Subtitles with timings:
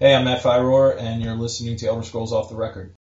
[0.00, 2.94] Hey, I'm Matt Firor, and you're listening to Elder Scrolls Off the Record.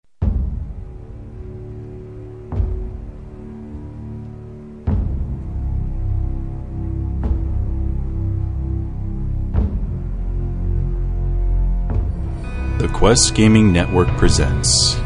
[12.80, 15.00] The Quest Gaming Network presents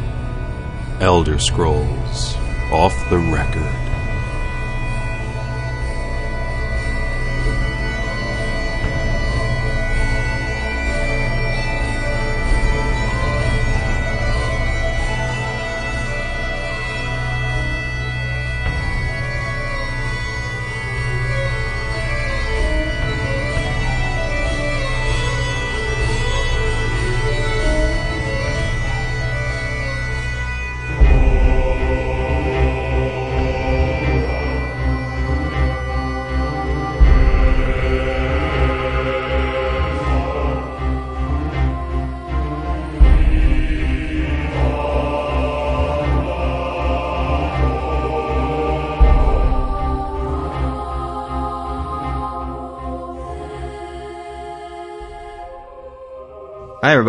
[1.02, 2.38] Elder Scrolls
[2.71, 3.80] Off the Record.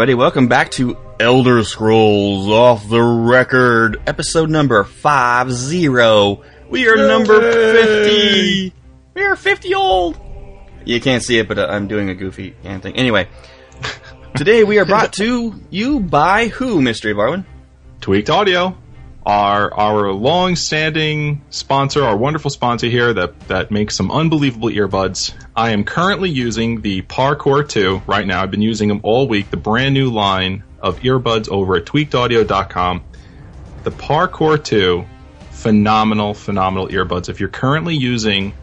[0.02, 0.20] Everybody.
[0.20, 5.86] Welcome back to Elder Scrolls Off the Record, episode number 50.
[6.68, 8.72] We are number 50.
[9.14, 10.18] We are 50 old.
[10.84, 12.96] You can't see it, but uh, I'm doing a goofy thing.
[12.96, 13.28] Anyway,
[14.34, 17.44] today we are brought to you by who, Mystery Barwin?
[18.00, 18.76] Tweaked Audio,
[19.24, 25.34] our our long-standing sponsor, our wonderful sponsor here that that makes some unbelievable earbuds.
[25.54, 28.42] I am currently using the Parkour 2 right now.
[28.42, 29.50] I've been using them all week.
[29.50, 33.04] The brand new line of earbuds over at tweakedaudio.com.
[33.84, 35.04] The Parkour 2,
[35.50, 37.28] phenomenal, phenomenal earbuds.
[37.28, 38.54] If you're currently using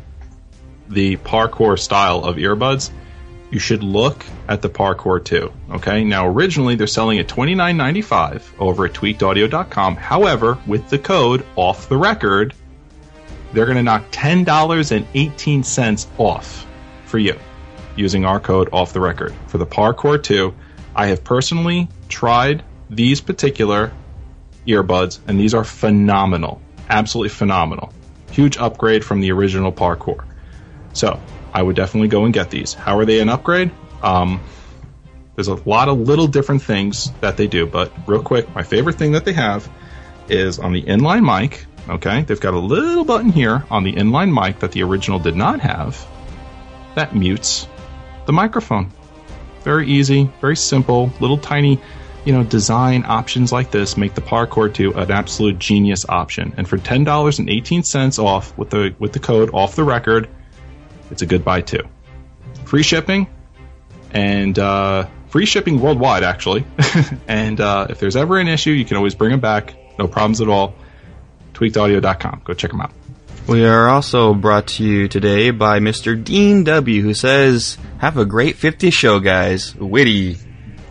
[0.89, 2.91] the Parkour style of earbuds,
[3.51, 5.51] you should look at the Parkour 2.
[5.71, 9.95] Okay, now originally they're selling at $29.95 over at tweakedaudio.com.
[9.95, 12.53] However, with the code off the record,
[13.53, 16.67] they're going to knock $10.18 off
[17.05, 17.37] for you
[17.95, 19.33] using our code off the record.
[19.47, 20.53] For the Parkour 2,
[20.95, 23.91] I have personally tried these particular
[24.67, 26.61] earbuds, and these are phenomenal.
[26.89, 27.91] Absolutely phenomenal.
[28.31, 30.23] Huge upgrade from the original Parkour.
[30.93, 31.19] So,
[31.53, 32.73] I would definitely go and get these.
[32.73, 33.71] How are they an upgrade?
[34.01, 34.41] Um,
[35.35, 38.97] there's a lot of little different things that they do, but real quick, my favorite
[38.97, 39.69] thing that they have
[40.27, 41.65] is on the inline mic.
[41.87, 45.35] Okay, they've got a little button here on the inline mic that the original did
[45.35, 46.05] not have
[46.95, 47.67] that mutes
[48.25, 48.91] the microphone.
[49.63, 51.79] Very easy, very simple, little tiny,
[52.25, 56.53] you know, design options like this make the Parkour 2 an absolute genius option.
[56.57, 59.83] And for ten dollars and eighteen cents off with the with the code off the
[59.83, 60.29] record,
[61.11, 61.83] it's a good buy too.
[62.65, 63.27] Free shipping
[64.11, 66.65] and uh, free shipping worldwide actually.
[67.27, 69.75] and uh, if there's ever an issue, you can always bring them back.
[69.97, 70.75] No problems at all.
[71.53, 72.41] Tweakedaudio.com.
[72.45, 72.93] Go check them out.
[73.47, 76.23] We are also brought to you today by Mr.
[76.23, 79.75] Dean W., who says, Have a great 50 show, guys.
[79.75, 80.37] Witty.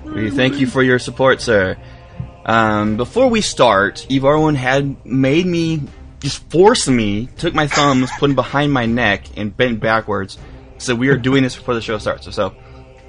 [0.04, 1.76] We thank you for your support, sir.
[2.44, 4.24] Um, before we start, Eve
[4.56, 5.82] had made me,
[6.20, 10.38] just forced me, took my thumbs, put them behind my neck, and bent backwards.
[10.78, 12.32] So we are doing this before the show starts.
[12.34, 12.50] So,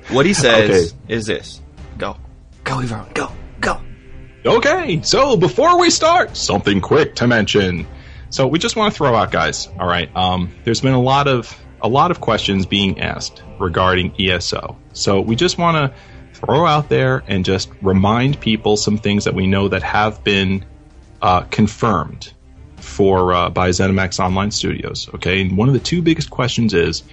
[0.09, 0.97] what he says Okay.
[1.13, 1.61] is this
[1.97, 2.17] Go.
[2.63, 3.13] Go, Eve Arwen.
[3.13, 3.31] Go.
[3.59, 3.81] Go.
[4.45, 7.85] Okay, so before we start, something quick to mention.
[8.29, 9.67] So we just want to throw out, guys.
[9.79, 14.13] All right, um, there's been a lot of a lot of questions being asked regarding
[14.19, 14.77] ESO.
[14.93, 15.97] So we just want to
[16.39, 20.63] throw out there and just remind people some things that we know that have been
[21.21, 22.31] uh, confirmed
[22.89, 25.09] for uh, by ZeniMax Online Studios.
[25.15, 27.03] Okay, and one of the two biggest questions is: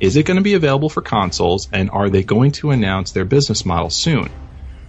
[0.00, 3.24] Is it going to be available for consoles, and are they going to announce their
[3.24, 4.30] business model soon?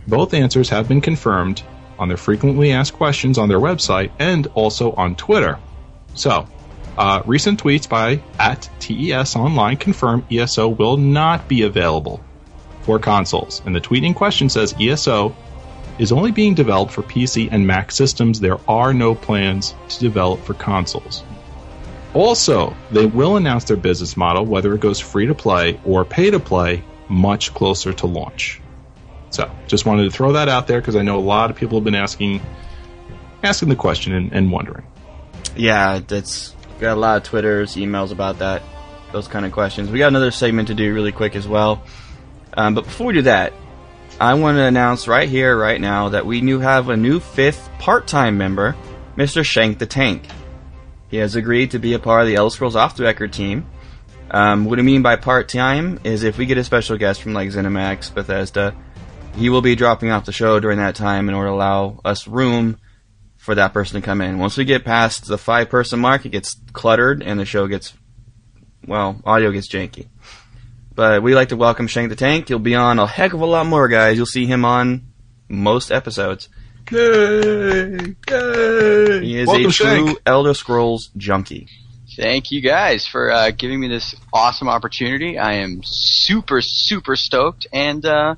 [0.07, 1.63] Both answers have been confirmed
[1.97, 5.57] on their frequently asked questions on their website and also on Twitter.
[6.13, 6.47] So,
[6.97, 12.23] uh, recent tweets by at TES Online confirm ESO will not be available
[12.83, 13.61] for consoles.
[13.65, 15.35] And the tweet in question says ESO
[15.99, 18.39] is only being developed for PC and Mac systems.
[18.39, 21.23] There are no plans to develop for consoles.
[22.13, 26.31] Also, they will announce their business model, whether it goes free to play or pay
[26.31, 28.61] to play, much closer to launch.
[29.31, 31.77] So, just wanted to throw that out there because I know a lot of people
[31.77, 32.41] have been asking
[33.43, 34.85] asking the question and, and wondering.
[35.55, 38.63] Yeah, that's got a lot of Twitters, emails about that,
[39.11, 39.89] those kind of questions.
[39.89, 41.83] We got another segment to do really quick as well.
[42.53, 43.53] Um, but before we do that,
[44.19, 47.69] I want to announce right here, right now, that we new have a new fifth
[47.79, 48.73] part-time member,
[49.17, 49.43] Mr.
[49.43, 50.23] Shank the Tank.
[51.09, 53.65] He has agreed to be a part of the Elder Scrolls Off the Record team.
[54.31, 57.49] Um, what I mean by part-time is if we get a special guest from like
[57.49, 58.73] ZeniMax, Bethesda,
[59.35, 62.25] he will be dropping off the show during that time in order to allow us
[62.25, 62.79] room
[63.35, 64.39] for that person to come in.
[64.39, 67.93] Once we get past the five person mark, it gets cluttered and the show gets,
[68.87, 70.07] well, audio gets janky.
[70.95, 72.47] But we like to welcome Shank the Tank.
[72.47, 74.15] He'll be on a heck of a lot more, guys.
[74.15, 75.07] You'll see him on
[75.49, 76.47] most episodes.
[76.89, 78.15] Yay!
[78.29, 79.21] Yay!
[79.21, 80.19] He is Welcome, a true Shank.
[80.25, 81.67] Elder Scrolls junkie.
[82.15, 85.37] Thank you guys for uh, giving me this awesome opportunity.
[85.37, 88.35] I am super, super stoked and uh,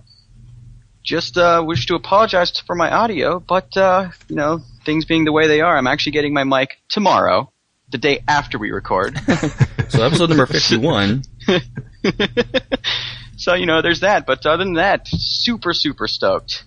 [1.03, 5.31] just uh, wish to apologize for my audio, but, uh, you know, things being the
[5.31, 7.51] way they are, I'm actually getting my mic tomorrow,
[7.91, 9.19] the day after we record.
[9.89, 11.23] So episode number 51.
[13.37, 16.63] so, you know, there's that, but other than that, super, super stoked.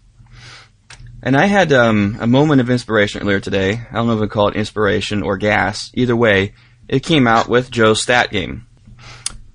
[1.23, 3.73] And I had um, a moment of inspiration earlier today.
[3.91, 5.91] I don't know if I call it inspiration or gas.
[5.94, 6.55] Either way,
[6.88, 8.67] it came out with Joe's stat game.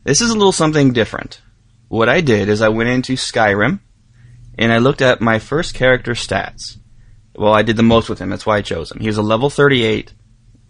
[0.03, 1.41] This is a little something different.
[1.87, 3.79] What I did is I went into Skyrim
[4.57, 6.77] and I looked at my first character stats.
[7.35, 8.29] Well, I did the most with him.
[8.29, 8.99] That's why I chose him.
[8.99, 10.13] He was a level 38.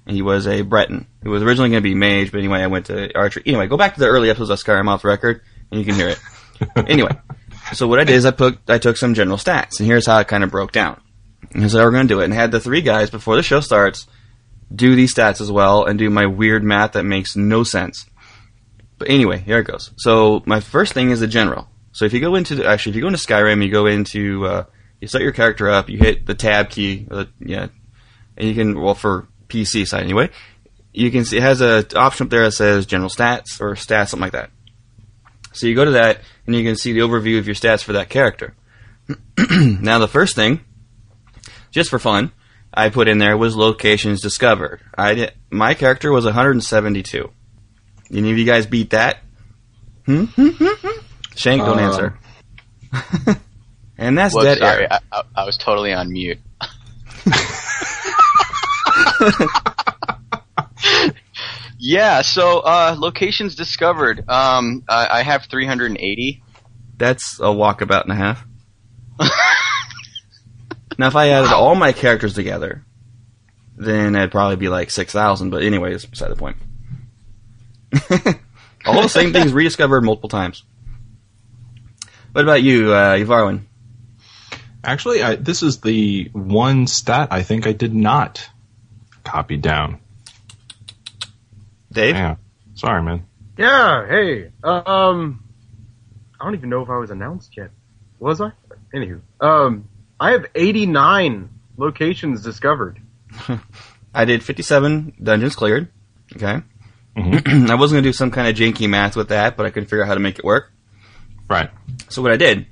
[0.07, 1.07] He was a Breton.
[1.23, 3.43] He was originally going to be mage, but anyway, I went to archery.
[3.45, 5.41] Anyway, go back to the early episodes of Skyrim off the record,
[5.71, 6.19] and you can hear it.
[6.87, 7.11] anyway,
[7.73, 10.19] so what I did is I put I took some general stats, and here's how
[10.19, 11.01] it kind of broke down.
[11.51, 13.43] And so we're going to do it, and I had the three guys before the
[13.43, 14.07] show starts
[14.73, 18.05] do these stats as well, and do my weird math that makes no sense.
[18.97, 19.91] But anyway, here it goes.
[19.97, 21.67] So my first thing is the general.
[21.91, 24.45] So if you go into the, actually if you go into Skyrim, you go into
[24.45, 24.63] uh,
[24.99, 27.67] you set your character up, you hit the tab key, or the, yeah,
[28.37, 30.29] and you can well for PC side anyway.
[30.93, 34.09] You can see it has a option up there that says general stats or stats
[34.09, 34.49] something like that.
[35.53, 37.93] So you go to that and you can see the overview of your stats for
[37.93, 38.55] that character.
[39.49, 40.61] now the first thing,
[41.71, 42.31] just for fun,
[42.73, 44.81] I put in there was locations discovered.
[44.97, 47.29] I did, my character was 172.
[48.11, 49.17] Any of you guys beat that?
[50.05, 50.25] Hmm?
[51.35, 52.19] Shank, don't Um, answer.
[53.97, 54.87] and that's Whoops, dead sorry.
[54.89, 56.39] I, I, I was totally on mute.
[61.79, 64.29] yeah, so uh, locations discovered.
[64.29, 66.43] Um, I, I have 380.
[66.97, 68.45] That's a walkabout and a half.
[70.97, 72.85] now, if I added all my characters together,
[73.77, 76.57] then it'd probably be like 6,000, but anyway, it's beside the point.
[78.85, 80.63] all the same things rediscovered multiple times.
[82.31, 83.65] What about you, uh, Yvarwin?
[84.83, 88.49] Actually, I, this is the one stat I think I did not
[89.25, 89.99] copy down.
[91.91, 92.15] Dave?
[92.15, 92.35] Yeah.
[92.75, 93.25] Sorry, man.
[93.57, 94.51] Yeah, hey.
[94.63, 95.43] Um
[96.39, 97.71] I don't even know if I was announced yet.
[98.19, 98.51] Was I?
[98.93, 99.21] Anywho.
[99.41, 99.89] Um
[100.19, 102.99] I have 89 locations discovered.
[104.13, 105.89] I did 57 dungeons cleared.
[106.35, 106.61] Okay.
[107.17, 107.69] Mhm.
[107.69, 109.87] I wasn't going to do some kind of janky math with that, but I couldn't
[109.89, 110.71] figure out how to make it work.
[111.49, 111.69] Right.
[112.09, 112.65] So what I did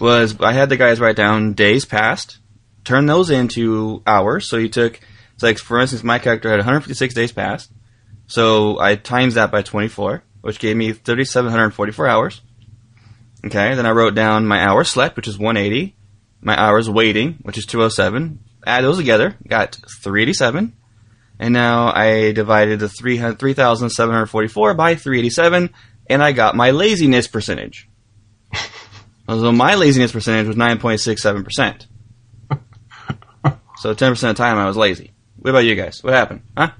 [0.00, 2.38] was I had the guys write down days past,
[2.84, 4.48] turn those into hours.
[4.48, 5.00] So you took,
[5.40, 7.72] it's like for instance, my character had 156 days past,
[8.26, 12.42] so I times that by 24, which gave me 3,744 hours.
[13.46, 15.96] Okay, then I wrote down my hours slept, which is 180,
[16.42, 18.38] my hours waiting, which is 207.
[18.66, 20.76] Add those together, got 387.
[21.38, 25.70] And now I divided the 3,744 by 387,
[26.10, 27.88] and I got my laziness percentage.
[29.26, 31.86] So my laziness percentage was 9.67%.
[33.76, 35.12] so 10% of the time I was lazy.
[35.40, 36.02] What about you guys?
[36.02, 36.42] What happened?
[36.56, 36.70] Huh?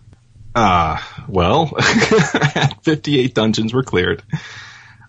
[0.55, 0.99] Uh,
[1.29, 1.67] well,
[2.83, 4.23] 58 dungeons were cleared.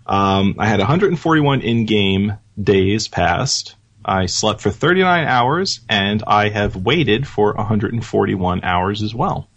[0.06, 3.76] Um, I had 141 in-game days passed.
[4.04, 9.50] I slept for 39 hours, and I have waited for 141 hours as well.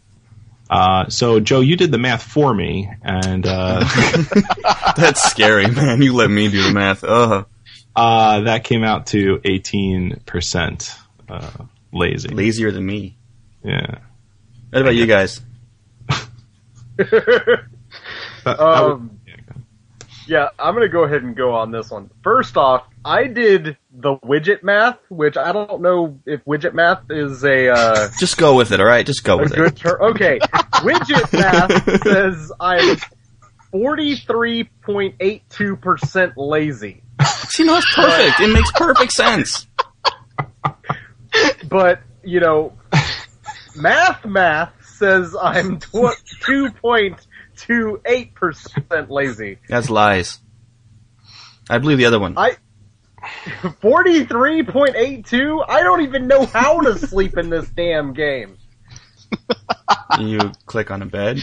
[0.68, 3.84] Uh, so, Joe, you did the math for me, and uh,
[4.96, 6.02] That's scary, man.
[6.02, 7.04] You let me do the math.
[7.04, 7.44] Uh,
[7.94, 10.98] that came out to 18%
[11.28, 11.50] uh,
[11.92, 12.28] lazy.
[12.28, 13.16] Lazier than me.
[13.64, 13.99] Yeah.
[14.71, 15.40] What about you guys?
[16.97, 17.64] That-
[18.44, 19.21] that would- Um
[20.26, 22.11] Yeah, I'm gonna go ahead and go on this one.
[22.23, 27.44] First off, I did the widget math, which I don't know if widget math is
[27.44, 29.04] a uh, Just go with it, alright?
[29.06, 29.76] Just go with good it.
[29.76, 30.00] term.
[30.00, 30.38] Okay,
[30.83, 32.97] widget math says I'm
[33.75, 37.02] 43.82 percent lazy,
[37.49, 38.40] See, no, it's perfect.
[38.40, 39.66] It makes perfect sense.
[41.68, 42.73] but you know,
[43.76, 49.58] math math says I'm 2.28 percent lazy.
[49.68, 50.40] That's lies.
[51.68, 52.34] I believe the other one.
[52.36, 52.56] I
[53.22, 55.64] 43.82?
[55.66, 58.58] I don't even know how to sleep in this damn game.
[60.18, 61.40] You click on a bed.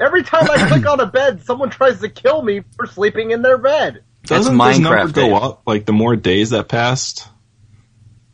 [0.00, 3.42] Every time I click on a bed, someone tries to kill me for sleeping in
[3.42, 4.04] their bed.
[4.22, 5.34] Doesn't Minecraft this number go data.
[5.34, 7.26] up like the more days that passed?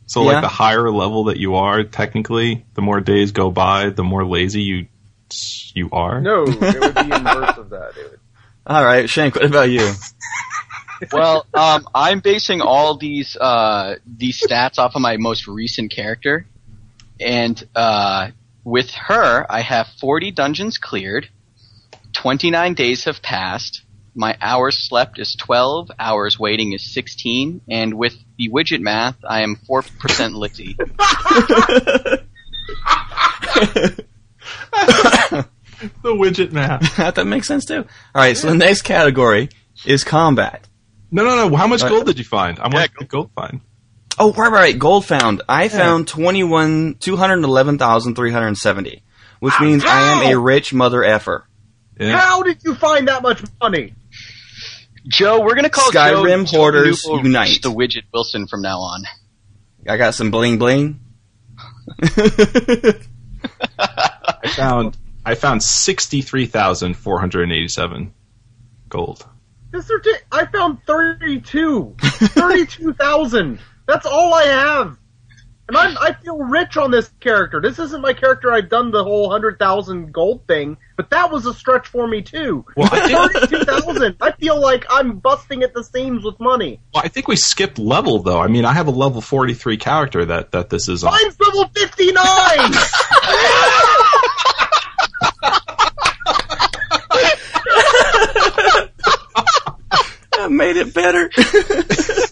[0.07, 0.33] So Yeah.
[0.33, 4.25] like the higher level that you are, technically, the more days go by, the more
[4.25, 4.87] lazy you
[5.73, 6.21] you are.
[6.21, 7.93] No, it would be inverse of that.
[7.97, 8.19] It would-
[8.67, 9.35] All right, Shank.
[9.35, 9.91] What about you?
[11.11, 16.45] well, um, I'm basing all these uh, these stats off of my most recent character,
[17.19, 18.29] and uh,
[18.63, 21.29] with her, I have 40 dungeons cleared,
[22.13, 23.81] 29 days have passed,
[24.15, 29.41] my hours slept is 12, hours waiting is 16, and with the widget math, I
[29.41, 30.77] am 4% lazy.
[36.01, 36.95] The widget math.
[37.15, 37.79] that makes sense too.
[37.79, 39.49] All right, so the next category
[39.85, 40.67] is combat.
[41.11, 41.55] No, no, no.
[41.55, 42.57] How much gold did you find?
[42.59, 43.61] I want Yeah, the gold find.
[44.17, 44.79] Oh, right, right, right.
[44.79, 45.41] Gold found.
[45.49, 49.03] I found twenty-one, two hundred eleven thousand three hundred seventy,
[49.39, 51.45] which means I am a rich mother effer.
[51.99, 52.17] Yeah.
[52.17, 53.93] How did you find that much money?
[55.07, 57.61] Joe, we're gonna call Skyrim Joe hoarders Joe unite.
[57.61, 59.03] the widget Wilson from now on.
[59.87, 60.99] I got some bling bling.
[62.01, 62.97] I
[64.55, 68.13] found I found sixty three thousand four hundred and eighty seven
[68.89, 69.25] gold.
[69.71, 71.95] This are t- I found 32.
[71.99, 73.59] 32,000.
[73.87, 74.97] That's all I have.
[75.67, 77.59] And I'm, I feel rich on this character.
[77.59, 81.55] This isn't my character I've done the whole 100,000 gold thing, but that was a
[81.55, 82.63] stretch for me too.
[82.77, 84.17] Well, I think, 32,000.
[84.21, 86.79] I feel like I'm busting at the seams with money.
[86.93, 88.39] well, I think we skipped level though.
[88.39, 91.11] I mean, I have a level forty three character that that this is on.
[91.13, 92.15] Mine's level 59!
[100.37, 101.29] I made it better.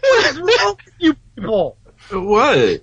[0.00, 1.76] what is wrong with you people?
[2.10, 2.82] What?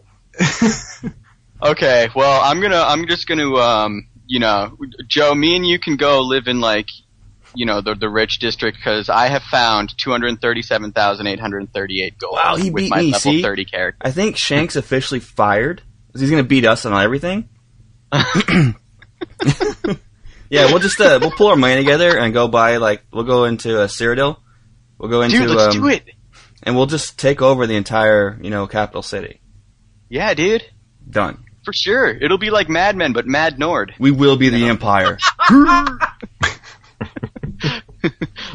[1.62, 5.98] Okay, well, I'm gonna, I'm just gonna, um, you know, Joe, me and you can
[5.98, 6.86] go live in like,
[7.54, 12.84] you know, the the rich district because I have found 237,838 gold Wow, he with
[12.84, 13.42] beat my me, level see?
[13.42, 14.08] 30 character.
[14.08, 15.82] I think Shank's officially fired.
[16.18, 17.50] He's gonna beat us on everything.
[20.50, 23.44] yeah, we'll just uh, we'll pull our money together and go buy like we'll go
[23.44, 24.38] into a Cyrodiil.
[24.98, 26.08] We'll go into Dude, let's um, do it.
[26.63, 29.42] And we'll just take over the entire you know capital city.
[30.10, 30.63] Yeah, dude,
[31.10, 31.44] Done.
[31.63, 32.10] for sure.
[32.10, 33.94] It'll be like Mad Men, but Mad Nord.
[34.00, 35.18] We will be the empire.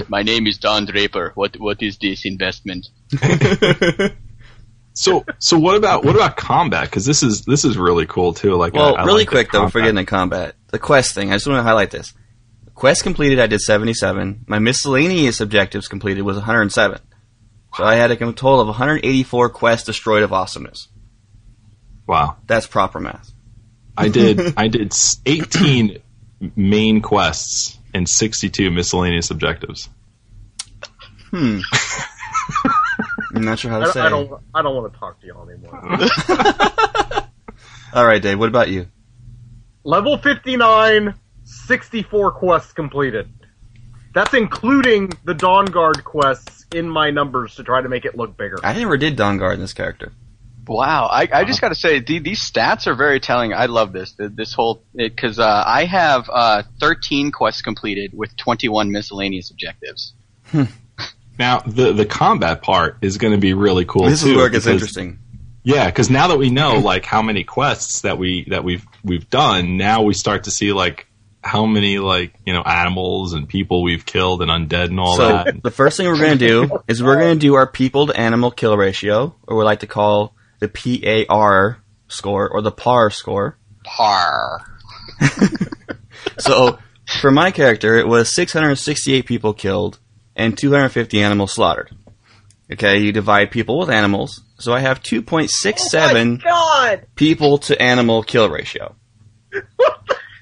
[0.08, 1.32] My name is Don Draper.
[1.34, 2.86] What what is this investment?
[4.96, 6.84] So so what about what about combat?
[6.84, 8.54] Because this is this is really cool too.
[8.54, 9.68] Like Well, I- I really like quick though, combat.
[9.72, 11.30] before getting to combat, the quest thing.
[11.32, 12.14] I just want to highlight this.
[12.76, 14.44] Quest completed, I did seventy-seven.
[14.46, 17.00] My miscellaneous objectives completed was one hundred and seven.
[17.76, 20.88] So I had a total of one hundred eighty-four quests destroyed of awesomeness.
[22.06, 22.36] Wow.
[22.46, 23.32] That's proper math.
[23.96, 24.92] I did I did
[25.26, 25.98] 18
[26.56, 29.88] main quests and 62 miscellaneous objectives.
[31.30, 31.60] Hmm.
[33.34, 34.00] I'm not sure how I, to don't- say.
[34.00, 35.80] I don't, I don't want to talk to y'all anymore.
[37.94, 38.38] All right, Dave.
[38.38, 38.88] What about you?
[39.84, 41.14] Level 59,
[41.44, 43.28] 64 quests completed.
[44.14, 48.58] That's including the Dawnguard quests in my numbers to try to make it look bigger.
[48.62, 50.12] I never did Dawnguard in this character.
[50.66, 53.52] Wow, I, I just got to say the, these stats are very telling.
[53.52, 58.34] I love this th- this whole because uh, I have uh, 13 quests completed with
[58.36, 60.14] 21 miscellaneous objectives.
[61.36, 64.04] Now the the combat part is going to be really cool.
[64.04, 65.18] this too, is where it gets because- interesting.
[65.66, 69.28] Yeah, because now that we know like how many quests that we that we've we've
[69.28, 71.08] done, now we start to see like
[71.44, 75.28] how many like you know animals and people we've killed and undead and all so
[75.28, 75.62] that.
[75.62, 78.18] the first thing we're going to do is we're going to do our people to
[78.18, 83.58] animal kill ratio, or we like to call the PAR score or the PAR score.
[83.84, 84.64] Par.
[86.38, 89.98] So for my character, it was 668 people killed
[90.36, 91.90] and 250 animals slaughtered.
[92.72, 97.06] Okay, you divide people with animals, so I have 2.67 God!
[97.14, 98.96] people to animal kill ratio.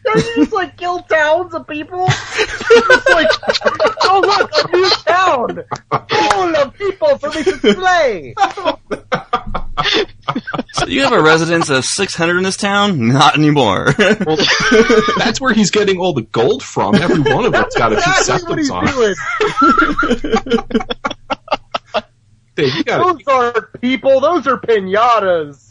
[0.07, 2.07] Are you just like kill towns of people?
[2.09, 3.29] It's like,
[4.03, 5.65] oh look, a new town!
[6.11, 8.35] Full of people for me to slay!
[10.73, 13.09] So you have a residence of 600 in this town?
[13.09, 13.95] Not anymore.
[13.99, 14.37] Well,
[15.19, 16.95] that's where he's getting all the gold from.
[16.95, 20.59] Every one of it's got a few Exactly what septims he's on doing!
[22.55, 25.69] Dave, you got Those aren't people, those are pinatas!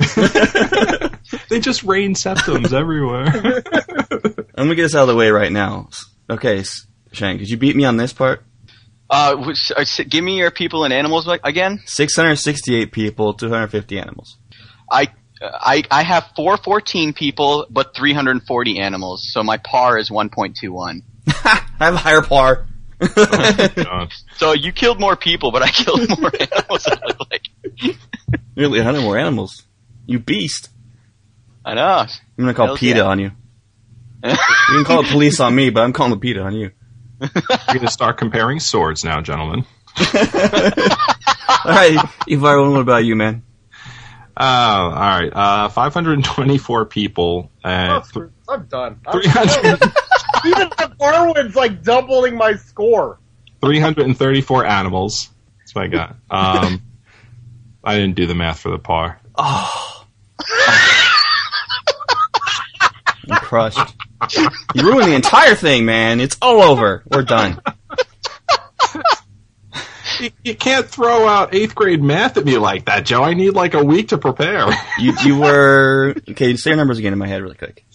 [1.50, 3.28] they just rain septims everywhere.
[4.56, 5.90] I'm gonna get this out of the way right now.
[6.30, 8.44] Okay, S- Shank, did you beat me on this part?
[9.10, 11.82] Uh, which- uh, give me your people and animals again.
[11.86, 14.38] 668 people, 250 animals.
[14.92, 15.08] I
[15.42, 19.30] I I have 414 people, but 340 animals.
[19.32, 21.02] So my par is 1.21.
[21.28, 22.68] I have a higher par.
[23.08, 24.12] God.
[24.38, 26.86] So you killed more people, but I killed more animals.
[26.88, 27.48] It looked like.
[28.56, 29.64] Nearly 100 more animals.
[30.06, 30.70] You beast.
[31.66, 31.84] I know.
[31.88, 33.06] I'm gonna call Hells PETA yeah.
[33.06, 33.32] on you.
[34.24, 34.36] You
[34.78, 36.72] can call the police on me, but I'm calling the PETA on you.
[37.20, 37.28] We're
[37.68, 39.66] going to start comparing swords now, gentlemen.
[41.66, 43.44] Alright, Ivar, what about you, man?
[44.36, 45.30] Uh, all right.
[45.32, 47.52] Uh, 524 people.
[47.64, 49.02] Oh, Uh, screw- I'm done.
[49.06, 49.94] I'm 300,
[50.46, 53.20] Even the Darwin's like doubling my score.
[53.62, 55.30] 334 animals.
[55.60, 56.16] That's what I got.
[56.30, 56.82] Um,
[57.84, 59.20] I didn't do the math for the par.
[59.36, 60.06] Oh.
[63.30, 63.96] I'm crushed.
[64.76, 66.20] You ruined the entire thing, man.
[66.20, 67.04] It's all over.
[67.10, 67.62] We're done.
[70.20, 73.24] You, you can't throw out eighth grade math at me like that, Joe.
[73.24, 74.68] I need like a week to prepare.
[75.00, 76.56] You you were okay.
[76.58, 77.86] Say your numbers again in my head, really quick.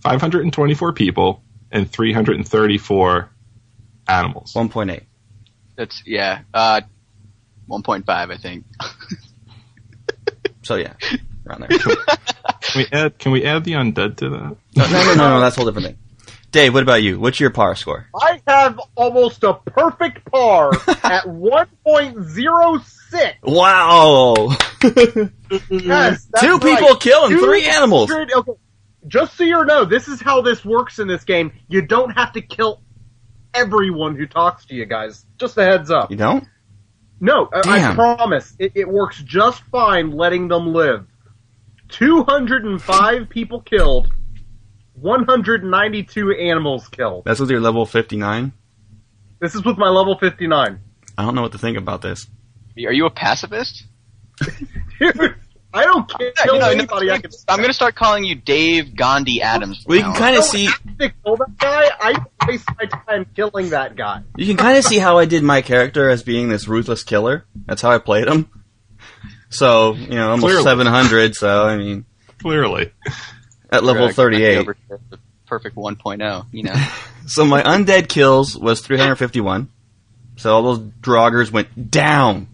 [0.00, 1.44] 524 people
[1.76, 3.30] and 334
[4.08, 4.54] animals.
[4.54, 5.02] One point eight.
[5.76, 6.42] That's yeah.
[6.52, 6.80] Uh,
[7.66, 8.64] one point five, I think.
[10.62, 10.94] So yeah,
[11.46, 11.78] around there.
[12.60, 13.18] Can we add?
[13.18, 14.56] Can we add the undead to that?
[14.74, 15.40] No, no, no, no, no.
[15.40, 15.98] That's a whole different thing.
[16.50, 17.20] Dave, what about you?
[17.20, 18.06] What's your par score?
[18.14, 20.72] I have almost a perfect par
[21.04, 23.34] at 1.06.
[23.42, 24.56] Wow.
[25.70, 26.78] Yes, Two right.
[26.78, 28.10] people killing Two three animals.
[28.10, 28.52] Okay.
[29.06, 31.52] Just so you know, this is how this works in this game.
[31.68, 32.82] You don't have to kill
[33.54, 35.24] everyone who talks to you guys.
[35.38, 36.10] Just a heads up.
[36.10, 36.44] You don't?
[37.20, 38.54] No, I- I promise.
[38.58, 41.06] It, it works just fine letting them live.
[41.88, 44.12] 205 people killed,
[44.94, 47.24] 192 animals killed.
[47.24, 48.52] That's with your level fifty nine.
[49.40, 50.80] This is with my level 59.
[51.18, 52.26] I don't know what to think about this.
[52.78, 53.84] Are you a pacifist?
[54.98, 55.34] Dude,
[55.76, 57.10] I don't kill Yeah, you know, no, anybody.
[57.10, 59.82] I can I'm gonna start calling you Dave Gandhi Adams.
[59.82, 60.66] from Well, you can kind of see.
[60.98, 61.90] to kill that guy.
[62.00, 64.22] I waste my time killing that guy.
[64.36, 67.44] You can kind of see how I did my character as being this ruthless killer.
[67.66, 68.48] That's how I played him.
[69.50, 70.62] So you know, almost Clearly.
[70.64, 71.34] seven hundred.
[71.34, 72.04] So I mean,
[72.40, 72.92] Clearly.
[73.70, 74.58] at level thirty eight.
[74.58, 76.46] Over to the Perfect 1.0.
[76.52, 76.74] You know.
[77.28, 79.68] So my undead kills was 351.
[80.36, 82.46] So all those draugrs went down.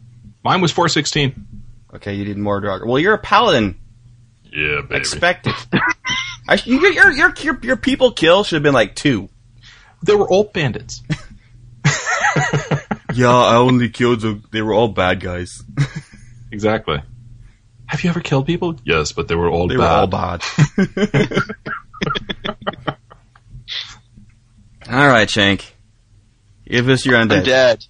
[0.42, 1.46] Mine was 416.
[1.94, 2.86] Okay, you did more draugr.
[2.86, 3.78] Well, you're a paladin.
[4.44, 4.96] Yeah, baby.
[4.96, 5.54] Expect it.
[6.48, 9.28] I, sh- your, your, your, your, your people kill should have been like two.
[10.02, 11.02] They were all bandits.
[13.14, 14.40] Yeah, I only killed the.
[14.52, 15.62] They were all bad guys.
[16.50, 17.02] exactly.
[17.84, 18.76] Have you ever killed people?
[18.86, 19.82] Yes, but they were all They bad.
[19.82, 20.42] were all bad.
[24.90, 25.76] all right, Shank.
[26.66, 27.44] Give us your I'm undead.
[27.44, 27.84] dead.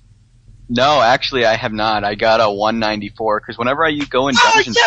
[0.75, 2.03] No, actually, I have not.
[2.03, 4.79] I got a 194 because whenever I go in oh, dungeons,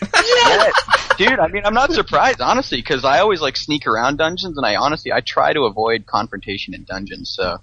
[0.00, 0.70] Yeah,
[1.18, 1.38] dude.
[1.38, 4.76] I mean, I'm not surprised, honestly, because I always like sneak around dungeons, and I
[4.76, 7.34] honestly I try to avoid confrontation in dungeons.
[7.36, 7.58] So,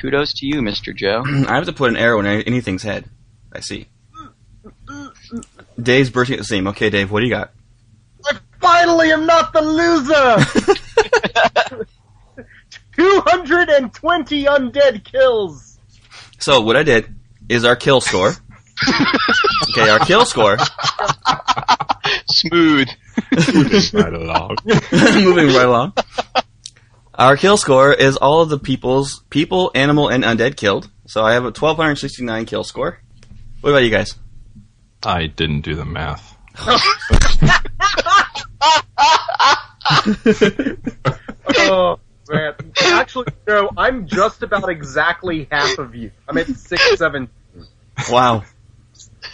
[0.00, 1.24] kudos to you, Mister Joe.
[1.48, 3.06] I have to put an arrow in anything's head.
[3.52, 3.88] I see.
[5.80, 6.68] Dave's bursting at the seam.
[6.68, 7.50] Okay, Dave, what do you got?
[8.24, 10.36] I finally am not the loser.
[12.96, 15.73] 220 undead kills.
[16.44, 17.06] So what I did
[17.48, 18.28] is our kill score.
[19.70, 20.58] okay, our kill score.
[22.26, 22.86] Smooth.
[23.54, 24.56] Moving right along.
[24.92, 25.94] moving right along.
[27.14, 30.90] Our kill score is all of the people's people, animal, and undead killed.
[31.06, 33.00] So I have a 1269 kill score.
[33.62, 34.14] What about you guys?
[35.02, 36.36] I didn't do the math.
[41.56, 42.54] Oh man!
[42.82, 43.70] Actually, no.
[43.76, 46.10] I'm just about exactly half of you.
[46.28, 47.28] I'm at six, seven.
[48.10, 48.44] Wow.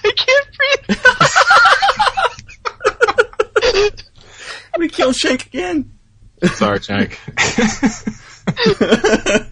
[0.05, 0.47] I can't
[0.87, 1.07] breathe.
[4.81, 5.93] We kill Shank again.
[6.55, 7.21] Sorry, Shank.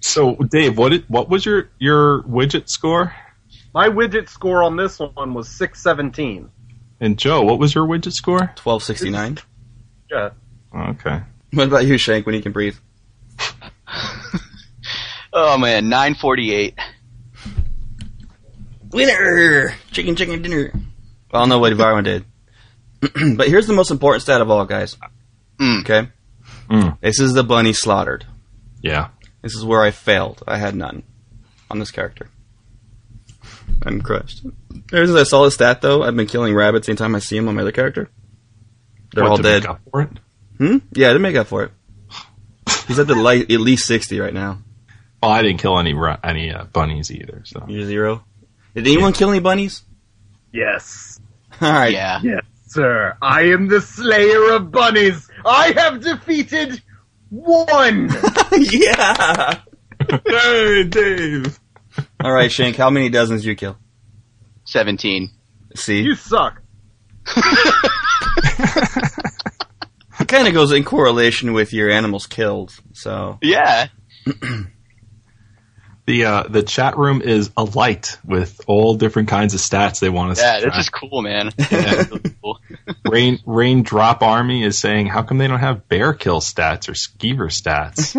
[0.00, 3.14] so, Dave, what did, what was your your widget score?
[3.74, 6.48] My widget score on this one was six seventeen.
[7.00, 8.38] And Joe, what was your widget score?
[8.38, 9.36] 1269.
[10.10, 10.30] Yeah.
[10.74, 11.20] Okay.
[11.60, 12.76] What about you, Shank, when you can breathe?
[15.38, 16.78] Oh man, 948.
[18.90, 19.74] Winner!
[19.92, 20.72] Chicken, chicken dinner.
[21.30, 22.24] Well, I'll know what Varwin did.
[23.36, 24.96] but here's the most important stat of all, guys.
[25.60, 25.80] Mm.
[25.80, 26.08] Okay?
[26.70, 26.98] Mm.
[27.02, 28.24] This is the bunny slaughtered.
[28.80, 29.08] Yeah.
[29.42, 30.42] This is where I failed.
[30.48, 31.02] I had none
[31.70, 32.30] on this character.
[33.82, 34.46] I'm crushed.
[34.90, 36.02] There's a solid stat though.
[36.02, 38.08] I've been killing rabbits anytime I see them on my other character.
[39.12, 39.66] They're What, all to dead.
[40.58, 40.80] Make up for it?
[40.80, 40.86] Hmm?
[40.92, 41.72] Yeah, they make up for it.
[42.88, 44.58] He's at the like, at least sixty right now.
[45.22, 47.42] Well, I didn't kill any ra- any uh, bunnies either.
[47.44, 48.24] So You're zero.
[48.74, 49.82] Did anyone kill any bunnies?
[50.52, 51.20] Yes.
[51.60, 51.92] All right.
[51.92, 52.20] Yeah.
[52.22, 53.16] Yes, sir.
[53.22, 55.28] I am the slayer of bunnies.
[55.44, 56.82] I have defeated
[57.30, 58.08] one.
[58.52, 59.60] yeah.
[60.26, 61.58] hey, Dave.
[62.22, 62.76] All right, Shank.
[62.76, 63.76] How many dozens did you kill?
[64.64, 65.30] Seventeen.
[65.74, 66.60] See, You suck.
[70.26, 72.74] it kind of goes in correlation with your animals killed.
[72.92, 73.88] So Yeah.
[76.06, 80.30] The uh, the chat room is alight with all different kinds of stats they want
[80.30, 81.50] us Yeah, to this is cool, man.
[81.56, 82.60] That's really cool.
[83.10, 87.50] Rain Raindrop Army is saying, how come they don't have bear kill stats or skeever
[87.50, 88.14] stats?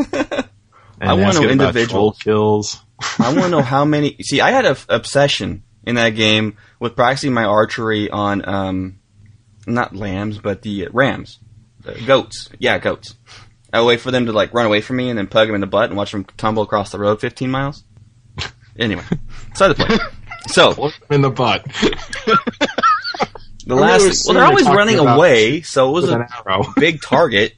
[1.00, 2.82] And I wanna asking know about kills.
[3.20, 4.18] I want to know how many.
[4.24, 9.00] See, I had an obsession in that game with practicing my archery on, um,
[9.68, 11.47] not lambs, but the rams, the
[12.06, 12.50] goats.
[12.60, 13.16] Yeah, goats.
[13.72, 15.56] I would wait for them to like run away from me and then pug them
[15.56, 17.84] in the butt and watch them tumble across the road 15 miles.
[18.78, 19.04] Anyway,
[19.56, 20.02] side of the point.
[20.50, 21.66] So in the butt
[23.68, 26.64] the last, really well, they're always running away, so it was with a arrow.
[26.78, 27.54] big target.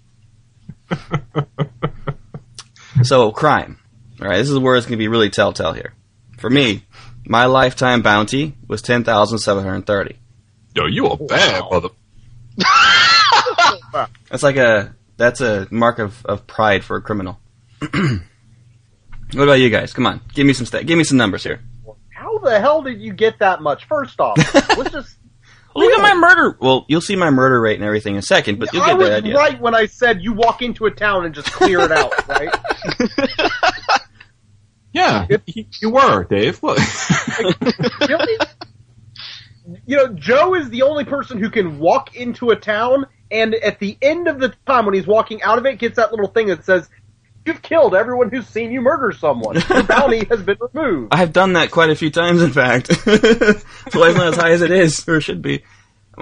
[3.04, 3.80] so crime.
[4.20, 5.94] All right, this is where it's going to be really telltale here.
[6.40, 6.84] For me,
[7.26, 10.18] my lifetime bounty was ten thousand seven hundred thirty.
[10.76, 11.90] Yo, you a bad mother.
[14.30, 17.40] That's like a that's a mark of, of pride for a criminal.
[17.80, 18.22] what
[19.34, 19.94] about you guys?
[19.94, 21.62] Come on, give me some sta- give me some numbers here.
[22.14, 23.86] How the hell did you get that much?
[23.86, 24.38] First off,
[24.78, 25.16] let's just.
[25.76, 26.58] Look at my murder.
[26.60, 28.98] Well, you'll see my murder rate and everything in a second, but you'll I get
[28.98, 29.36] was the idea.
[29.36, 32.50] right when I said you walk into a town and just clear it out, right?
[34.92, 36.64] Yeah, you, you were, Dave.
[36.64, 36.80] Look.
[38.08, 38.38] really?
[39.86, 43.80] You know, Joe is the only person who can walk into a town, and at
[43.80, 46.48] the end of the time when he's walking out of it, gets that little thing
[46.48, 46.90] that says,
[47.46, 49.58] "You've killed everyone who's seen you murder someone.
[49.70, 52.88] Your bounty has been removed." I've done that quite a few times, in fact.
[53.06, 55.64] That's why it's not as high as it is, or should be.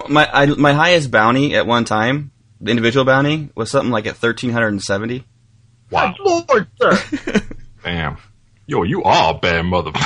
[0.10, 4.16] My I, my highest bounty at one time, the individual bounty, was something like at
[4.18, 5.26] thirteen hundred and seventy.
[5.92, 6.14] wow.
[6.20, 7.00] Lord, sir.
[7.84, 8.18] Damn.
[8.70, 9.92] Yo, you are a bad mother.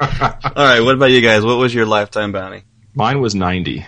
[0.00, 1.44] All right, what about you guys?
[1.44, 2.64] What was your lifetime bounty?
[2.94, 3.86] Mine was 90.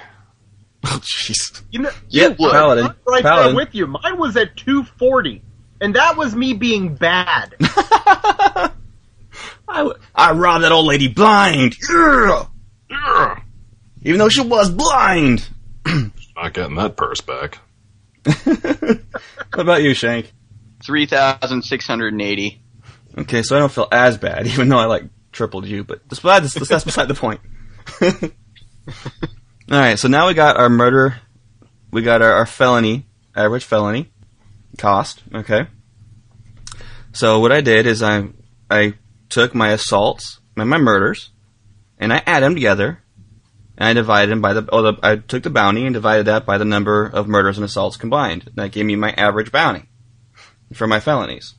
[0.87, 1.63] Oh, jeez.
[1.71, 2.53] You know, Yeah, you would.
[2.53, 2.85] Paladin.
[2.87, 3.57] I'm right Paladin.
[3.57, 3.87] there with you.
[3.87, 5.43] Mine was at 240,
[5.81, 7.55] and that was me being bad.
[7.61, 8.71] I,
[9.69, 11.75] w- I robbed that old lady blind.
[11.91, 12.45] Yeah!
[12.91, 13.41] Yeah.
[14.03, 15.49] Even though she was blind.
[15.87, 17.59] Not getting that purse back.
[18.25, 18.99] what
[19.55, 20.33] about you, Shank?
[20.85, 22.61] Three thousand six hundred and eighty.
[23.17, 26.21] Okay, so I don't feel as bad, even though I like tripled you, but that's,
[26.21, 27.41] that's, that's beside the point.
[29.71, 31.21] Alright, so now we got our murder,
[31.91, 34.13] we got our, our felony, average felony
[34.77, 35.69] cost, okay?
[37.15, 38.29] So what I did is I,
[38.71, 38.93] I
[39.31, 41.31] took my assaults and my murders,
[41.99, 43.03] and I added them together,
[43.79, 46.45] and I divided them by the, oh, the, I took the bounty and divided that
[46.45, 48.51] by the number of murders and assaults combined.
[48.57, 49.89] That gave me my average bounty
[50.75, 51.55] for my felonies.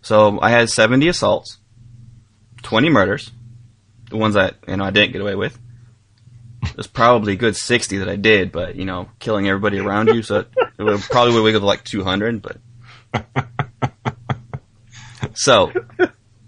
[0.00, 1.58] So I had 70 assaults,
[2.62, 3.30] 20 murders,
[4.08, 5.58] the ones that you know I didn't get away with.
[6.74, 10.22] There's probably a good 60 that I did, but you know, killing everybody around you,
[10.22, 10.48] so it,
[10.78, 12.42] would probably would wiggle to like 200.
[12.42, 12.56] But
[15.34, 15.72] so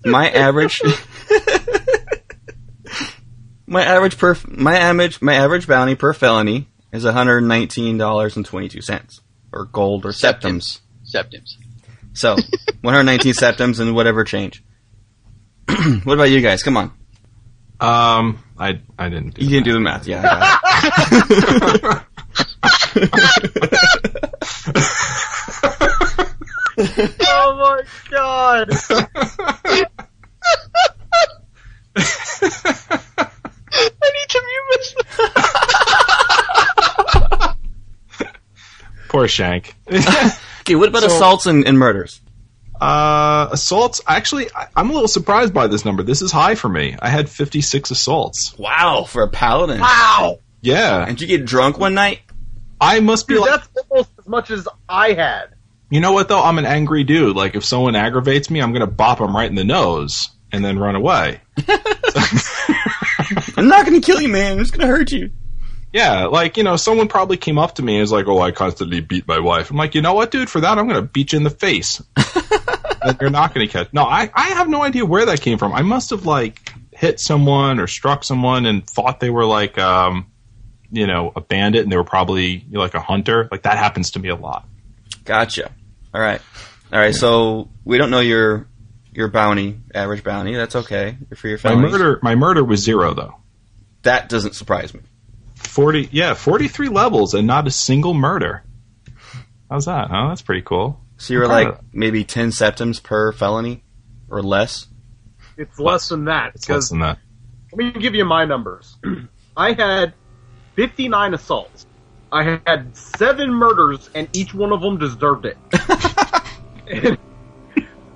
[0.05, 0.81] my average,
[3.67, 8.81] my average per my average my average bounty per felony is 119 dollars and 22
[8.81, 9.21] cents,
[9.53, 10.81] or gold or septims.
[11.03, 11.59] Septims.
[12.15, 12.37] So,
[12.83, 14.63] 119 septims and whatever change.
[16.05, 16.63] what about you guys?
[16.63, 16.93] Come on.
[17.81, 19.35] Um, I I didn't.
[19.35, 20.07] Do You didn't do the math.
[20.07, 20.51] Yeah.
[26.77, 28.69] Oh my god!
[31.97, 32.01] I
[34.13, 35.17] need to mute myself.
[39.09, 39.77] Poor Shank.
[40.61, 42.21] okay, what about So- assaults and, and murders?
[42.85, 44.03] Uh, assaults.
[44.07, 46.03] Actually, I, I'm a little surprised by this number.
[46.03, 46.97] This is high for me.
[47.01, 48.55] I had 56 assaults.
[48.59, 49.81] Wow, for a paladin.
[49.81, 50.41] Wow!
[50.61, 52.21] Yeah, And you get drunk one night?
[52.81, 53.51] I must be Dude, like.
[53.51, 55.55] that's almost as much as I had.
[55.91, 56.43] You know what though?
[56.43, 57.37] I'm an angry dude.
[57.37, 60.79] Like if someone aggravates me, I'm gonna bop them right in the nose and then
[60.79, 61.41] run away.
[63.57, 64.53] I'm not gonna kill you, man.
[64.53, 65.31] I'm just gonna hurt you.
[65.95, 68.51] Yeah, like, you know, someone probably came up to me and was like, oh, I
[68.51, 69.71] constantly beat my wife.
[69.71, 70.51] I'm like, you know what, dude?
[70.51, 72.03] For that, I'm going to beat you in the face.
[73.05, 73.93] and you're not going to catch.
[73.93, 75.73] No, I, I have no idea where that came from.
[75.73, 80.27] I must have, like, hit someone or struck someone and thought they were, like, um,
[80.91, 83.49] you know, a bandit and they were probably like a hunter.
[83.51, 84.67] Like, that happens to me a lot.
[85.25, 85.71] Gotcha.
[86.13, 86.41] All right.
[86.93, 87.15] All right.
[87.15, 88.69] So we don't know your
[89.13, 90.55] your bounty, average bounty.
[90.55, 91.85] That's okay You're for your family.
[91.85, 93.35] My murder, my murder was zero, though.
[94.03, 95.01] That doesn't surprise me.
[95.57, 98.63] 40, yeah, 43 levels and not a single murder.
[99.71, 100.29] How's that, huh?
[100.29, 101.01] That's pretty cool.
[101.25, 103.83] So you were like maybe ten septims per felony,
[104.29, 104.89] or less.
[105.57, 107.19] It's less than that It's less than that.
[107.73, 108.99] let me give you my numbers.
[109.57, 110.13] I had
[110.75, 111.87] 59 assaults.
[112.31, 115.57] I had seven murders, and each one of them deserved it.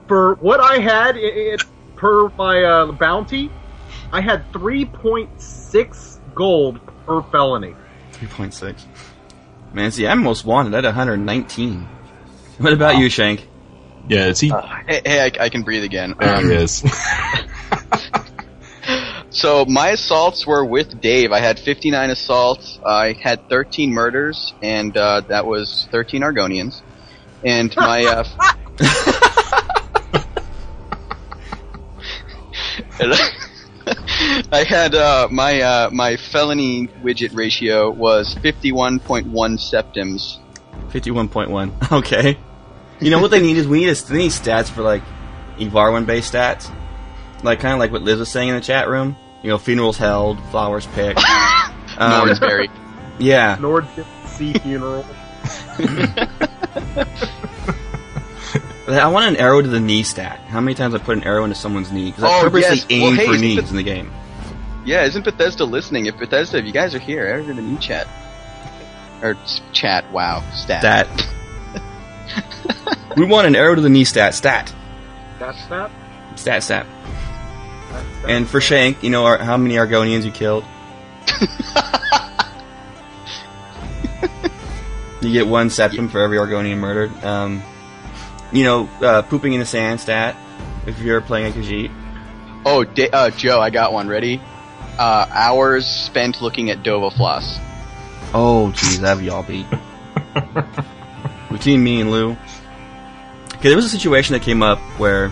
[0.06, 1.64] For what I had, it, it,
[1.96, 3.50] per my uh, bounty,
[4.12, 7.74] I had 3.6 gold per felony.
[8.12, 8.86] Three point six.
[9.72, 11.88] Man, see, I'm most wanted at 119.
[12.58, 13.46] What about you, Shank?
[14.08, 14.48] Yeah, is he?
[14.48, 16.14] Hey, hey I, I can breathe again.
[16.18, 16.84] there Um, he is.
[19.30, 21.32] So my assaults were with Dave.
[21.32, 22.80] I had 59 assaults.
[22.84, 26.80] I had 13 murders, and uh, that was 13 Argonians.
[27.44, 28.24] And my uh,
[34.50, 40.40] I had uh, my uh, my felony widget ratio was 51.1 septims.
[40.88, 41.92] 51.1.
[41.92, 42.38] Okay.
[43.00, 45.02] You know what they need is we need, a, they need stats for like
[45.58, 46.70] Evarwin based stats.
[47.42, 49.16] Like kind of like what Liz was saying in the chat room.
[49.42, 51.20] You know, funerals held, flowers picked.
[51.96, 52.68] Um, Nordsberry.
[53.18, 53.56] yeah.
[53.60, 53.84] Nord
[54.26, 55.04] Sea Funeral.
[58.88, 60.38] I want an arrow to the knee stat.
[60.46, 62.06] How many times I put an arrow into someone's knee?
[62.12, 62.86] Because I Oh, purposely yes.
[62.88, 64.12] aim Well, hey, for knees it- in the game.
[64.84, 66.06] Yeah, isn't Bethesda listening?
[66.06, 68.06] If Bethesda, if you guys are here, enter the new chat.
[69.22, 69.36] Or
[69.72, 70.80] chat, wow, stat.
[70.82, 71.28] Stat.
[73.16, 74.34] We want an arrow to the knee stat.
[74.34, 74.72] Stat.
[75.36, 75.90] Stat that.
[76.36, 76.86] Stat stat.
[78.26, 80.64] And for Shank, you know our, how many Argonians you killed?
[85.20, 87.12] you get one septim for every Argonian murdered.
[87.24, 87.62] Um,
[88.52, 90.36] you know, uh, pooping in the sand stat.
[90.86, 91.92] If you're playing a Khajiit.
[92.64, 94.08] Oh, da- uh, Joe, I got one.
[94.08, 94.40] Ready?
[94.98, 97.58] Uh, hours spent looking at Dova Floss.
[98.32, 99.66] Oh, jeez, that'd be all beat.
[101.50, 102.36] Between me and Lou.
[103.56, 105.30] Okay, there was a situation that came up where,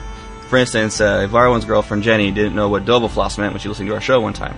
[0.48, 3.94] for instance, uh, Varwan's girlfriend Jenny didn't know what Dovafloss meant when she listened to
[3.94, 4.56] our show one time.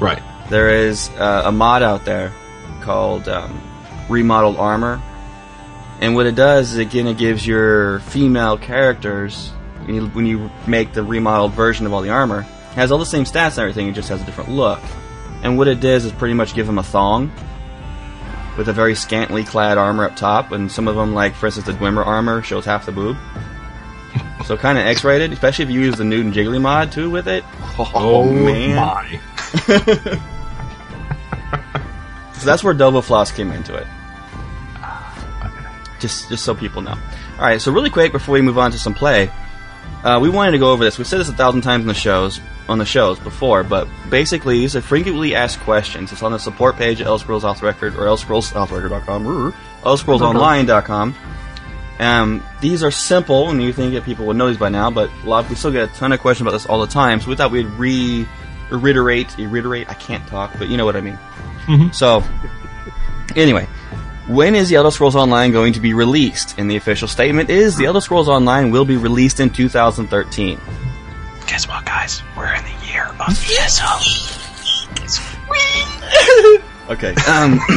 [0.00, 0.22] right.
[0.50, 2.32] There is uh, a mod out there
[2.80, 3.60] called um,
[4.08, 5.02] Remodeled Armor,
[6.00, 9.52] and what it does is again it kind of gives your female characters
[9.84, 12.98] when you, when you make the remodeled version of all the armor, it has all
[12.98, 13.88] the same stats and everything.
[13.88, 14.80] It just has a different look.
[15.42, 17.32] And what it does is pretty much give them a thong
[18.58, 21.66] with a very scantily clad armor up top, and some of them, like for instance,
[21.66, 23.16] the Dwemer armor shows half the boob.
[24.46, 27.28] So kind of X-rated, especially if you use the Nude and Jiggly mod too with
[27.28, 27.44] it.
[27.78, 28.76] Oh, man.
[28.76, 29.20] my.
[32.38, 33.86] So that's where Double Floss came into it.
[35.98, 36.92] Just, just so people know.
[36.92, 39.30] All right, so really quick before we move on to some play,
[40.04, 40.98] uh, we wanted to go over this.
[40.98, 44.58] We've said this a thousand times in the shows, on the shows before, but basically,
[44.58, 46.12] these are frequently asked questions.
[46.12, 49.52] It's on the support page at Elder Scrolls Off Record or ElderScrollsOffTheRecord.com, or
[49.82, 51.14] ElderScrollsOnline.com.
[51.98, 55.10] Um, these are simple, and you think that people would know these by now, but
[55.24, 57.20] a lot of, we still get a ton of questions about this all the time.
[57.20, 58.26] So we thought we'd re
[58.70, 59.88] reiterate, reiterate.
[59.88, 61.18] I can't talk, but you know what I mean.
[61.92, 62.22] So,
[63.34, 63.66] anyway,
[64.26, 66.58] when is the Elder Scrolls Online going to be released?
[66.58, 70.60] And the official statement is the Elder Scrolls Online will be released in 2013.
[71.48, 72.22] Guess what, guys?
[72.36, 73.34] We're in the year of
[76.90, 77.14] Okay.
[77.26, 77.58] Um,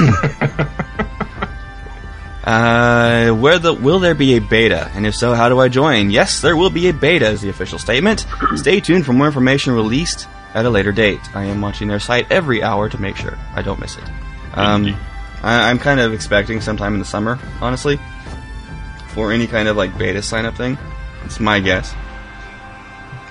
[2.44, 4.92] uh, where the will there be a beta?
[4.94, 6.12] And if so, how do I join?
[6.12, 8.26] Yes, there will be a beta, is the official statement.
[8.56, 11.22] Stay tuned for more information released at a later date.
[11.34, 14.04] I am watching their site every hour to make sure I don't miss it.
[14.54, 14.98] Um,
[15.44, 18.00] I, I'm kind of expecting sometime in the summer, honestly,
[19.10, 20.78] for any kind of like beta sign up thing.
[21.24, 21.96] It's my guess.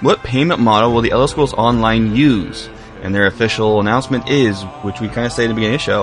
[0.01, 2.69] What payment model will the Elder Scrolls Online use?
[3.03, 5.85] And their official announcement is, which we kind of say at the beginning of the
[5.85, 6.03] show,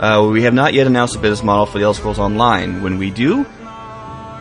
[0.00, 2.82] uh, we have not yet announced a business model for the Elder Scrolls Online.
[2.82, 3.44] When we do,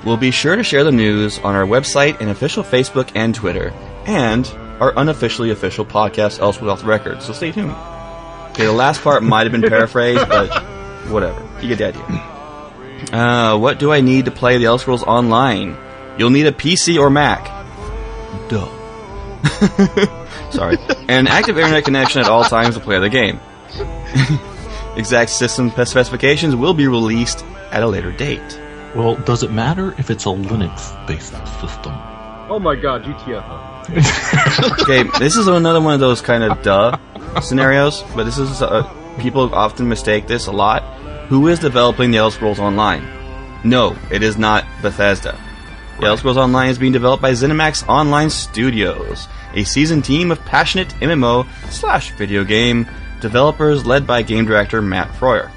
[0.06, 3.74] we'll be sure to share the news on our website and official Facebook and Twitter,
[4.06, 4.46] and
[4.80, 7.22] our unofficially official podcast, Elder Scrolls Off the Record.
[7.22, 7.72] So stay tuned.
[8.52, 10.50] Okay, the last part might have been paraphrased, but
[11.10, 11.42] whatever.
[11.62, 13.14] You get the idea.
[13.14, 15.78] Uh, what do I need to play the Elder Scrolls Online?
[16.18, 17.46] You'll need a PC or Mac.
[18.50, 18.68] Duh.
[20.52, 20.78] Sorry.
[21.08, 23.40] And an active internet connection at all times to play the game.
[24.98, 28.60] exact system specifications will be released at a later date.
[28.96, 31.94] Well, does it matter if it's a Linux-based system?
[32.50, 33.76] Oh my god, GTFO.
[34.82, 36.98] Okay, this is another one of those kind of duh
[37.42, 38.84] scenarios, but this is uh,
[39.20, 40.84] people often mistake this a lot.
[41.30, 43.06] Who is developing the Elder Scrolls Online?
[43.64, 45.38] No, it is not Bethesda.
[46.06, 50.90] Elder Scrolls Online is being developed by ZeniMax Online Studios, a seasoned team of passionate
[51.02, 52.88] MMO slash video game
[53.20, 55.50] developers led by game director Matt Firor.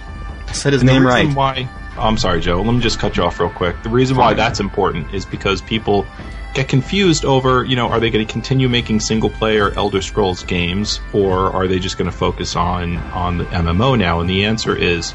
[0.48, 1.29] I said his And name right.
[1.35, 2.62] Why oh, I'm sorry, Joe.
[2.62, 3.83] Let me just cut you off real quick.
[3.83, 6.07] The reason why that's important is because people
[6.55, 10.42] get confused over, you know, are they going to continue making single player Elder Scrolls
[10.42, 14.20] games or are they just going to focus on on the MMO now?
[14.20, 15.14] And the answer is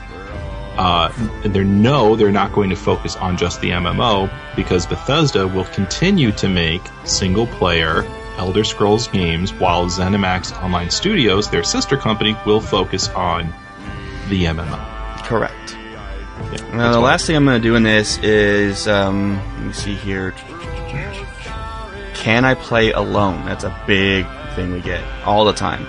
[0.78, 1.12] uh,
[1.46, 6.32] they're no, they're not going to focus on just the MMO because Bethesda will continue
[6.34, 8.06] to make single player
[8.38, 13.54] Elder Scrolls games while ZeniMax Online Studios, their sister company, will focus on
[14.30, 15.24] the MMO.
[15.24, 15.76] Correct.
[15.76, 19.74] Yeah, Now, the last thing I'm going to do in this is, um, let me
[19.74, 20.34] see here.
[22.14, 23.46] Can I play alone?
[23.46, 25.86] That's a big thing we get all the time.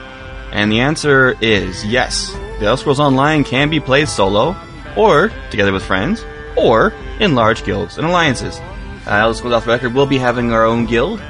[0.53, 2.33] And the answer is yes.
[2.61, 4.57] The Elder Scrolls Online can be played solo,
[4.97, 6.25] or together with friends,
[6.57, 8.59] or in large guilds and alliances.
[9.07, 11.23] Uh, Elder Scrolls Off the Record will be having our own guild,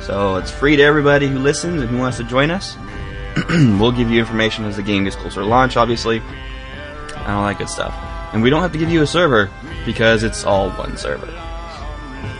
[0.00, 2.76] so it's free to everybody who listens and who wants to join us.
[3.50, 6.22] we'll give you information as the game gets closer to launch, obviously
[7.28, 7.94] and all that good stuff.
[8.32, 9.50] And we don't have to give you a server
[9.84, 11.26] because it's all one server.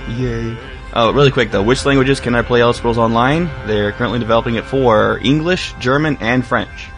[0.08, 0.56] Yay.
[0.94, 3.50] Oh, really quick though, which languages can I play Elder Scrolls Online?
[3.66, 6.88] They're currently developing it for English, German, and French.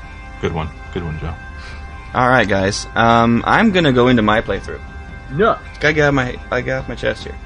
[0.40, 0.70] Good one.
[0.94, 1.34] Good one, Joe.
[2.14, 4.80] Alright guys, um, I'm gonna go into my playthrough.
[5.30, 5.58] No.
[5.82, 7.36] I got my, I got off my chest here.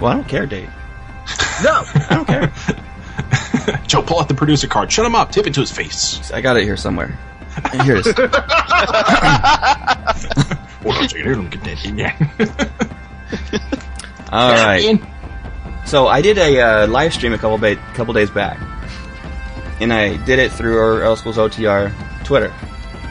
[0.00, 0.70] Well, I don't care, Dave.
[1.62, 1.84] No.
[1.94, 2.52] I don't care.
[3.86, 4.92] Joe, pull out the producer card.
[4.92, 5.32] Shut him up.
[5.32, 6.30] Tip it to his face.
[6.32, 7.18] I got it here somewhere.
[7.84, 8.14] Here it is.
[14.32, 15.00] Alright.
[15.86, 18.58] So I did a uh, live stream a couple ba- couple days back,
[19.80, 21.92] and I did it through our Elder Scrolls OTR
[22.24, 22.52] Twitter,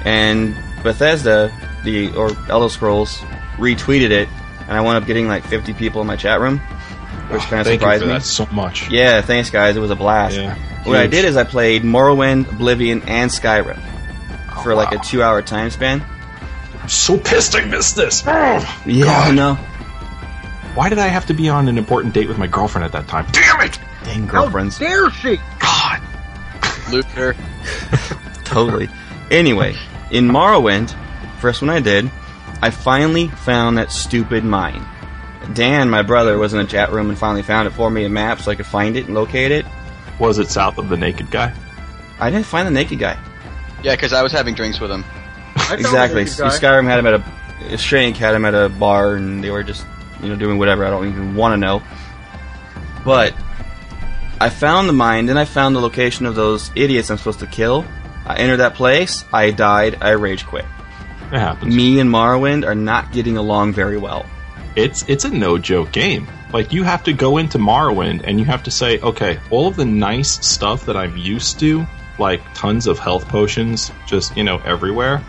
[0.03, 0.55] and
[0.85, 1.51] Bethesda,
[1.83, 3.17] the or Elder Scrolls,
[3.57, 4.29] retweeted it,
[4.61, 6.59] and I wound up getting like 50 people in my chat room,
[7.29, 8.13] which kind of Thank you surprised for me.
[8.13, 8.89] that so much.
[8.89, 10.37] Yeah, thanks guys, it was a blast.
[10.37, 13.79] Yeah, What I did is I played Morrowind, Oblivion, and Skyrim
[14.55, 16.05] oh, for like a two-hour time span.
[16.81, 18.23] I'm so pissed I missed this.
[18.25, 19.35] Oh, yeah, I God.
[19.35, 19.53] know.
[20.75, 23.07] Why did I have to be on an important date with my girlfriend at that
[23.07, 23.25] time?
[23.31, 23.79] Damn it!
[24.03, 24.77] Dang How girlfriends.
[24.77, 25.39] dare she?
[25.59, 26.01] God.
[26.91, 27.35] Luther.
[28.43, 28.87] totally.
[29.31, 29.75] Anyway,
[30.15, 30.95] in Morrowind,
[31.39, 32.09] first one I did,
[32.61, 34.85] I finally found that stupid mine.
[35.53, 38.09] Dan, my brother, was in the chat room and finally found it for me a
[38.09, 39.65] map so I could find it and locate it.
[40.19, 41.53] Was it south of the naked guy?
[42.19, 43.19] I didn't find the naked guy.
[43.83, 45.03] Yeah, because I was having drinks with him.
[45.69, 46.23] Exactly.
[46.23, 46.29] the.
[46.29, 49.85] Skyrim had him at a Shank had him at a bar and they were just
[50.21, 50.85] you know doing whatever.
[50.85, 51.81] I don't even want to know.
[53.03, 53.33] But
[54.39, 57.47] I found the mine, then I found the location of those idiots I'm supposed to
[57.47, 57.85] kill.
[58.25, 59.23] I entered that place.
[59.31, 59.99] I died.
[60.01, 60.65] I rage quit.
[61.31, 61.75] It happens.
[61.75, 64.25] Me and Morrowind are not getting along very well.
[64.75, 66.27] It's it's a no joke game.
[66.51, 69.75] Like you have to go into Morrowind and you have to say, okay, all of
[69.75, 71.85] the nice stuff that I'm used to,
[72.19, 75.23] like tons of health potions, just you know everywhere,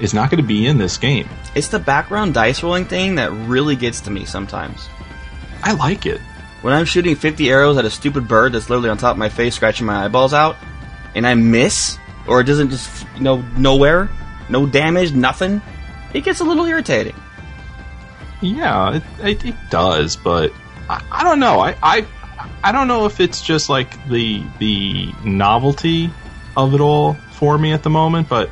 [0.00, 1.28] is not going to be in this game.
[1.54, 4.88] It's the background dice rolling thing that really gets to me sometimes.
[5.62, 6.20] I like it.
[6.62, 9.30] When I'm shooting 50 arrows at a stupid bird that's literally on top of my
[9.30, 10.56] face, scratching my eyeballs out,
[11.14, 14.10] and I miss, or it doesn't just, you know, nowhere,
[14.48, 15.60] no damage, nothing,
[16.14, 17.14] it gets a little irritating.
[18.40, 20.52] Yeah, it, it, it does, but
[20.88, 21.60] I, I don't know.
[21.60, 22.06] I, I
[22.62, 26.10] I don't know if it's just like the the novelty
[26.56, 28.50] of it all for me at the moment, but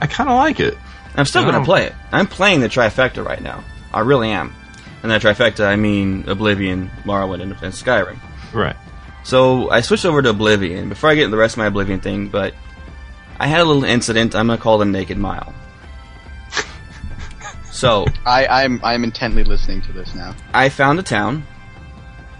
[0.00, 0.76] I kind of like it.
[1.16, 1.94] I'm still going to play it.
[2.12, 3.64] I'm playing the trifecta right now.
[3.92, 4.54] I really am.
[5.02, 8.18] And that trifecta, I mean Oblivion, Morrowind, and, and Skyrim.
[8.52, 8.76] Right.
[9.24, 12.00] So I switched over to Oblivion before I get into the rest of my Oblivion
[12.00, 12.54] thing, but
[13.38, 14.34] I had a little incident.
[14.34, 15.54] I'm to call the Naked Mile.
[17.70, 20.34] so I, I'm I'm intently listening to this now.
[20.52, 21.46] I found a town,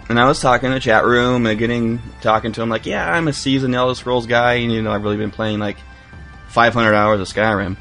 [0.09, 3.09] and I was talking in the chat room and getting talking to him like, yeah,
[3.09, 5.77] I'm a seasoned Elder Scrolls guy, and you know I've really been playing like
[6.49, 7.77] 500 hours of Skyrim,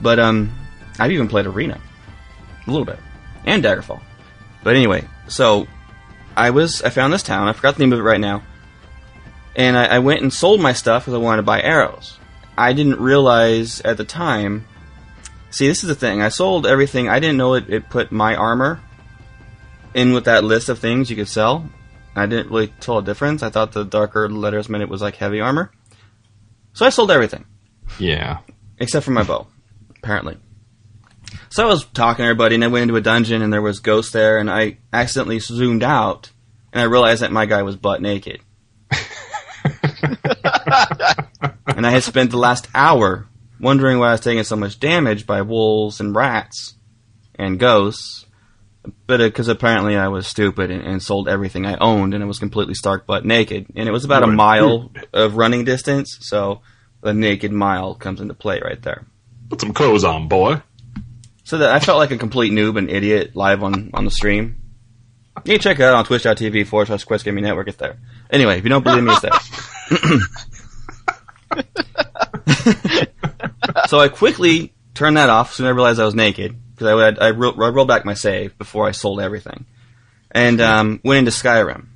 [0.00, 0.52] but um,
[0.98, 1.80] I've even played Arena
[2.66, 2.98] a little bit
[3.44, 4.00] and Daggerfall.
[4.62, 5.66] But anyway, so
[6.36, 7.48] I was I found this town.
[7.48, 8.42] I forgot the name of it right now,
[9.56, 12.18] and I, I went and sold my stuff because I wanted to buy arrows.
[12.68, 14.66] I didn't realize at the time.
[15.50, 16.22] See, this is the thing.
[16.22, 17.08] I sold everything.
[17.08, 18.80] I didn't know it, it put my armor
[19.94, 21.68] in with that list of things you could sell.
[22.16, 23.42] I didn't really tell a difference.
[23.42, 25.70] I thought the darker letters meant it was like heavy armor.
[26.72, 27.44] So I sold everything
[27.98, 28.38] Yeah.
[28.78, 29.46] except for my bow,
[29.98, 30.38] apparently.
[31.50, 33.80] So I was talking to everybody, and I went into a dungeon, and there was
[33.80, 36.30] ghosts there, and I accidentally zoomed out,
[36.72, 38.40] and I realized that my guy was butt naked.
[41.66, 43.28] and I had spent the last hour
[43.60, 46.74] wondering why I was taking so much damage by wolves and rats
[47.36, 48.26] and ghosts.
[49.06, 52.26] But uh, because apparently I was stupid and, and sold everything I owned, and it
[52.26, 56.62] was completely stark butt naked, and it was about a mile of running distance, so
[57.00, 59.06] the naked mile comes into play right there.
[59.48, 60.62] Put some clothes on, boy.
[61.44, 64.61] So that I felt like a complete noob and idiot live on, on the stream.
[65.44, 67.68] You can check it out on twitch.tv forward slash Quest Gaming Network.
[67.68, 67.98] It's there.
[68.30, 69.32] Anyway, if you don't believe me, it's there.
[73.86, 76.94] so I quickly turned that off soon as I realized I was naked because I,
[76.94, 79.66] would- I, ro- I rolled back my save before I sold everything,
[80.30, 81.86] and um, went into Skyrim.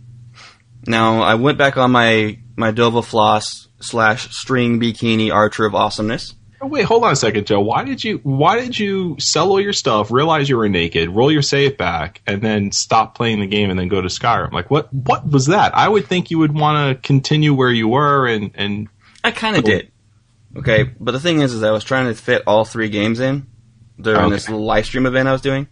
[0.87, 6.35] Now I went back on my my Dova Floss slash String Bikini Archer of Awesomeness.
[6.61, 7.61] Oh, wait, hold on a second, Joe.
[7.61, 11.31] Why did you why did you sell all your stuff, realize you were naked, roll
[11.31, 14.53] your save back, and then stop playing the game and then go to Skyrim?
[14.53, 15.75] Like what what was that?
[15.77, 18.89] I would think you would want to continue where you were and and
[19.23, 19.91] I kind of did.
[20.57, 23.47] Okay, but the thing is, is I was trying to fit all three games in
[24.01, 24.31] during Okay.
[24.31, 25.69] this little live stream event I was doing.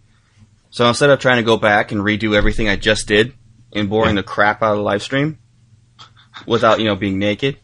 [0.69, 3.33] So instead of trying to go back and redo everything I just did
[3.73, 5.39] and boring the crap out of the live stream
[6.45, 7.57] without you know being naked,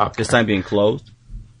[0.00, 0.12] okay.
[0.16, 1.08] this time being clothed,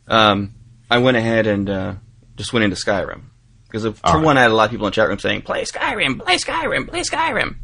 [0.08, 0.54] um,
[0.90, 1.94] I went ahead and uh,
[2.36, 3.22] just went into Skyrim
[3.66, 4.24] because for right.
[4.24, 6.36] one, I had a lot of people in the chat room saying, "Play Skyrim, play
[6.36, 7.56] Skyrim, play Skyrim."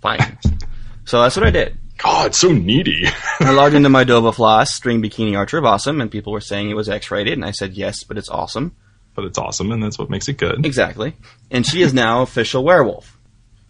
[0.00, 0.38] Fine.
[1.04, 1.78] so that's what I did.
[1.98, 3.06] God, so needy.
[3.40, 6.70] I logged into my Dova Floss String Bikini Archer of Awesome, and people were saying
[6.70, 8.74] it was X-rated, and I said yes, but it's awesome.
[9.14, 10.64] but it's awesome, and that's what makes it good.
[10.64, 11.14] Exactly.
[11.50, 13.18] And she is now official werewolf.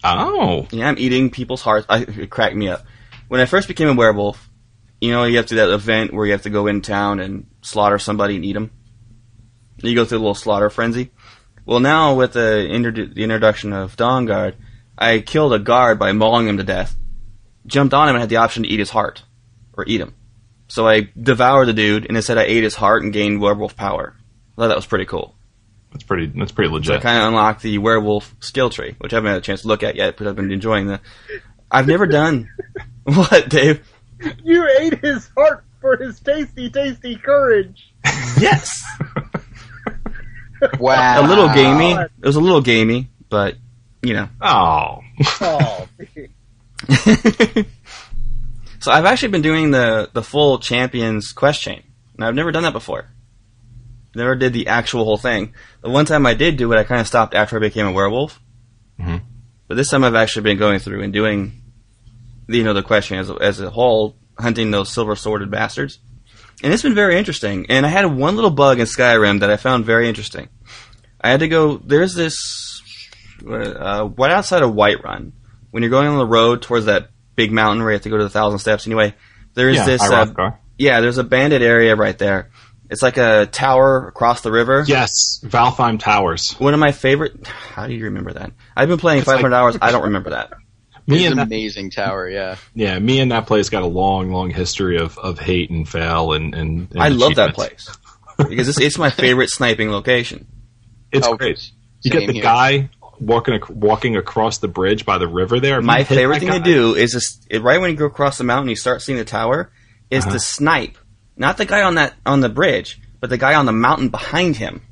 [0.05, 1.87] Oh, Yeah, I'm eating people's hearts.
[1.89, 2.85] I, it cracked me up.
[3.29, 4.49] When I first became a werewolf,
[5.01, 7.21] you know, you have to do that event where you have to go in town
[7.21, 8.71] and slaughter somebody and eat them.
[9.83, 11.11] You go through a little slaughter frenzy.
[11.65, 14.55] Well, now with the, introdu- the introduction of Dawnguard,
[14.99, 16.97] I killed a guard by mauling him to death.
[17.67, 19.23] Jumped on him and had the option to eat his heart
[19.75, 20.15] or eat him.
[20.69, 24.15] So I devoured the dude, and instead I ate his heart and gained werewolf power.
[24.17, 25.35] I thought that was pretty cool.
[25.91, 26.27] that's pretty.
[26.27, 29.39] That's pretty So I kind of unlocked the werewolf skill tree, which I haven't had
[29.39, 31.01] a chance to look at yet, but I've been enjoying the.
[31.71, 32.51] I've never done.
[33.05, 33.87] what, Dave?
[34.45, 37.93] You ate his heart for his tasty, tasty courage.
[38.41, 38.83] Yes.
[40.79, 41.27] Wow.
[41.27, 41.93] A little gamey.
[41.93, 43.57] It was a little gamey, but
[44.03, 44.29] you know.
[44.41, 45.01] oh,
[45.41, 45.89] Oh,
[48.81, 51.83] so I've actually been doing the the full champions quest chain,
[52.17, 53.09] and I've never done that before.
[54.15, 55.55] Never did the actual whole thing.
[55.83, 57.93] The one time I did do it, I kind of stopped after I became a
[57.93, 58.41] werewolf.
[58.99, 59.21] Mhm.
[59.69, 61.63] But this time I've actually been going through and doing,
[62.49, 65.99] the, you know, the question as a, as a whole, hunting those silver sworded bastards,
[66.63, 67.67] and it's been very interesting.
[67.69, 70.49] And I had one little bug in Skyrim that I found very interesting.
[71.21, 71.77] I had to go.
[71.77, 72.83] There's this
[73.47, 75.33] uh, right outside of Whiterun.
[75.71, 78.19] When you're going on the road towards that big mountain where you have to go
[78.19, 78.87] to the thousand steps.
[78.87, 79.15] Anyway,
[79.55, 80.03] there's yeah, this.
[80.03, 82.51] Uh, yeah, there's a bandit area right there.
[82.91, 84.85] It's like a tower across the river.
[84.87, 86.53] Yes, Valtheim Towers.
[86.59, 87.47] One of my favorite.
[87.75, 88.53] How do you remember that?
[88.77, 89.79] I've been playing It's like- 500 hours.
[89.81, 90.53] I don't remember that.
[91.11, 92.57] Me It's and an that, amazing tower, yeah.
[92.75, 96.33] yeah, me and that place got a long, long history of, of hate and fail
[96.33, 97.89] and and, and I love that place
[98.39, 100.47] because it's, it's my favorite sniping location.
[101.13, 101.71] It's Oh, great.
[102.03, 102.43] You get the here.
[102.43, 102.89] guy
[103.19, 105.83] walking walking across the bridge by the river there.
[105.83, 108.69] My favorite that thing to do is just, right when you go across the mountain,
[108.71, 109.73] you start seeing the tower,
[110.09, 110.35] is Uh-huh.
[110.35, 110.97] to snipe
[111.37, 114.57] not the guy on that on the bridge, but the guy on the mountain behind
[114.57, 114.83] him,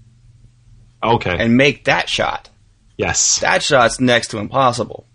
[1.02, 1.36] Okay.
[1.38, 2.50] and make that shot.
[2.96, 3.38] yes.
[3.40, 5.06] That shot's next to impossible.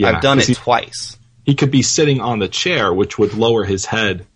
[0.00, 1.18] Yeah, I've done it He, twice.
[1.44, 4.26] he could be sitting on the chair, which would lower his head.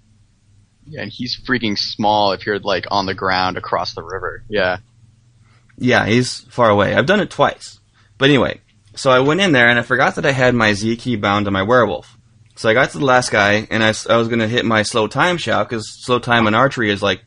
[0.87, 4.45] Yeah, and he's freaking small if you're like on the ground across the river.
[4.49, 4.79] Yeah.
[5.79, 6.95] Yeah, he's far away.
[6.95, 7.81] I've done it twice.
[8.19, 8.61] But anyway,
[8.95, 11.47] so I went in there and I forgot that I had my Z key bound
[11.47, 12.17] to my werewolf.
[12.57, 15.09] So I got to the last guy and I was going to hit my slow
[15.09, 17.25] time shot because slow time in archery is like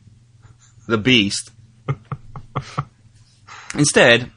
[0.86, 1.50] the beast.
[3.74, 4.30] Instead,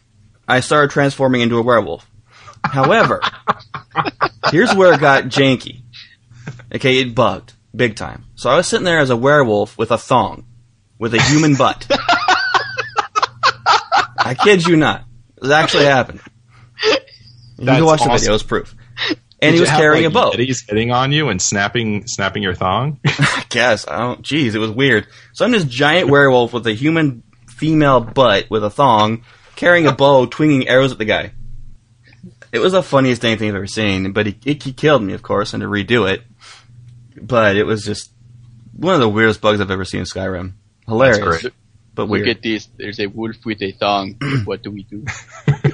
[0.48, 2.06] I started transforming into a werewolf.
[2.66, 3.22] However,
[4.52, 5.84] here's where it got janky.
[6.74, 8.26] Okay, it bugged big time.
[8.36, 10.46] So I was sitting there as a werewolf with a thong,
[10.98, 11.86] with a human butt.
[14.24, 15.04] I kid you not.
[15.42, 16.22] This actually happened.
[16.84, 16.98] You
[17.58, 18.20] can That's go watch the awesome.
[18.20, 18.34] video.
[18.36, 18.76] It's proof.
[19.44, 20.38] And Did he was have, carrying like, a bow.
[20.38, 23.00] He's hitting on you and snapping snapping your thong.
[23.06, 23.88] I guess.
[23.88, 24.22] I don't.
[24.22, 25.08] Jeez, it was weird.
[25.34, 29.24] So I'm this giant werewolf with a human female butt with a thong,
[29.56, 31.34] carrying a bow, twinging arrows at the guy.
[32.52, 34.12] It was the funniest dang thing I've ever seen.
[34.12, 36.24] But he, it, he killed me, of course, and to redo it.
[37.22, 38.12] But it was just
[38.76, 40.54] one of the weirdest bugs I've ever seen in Skyrim.
[40.88, 41.54] Hilarious, great.
[41.94, 42.28] but Look weird.
[42.30, 42.68] at this.
[42.78, 44.16] There's a wolf with a thong.
[44.46, 45.06] what do we do?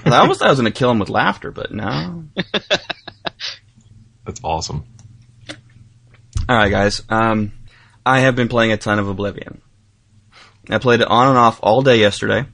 [0.05, 2.25] I almost thought I was going to kill him with laughter, but no.
[4.25, 4.85] That's awesome.
[6.49, 7.01] All right, guys.
[7.09, 7.53] Um,
[8.05, 9.61] I have been playing a ton of Oblivion.
[10.69, 12.45] I played it on and off all day yesterday.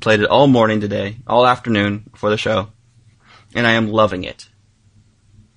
[0.00, 2.71] Played it all morning today, all afternoon for the show,
[3.54, 4.48] and I am loving it.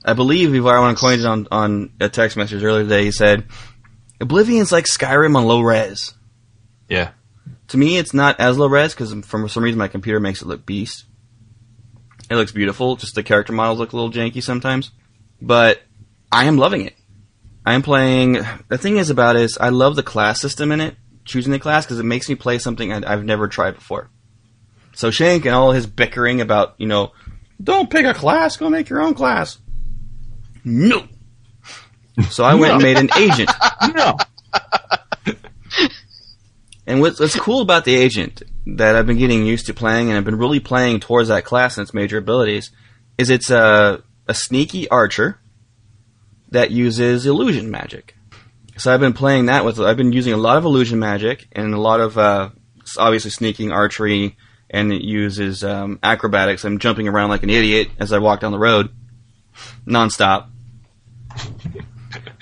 [0.03, 3.05] I believe Ivarwan coined it on on a text message earlier today.
[3.05, 3.45] He said,
[4.19, 6.13] "Oblivion's like Skyrim on low res."
[6.87, 7.11] Yeah.
[7.69, 10.47] to me, it's not as low res because for some reason my computer makes it
[10.47, 11.05] look beast.
[12.29, 12.95] It looks beautiful.
[12.95, 14.91] Just the character models look a little janky sometimes,
[15.41, 15.81] but
[16.31, 16.93] I am loving it.
[17.65, 18.39] I am playing.
[18.67, 21.59] The thing is about it is I love the class system in it, choosing the
[21.59, 24.11] class because it makes me play something I- I've never tried before.
[24.93, 27.11] So Shank and all his bickering about you know,
[27.61, 29.59] don't pick a class, go make your own class.
[30.63, 31.07] No.
[32.29, 33.51] So I went and made an agent.
[33.93, 34.17] No.
[36.87, 40.17] And what's, what's cool about the agent that I've been getting used to playing, and
[40.17, 42.71] I've been really playing towards that class and its major abilities,
[43.17, 45.39] is it's a, a sneaky archer
[46.51, 48.15] that uses illusion magic.
[48.77, 49.79] So I've been playing that with.
[49.79, 52.49] I've been using a lot of illusion magic and a lot of uh,
[52.97, 54.37] obviously sneaking archery,
[54.75, 56.65] and it uses um, acrobatics.
[56.65, 58.89] I'm jumping around like an idiot as I walk down the road,
[59.87, 60.47] nonstop.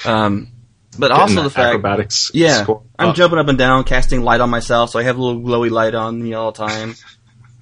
[0.04, 0.52] Um,
[0.98, 2.32] but also the fact acrobatics.
[2.34, 3.16] yeah, score I'm up.
[3.16, 5.94] jumping up and down, casting light on myself, so I have a little glowy light
[5.94, 6.96] on me all the time.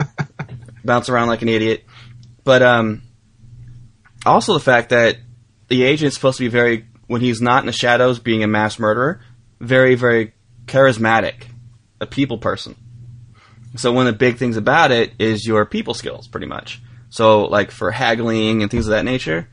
[0.86, 1.84] Bounce around like an idiot.
[2.46, 3.02] But um,
[4.26, 5.18] also the fact that
[5.68, 8.80] the agent's supposed to be very, when he's not in the shadows, being a mass
[8.80, 9.22] murderer,
[9.60, 10.34] very, very
[10.66, 11.44] charismatic,
[12.00, 12.76] a people person.
[13.76, 16.82] So one of the big things about it is your people skills, pretty much.
[17.10, 19.48] So like for haggling and things of that nature,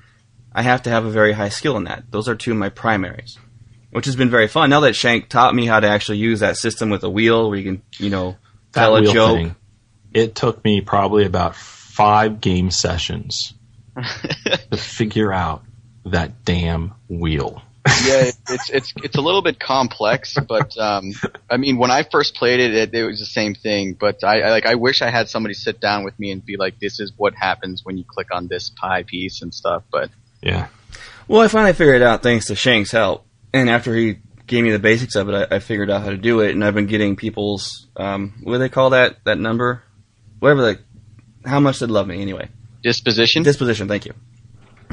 [0.52, 2.04] I have to have a very high skill in that.
[2.10, 3.38] Those are two of my primaries
[3.90, 4.70] which has been very fun.
[4.70, 7.58] Now that Shank taught me how to actually use that system with a wheel, where
[7.58, 8.36] you can, you know,
[8.72, 9.36] That tell a joke.
[9.36, 9.56] thing,
[10.12, 13.54] it took me probably about five game sessions
[14.70, 15.64] to figure out
[16.04, 17.62] that damn wheel.
[18.06, 21.12] Yeah, it's it's it's a little bit complex, but um,
[21.50, 23.94] I mean, when I first played it, it, it was the same thing.
[23.94, 26.56] But I, I like I wish I had somebody sit down with me and be
[26.56, 30.10] like, "This is what happens when you click on this pie piece and stuff." But
[30.42, 30.68] Yeah.
[31.26, 34.70] Well, I finally figured it out thanks to Shank's help, and after he gave me
[34.70, 36.86] the basics of it, I, I figured out how to do it, and I've been
[36.86, 39.84] getting people's um, what do they call that that number,
[40.40, 40.78] whatever the
[41.48, 42.48] how much they love me anyway.
[42.82, 43.42] disposition.
[43.42, 44.14] Disposition, thank you.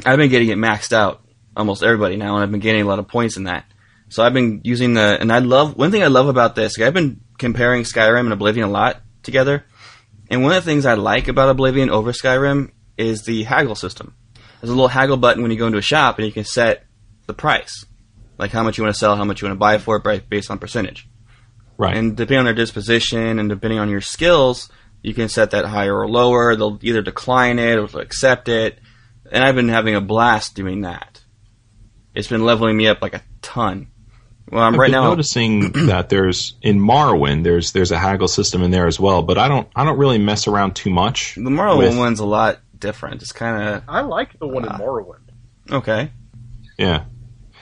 [0.04, 1.22] I've been getting it maxed out,
[1.56, 3.64] almost everybody now, and I've been gaining a lot of points in that.
[4.08, 6.94] So I've been using the, and I love, one thing I love about this, I've
[6.94, 9.64] been comparing Skyrim and Oblivion a lot together,
[10.30, 14.14] and one of the things I like about Oblivion over Skyrim is the haggle system.
[14.60, 16.84] There's a little haggle button when you go into a shop, and you can set
[17.26, 17.84] the price.
[18.38, 20.28] Like how much you want to sell, how much you want to buy for it,
[20.28, 21.08] based on percentage.
[21.78, 21.96] Right.
[21.96, 24.70] And depending on their disposition and depending on your skills,
[25.02, 26.56] you can set that higher or lower.
[26.56, 28.78] They'll either decline it or accept it.
[29.30, 31.15] And I've been having a blast doing that.
[32.16, 33.88] It's been leveling me up like a ton.
[34.50, 35.10] Well, I'm I've right been now.
[35.10, 39.38] noticing that there's in Morrowind there's there's a haggle system in there as well, but
[39.38, 41.34] I don't I don't really mess around too much.
[41.34, 43.22] The Morrowind with- one's a lot different.
[43.22, 44.78] It's kind of I like the one in Ah.
[44.78, 45.28] Morrowind.
[45.70, 46.10] okay.
[46.78, 47.04] Yeah.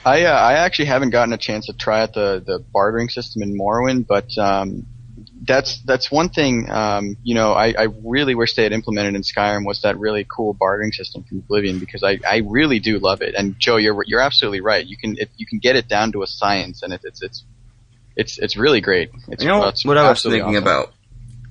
[0.05, 3.41] I uh, I actually haven't gotten a chance to try out the the bartering system
[3.41, 4.85] in Morrowind, but um,
[5.45, 6.69] that's that's one thing.
[6.69, 10.25] Um, you know, I, I really wish they had implemented in Skyrim was that really
[10.25, 13.35] cool bartering system from Oblivion because I, I really do love it.
[13.35, 14.85] And Joe, you're you're absolutely right.
[14.85, 17.43] You can it, you can get it down to a science, and it, it's it's
[18.15, 19.11] it's it's really great.
[19.27, 20.55] It's, You know it's what I was thinking awesome.
[20.63, 20.93] about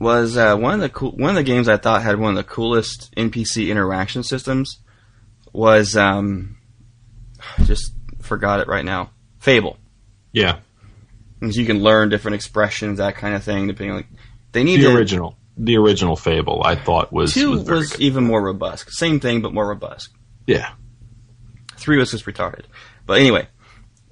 [0.01, 2.37] was uh, one of the cool, one of the games I thought had one of
[2.37, 4.79] the coolest NPC interaction systems
[5.53, 6.57] was um,
[7.65, 9.11] just forgot it right now.
[9.39, 9.79] Fable.
[10.33, 10.59] Yeah.
[11.41, 13.67] Because you can learn different expressions, that kind of thing.
[13.67, 14.07] Depending, on like
[14.53, 18.25] they need The to, original the original Fable I thought was Two was, was, even
[18.25, 18.93] more robust.
[18.93, 20.11] Same thing, but more robust.
[20.47, 20.73] Yeah.
[21.77, 22.65] Three was just retarded.
[23.07, 23.49] But anyway,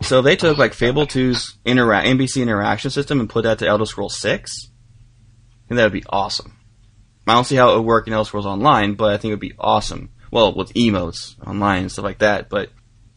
[0.03, 3.87] so they took like Fable 2's intera- NPC interaction system and put that to Elder
[3.87, 4.71] Scrolls 6.
[5.69, 6.57] And that would be awesome.
[7.27, 9.35] I don't see how it would work in Elder Scrolls Online, but I think it
[9.35, 10.11] would be awesome.
[10.31, 12.71] Well, with emotes online and stuff like that, but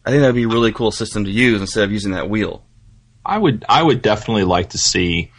[0.04, 2.30] I think that would be a really cool system to use instead of using that
[2.30, 2.64] wheel.
[3.26, 5.32] I would I would definitely like to see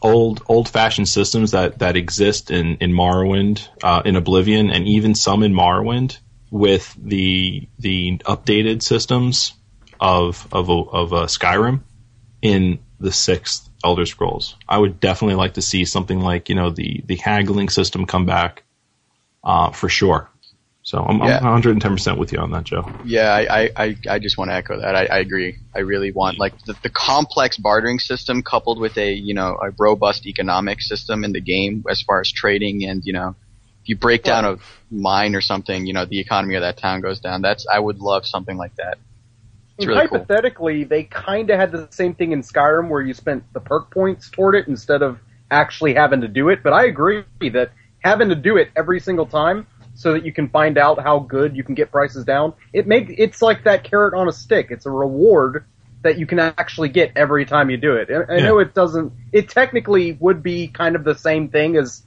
[0.00, 5.14] old old fashioned systems that, that exist in in Morrowind, uh, in Oblivion, and even
[5.14, 6.18] some in Morrowind
[6.50, 9.54] with the the updated systems
[10.00, 11.80] of of of uh, Skyrim
[12.40, 14.56] in the sixth Elder Scrolls.
[14.68, 18.26] I would definitely like to see something like you know the the haggling system come
[18.26, 18.62] back
[19.42, 20.30] uh, for sure.
[20.88, 21.36] So I'm, Yeah.
[21.36, 22.90] I'm 110 percent with you on that, Joe.
[23.04, 24.96] Yeah, I, I, I, I just want to echo that.
[24.96, 25.58] I, I agree.
[25.76, 29.70] I really want like the, the complex bartering system coupled with a you know a
[29.78, 33.36] robust economic system in the game as far as trading and you know
[33.82, 34.56] if you break down a
[34.90, 37.42] mine or something, you know the economy of that town goes down.
[37.42, 38.96] That's I would love something like that.
[39.76, 40.20] It's And really cool.
[40.20, 43.90] hypothetically, they kind of had the same thing in Skyrim where you spent the perk
[43.90, 45.18] points toward it instead of
[45.50, 46.62] actually having to do it.
[46.62, 49.66] But I agree that having to do it every single time
[49.98, 53.06] so that you can find out how good you can get prices down, it make
[53.18, 54.68] it's like that carrot on a stick.
[54.70, 55.64] It's a reward
[56.02, 58.08] that you can actually get every time you do it.
[58.08, 58.44] I, I Yeah.
[58.44, 59.12] know it doesn't.
[59.32, 62.04] It technically would be kind of the same thing as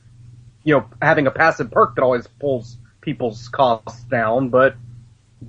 [0.64, 4.76] you know having a passive perk that always pulls people's costs down, but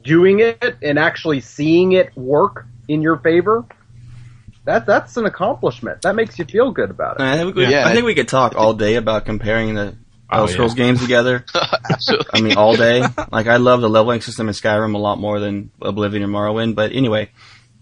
[0.03, 3.65] doing it and actually seeing it work in your favor.
[4.65, 6.03] That that's an accomplishment.
[6.03, 7.23] That makes you feel good about it.
[7.23, 7.87] I think, we, Yeah.
[7.87, 9.97] I think we could talk all day about comparing the
[10.33, 10.85] Oh, Elder Scrolls yeah.
[10.85, 11.45] games together.
[11.91, 12.27] Absolutely.
[12.33, 13.05] I mean, all day.
[13.31, 16.75] Like, I love the leveling system in Skyrim a lot more than Oblivion or Morrowind.
[16.75, 17.31] But anyway,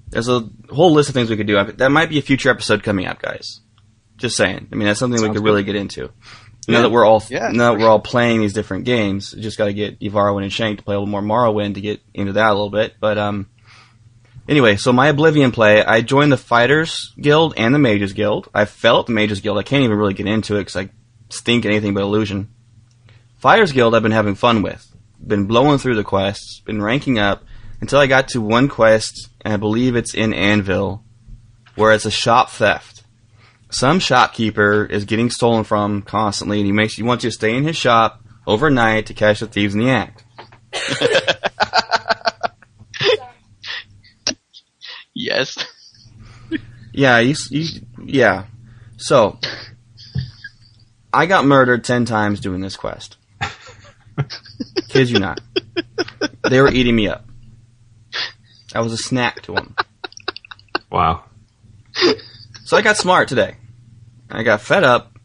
[0.09, 1.63] there's a whole list of things we could do.
[1.65, 3.61] That might be a future episode coming up, guys.
[4.17, 4.69] Just saying.
[4.71, 5.45] I mean, that's something we could good.
[5.45, 6.11] really get into.
[6.69, 9.67] Now that we're all Yeah, now that we're all playing these different games, just got
[9.67, 12.49] to get Evarwyn and Shank to play a little more Morrowind to get into that
[12.49, 12.95] a little bit.
[13.01, 13.49] But um,
[14.49, 18.49] anyway, so my Oblivion play, I joined the Fighters Guild and the Mages Guild.
[18.55, 19.59] I fell at the Mages Guild.
[19.59, 20.91] I can't even really get into it because I
[21.31, 22.51] stink anything but illusion.
[23.39, 24.87] Fighters Guild, I've been having fun with.
[25.25, 27.45] Been blowing through the quests, been ranking up
[27.81, 31.03] until I got to one quest, and I believe it's in Anvil,
[31.75, 33.05] where it's a shop theft.
[33.71, 37.57] Some shopkeeper is getting stolen from constantly, and he makes he wants you to stay
[37.57, 40.25] in his shop overnight to catch the thieves in the act.
[45.15, 45.57] yes.
[46.93, 48.47] Yeah, you, you, yeah.
[48.97, 49.39] So,
[51.13, 53.17] I got murdered ten times doing this quest.
[54.89, 55.41] Kid you not.
[56.49, 57.25] They were eating me up.
[58.75, 59.75] I was a snack to them.
[60.91, 61.25] Wow.
[62.65, 63.57] So I got smart today.
[64.31, 65.19] I got fed up,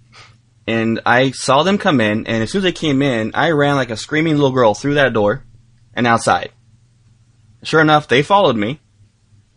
[0.66, 3.76] and I saw them come in, and as soon as they came in, I ran
[3.76, 5.44] like a screaming little girl through that door
[5.94, 6.52] and outside.
[7.64, 8.80] Sure enough, they followed me.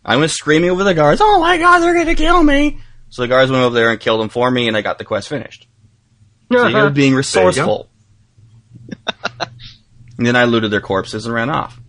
[0.05, 2.79] I went screaming over the guards, oh my god, they're gonna kill me!
[3.09, 5.05] So the guards went over there and killed them for me, and I got the
[5.05, 5.67] quest finished.
[6.51, 7.89] So you know, being resourceful.
[9.39, 11.79] and then I looted their corpses and ran off.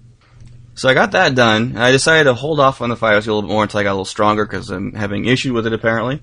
[0.74, 1.62] So I got that done.
[1.62, 3.82] and I decided to hold off on the fires a little bit more until I
[3.82, 6.22] got a little stronger because I'm having issue with it apparently.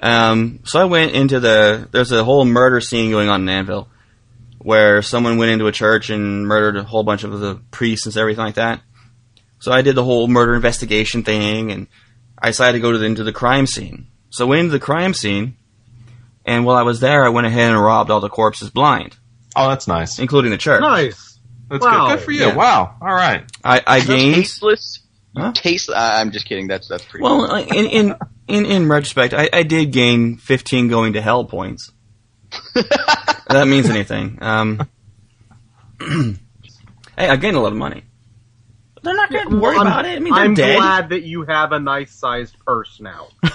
[0.00, 1.88] Um, so I went into the.
[1.90, 3.88] There's a whole murder scene going on in Anvil,
[4.58, 8.16] where someone went into a church and murdered a whole bunch of the priests and
[8.16, 8.82] everything like that.
[9.58, 11.86] So I did the whole murder investigation thing, and
[12.38, 14.08] I decided to go to the, into the crime scene.
[14.28, 15.56] So I went into the crime scene,
[16.46, 19.16] and while I was there, I went ahead and robbed all the corpses blind,
[19.54, 20.18] Oh, that's nice.
[20.18, 20.80] including the church.
[20.80, 21.38] Nice.
[21.68, 22.08] That's Wow.
[22.08, 22.16] good.
[22.18, 22.40] Good for you.
[22.46, 22.54] Yeah.
[22.54, 22.96] Wow.
[23.02, 23.44] All right.
[23.64, 24.34] I, I That's gained.
[24.36, 25.00] tasteless.
[25.36, 25.52] Huh?
[25.52, 25.90] Taste.
[25.90, 26.66] I- I'm just kidding.
[26.68, 27.24] That's that's pretty.
[27.24, 28.14] Well, uh, in in
[28.48, 31.90] in, in retrospect, I, I did gain 15 going to hell points.
[32.74, 32.88] If
[33.48, 34.38] that means anything.
[34.40, 34.88] Um,
[36.00, 36.36] hey,
[37.28, 38.04] I gained a lot of money.
[39.02, 40.16] They're not going to worry I'm, about it.
[40.16, 40.76] I mean, they're I'm dead.
[40.78, 43.28] glad that you have a nice sized purse now.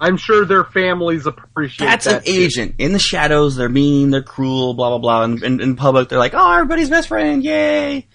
[0.00, 2.18] I'm sure their families appreciate That's that.
[2.18, 2.30] an too.
[2.40, 2.74] agent.
[2.78, 5.22] In the shadows, they're mean, they're cruel, blah blah blah.
[5.22, 8.06] And in, in public, they're like, "Oh, everybody's best friend, yay!"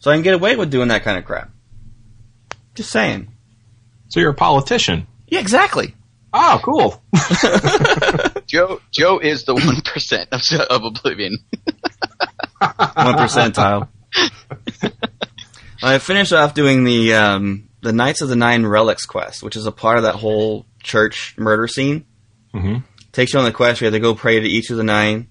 [0.00, 1.50] So I can get away with doing that kind of crap.
[2.74, 3.28] Just saying.
[4.08, 5.06] So you're a politician.
[5.28, 5.94] Yeah, exactly.
[6.32, 7.00] Oh, cool.
[8.46, 11.38] Joe Joe is the one percent of of Oblivion.
[12.60, 13.88] one percentile.
[15.82, 19.66] I finished off doing the um, the Knights of the Nine Relics quest, which is
[19.66, 22.04] a part of that whole church murder scene.
[22.54, 22.82] Mhm.
[23.12, 23.80] Takes you on the quest.
[23.80, 25.28] Where you have to go pray to each of the nine,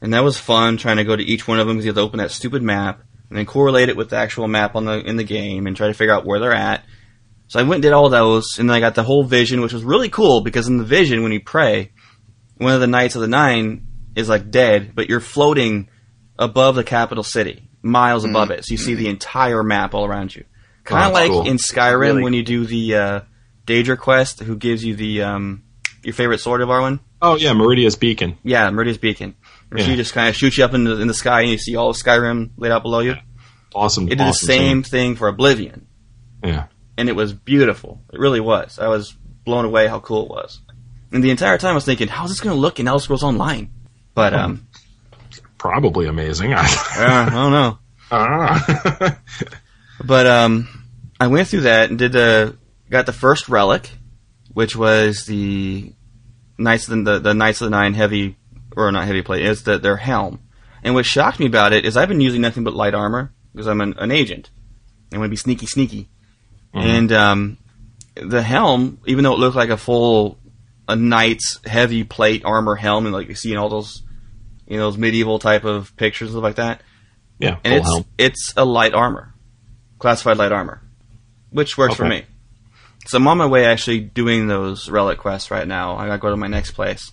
[0.00, 1.96] and that was fun trying to go to each one of them because you have
[1.96, 4.98] to open that stupid map and then correlate it with the actual map on the
[4.98, 6.84] in the game and try to figure out where they're at.
[7.48, 9.72] So I went and did all those, and then I got the whole vision, which
[9.72, 11.92] was really cool because in the vision when you pray,
[12.56, 13.86] one of the Knights of the Nine
[14.16, 15.88] is like dead, but you're floating
[16.38, 20.34] above the capital city, miles above it, so you see the entire map all around
[20.34, 20.44] you.
[20.84, 21.46] Kind of Oh, like cool.
[21.46, 23.20] in Skyrim Really when you do the uh,
[23.66, 25.62] Daedra quest, who gives you the um,
[26.02, 27.00] your favorite sword of Arwen.
[27.22, 28.38] Oh yeah, Meridia's Beacon.
[28.42, 29.34] Yeah, Meridia's Beacon.
[29.68, 31.58] Where she just kind of shoots you up in the, in the sky and you
[31.58, 33.14] see all of Skyrim laid out below you.
[33.74, 34.06] Awesome.
[34.08, 35.86] It did awesome the same thing for Oblivion.
[36.42, 36.66] Yeah.
[36.98, 38.00] and it was beautiful.
[38.12, 38.78] It really was.
[38.80, 39.12] I was
[39.44, 40.60] blown away how cool it was.
[41.12, 43.22] And the entire time I was thinking, how's this going to look in Elder Scrolls
[43.22, 43.70] Online?
[44.14, 44.66] But um,
[45.58, 46.52] Probably amazing.
[46.54, 47.78] uh, I don't know.
[48.10, 49.18] Ah.
[50.02, 50.68] But um,
[51.18, 52.56] I went through that and did the
[52.88, 53.90] got the first relic,
[54.52, 55.92] which was the
[56.58, 58.36] Knights of the, the, the Knights of the Nine heavy
[58.76, 59.44] or not heavy plate.
[59.44, 60.40] It's the, their helm.
[60.82, 63.66] And what shocked me about it is I've been using nothing but light armor because
[63.66, 64.50] I'm an, an agent.
[65.12, 66.08] I want to be sneaky, sneaky.
[66.72, 67.58] And um,
[68.14, 70.38] the helm, even though it looked like a full
[70.88, 74.02] a knight's heavy plate armor helm, and like you see in all those
[74.66, 76.82] you know those medieval type of pictures and stuff like that,
[77.38, 77.58] yeah.
[77.64, 78.04] and it's helm.
[78.18, 79.32] it's a light armor,
[80.00, 80.82] classified light armor,
[81.50, 82.24] which works for me.
[83.06, 85.96] So I'm on my way actually doing those relic quests right now.
[85.96, 87.12] I gotta go to my next place,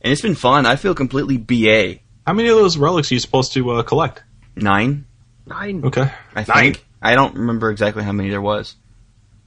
[0.00, 0.64] and it's been fun.
[0.64, 4.22] I feel completely ba How many of those relics are you supposed to uh, collect?
[4.56, 5.04] nine,
[5.46, 5.84] Nine.
[5.84, 6.02] Okay.
[6.34, 6.46] I Nine.
[6.46, 6.86] think.
[7.02, 8.76] I don't remember exactly how many there was.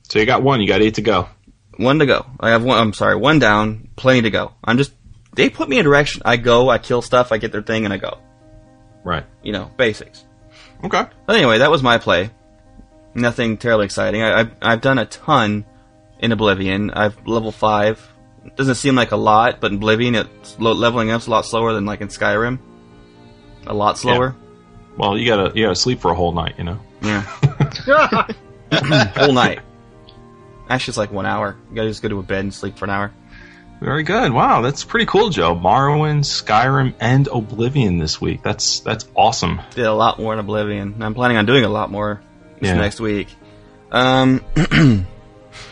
[0.09, 0.59] So you got one.
[0.59, 1.29] You got eight to go.
[1.77, 2.25] One to go.
[2.39, 2.77] I have one.
[2.77, 3.89] I'm sorry, one down.
[3.95, 4.53] Plenty to go.
[4.63, 4.91] I'm just.
[5.35, 6.21] They put me in a direction.
[6.25, 6.69] I go.
[6.69, 7.31] I kill stuff.
[7.31, 8.17] I get their thing, and I go.
[9.03, 9.25] Right.
[9.43, 10.23] You know, basics.
[10.83, 11.03] Okay.
[11.25, 12.29] But anyway, that was my play.
[13.15, 14.21] Nothing terribly exciting.
[14.21, 15.65] I, I've I've done a ton
[16.19, 16.89] in Oblivion.
[16.91, 18.09] I've level five.
[18.55, 21.73] Doesn't seem like a lot, but in Oblivion, it's lo- leveling up's a lot slower
[21.73, 22.59] than like in Skyrim.
[23.67, 24.35] A lot slower.
[24.97, 26.55] Well, you gotta you gotta sleep for a whole night.
[26.57, 26.79] You know.
[27.01, 27.21] Yeah.
[29.15, 29.59] Whole night.
[30.69, 31.57] Actually, it's like one hour.
[31.69, 33.11] You gotta just go to a bed and sleep for an hour.
[33.79, 34.31] Very good.
[34.31, 35.55] Wow, that's pretty cool, Joe.
[35.55, 38.41] Morrowind, Skyrim, and Oblivion this week.
[38.41, 39.61] That's that's awesome.
[39.75, 41.03] Did a lot more in Oblivion.
[41.03, 42.21] I'm planning on doing a lot more
[42.63, 42.81] this Yeah.
[42.81, 43.27] next week.
[43.91, 44.43] Um,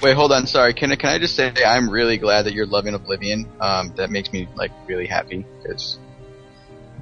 [0.02, 0.46] Wait, hold on.
[0.48, 0.74] Sorry.
[0.74, 3.48] Can I, can I just say I'm really glad that you're loving Oblivion.
[3.60, 5.98] Um, that makes me like really happy because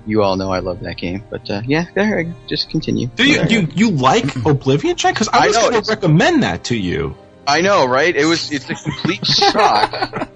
[0.05, 1.23] you all know I love that game.
[1.29, 2.33] But uh, yeah, there.
[2.47, 3.07] Just continue.
[3.07, 5.15] Do you you, you like Oblivion, Jack?
[5.15, 7.15] Because I I was going to recommend that to you.
[7.47, 8.15] I know, right?
[8.15, 8.51] It was.
[8.51, 10.29] It's a complete shock.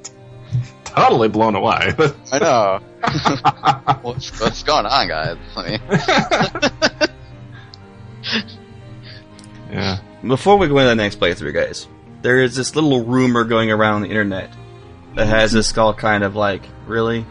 [0.86, 1.94] Totally blown away.
[2.32, 2.80] I know.
[4.04, 5.38] what's, what's going on, guys?
[9.74, 10.28] I mean, yeah.
[10.28, 11.88] before we go into the next playthrough, guys,
[12.22, 14.54] there is this little rumor going around the internet
[15.16, 17.26] that has this called kind of like, really?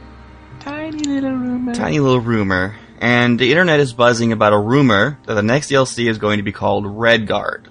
[0.61, 1.75] Tiny little rumor.
[1.75, 2.77] Tiny little rumor.
[3.01, 6.45] And the internet is buzzing about a rumor that the next DLC is going to
[6.45, 7.67] be called Redguard.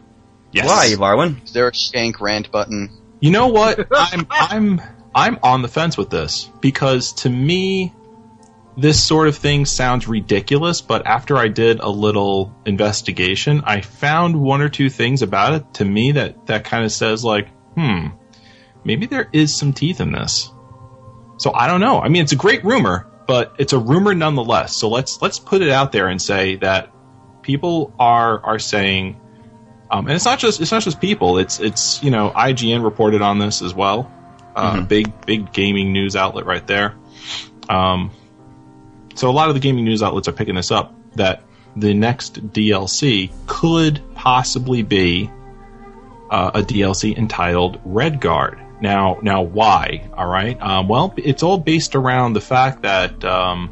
[0.52, 0.66] Yes.
[0.68, 1.42] Why, Barwin?
[1.46, 2.90] is there a shank rant button?
[3.22, 3.88] You know what?
[3.92, 4.82] I'm I'm
[5.16, 7.94] I'm on the fence with this because to me
[8.78, 14.40] this sort of thing sounds ridiculous, but after I did a little investigation, I found
[14.40, 18.08] one or two things about it to me that that kind of says like, hmm,
[18.84, 20.52] maybe there is some teeth in this.
[21.38, 22.00] So I don't know.
[22.00, 24.76] I mean, it's a great rumor, but it's a rumor nonetheless.
[24.76, 26.92] So let's let's put it out there and say that
[27.42, 29.20] people are are saying
[29.92, 31.38] um, and it's not just it's not just people.
[31.38, 34.10] It's it's you know IGN reported on this as well.
[34.56, 36.96] Uh, Big big gaming news outlet right there.
[37.68, 38.12] Um,
[39.16, 41.44] so a lot of the gaming news outlets are picking this up that
[41.76, 45.30] the next DLC could possibly be
[46.30, 48.82] uh, a DLC entitled Redguard.
[48.82, 50.10] Now now why?
[50.16, 50.60] All right.
[50.62, 53.70] Um, well, it's all based around the fact that um,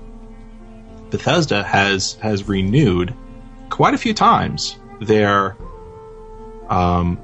[1.09, 3.13] Bethesda has has renewed
[3.69, 5.57] quite a few times their
[6.69, 7.19] um,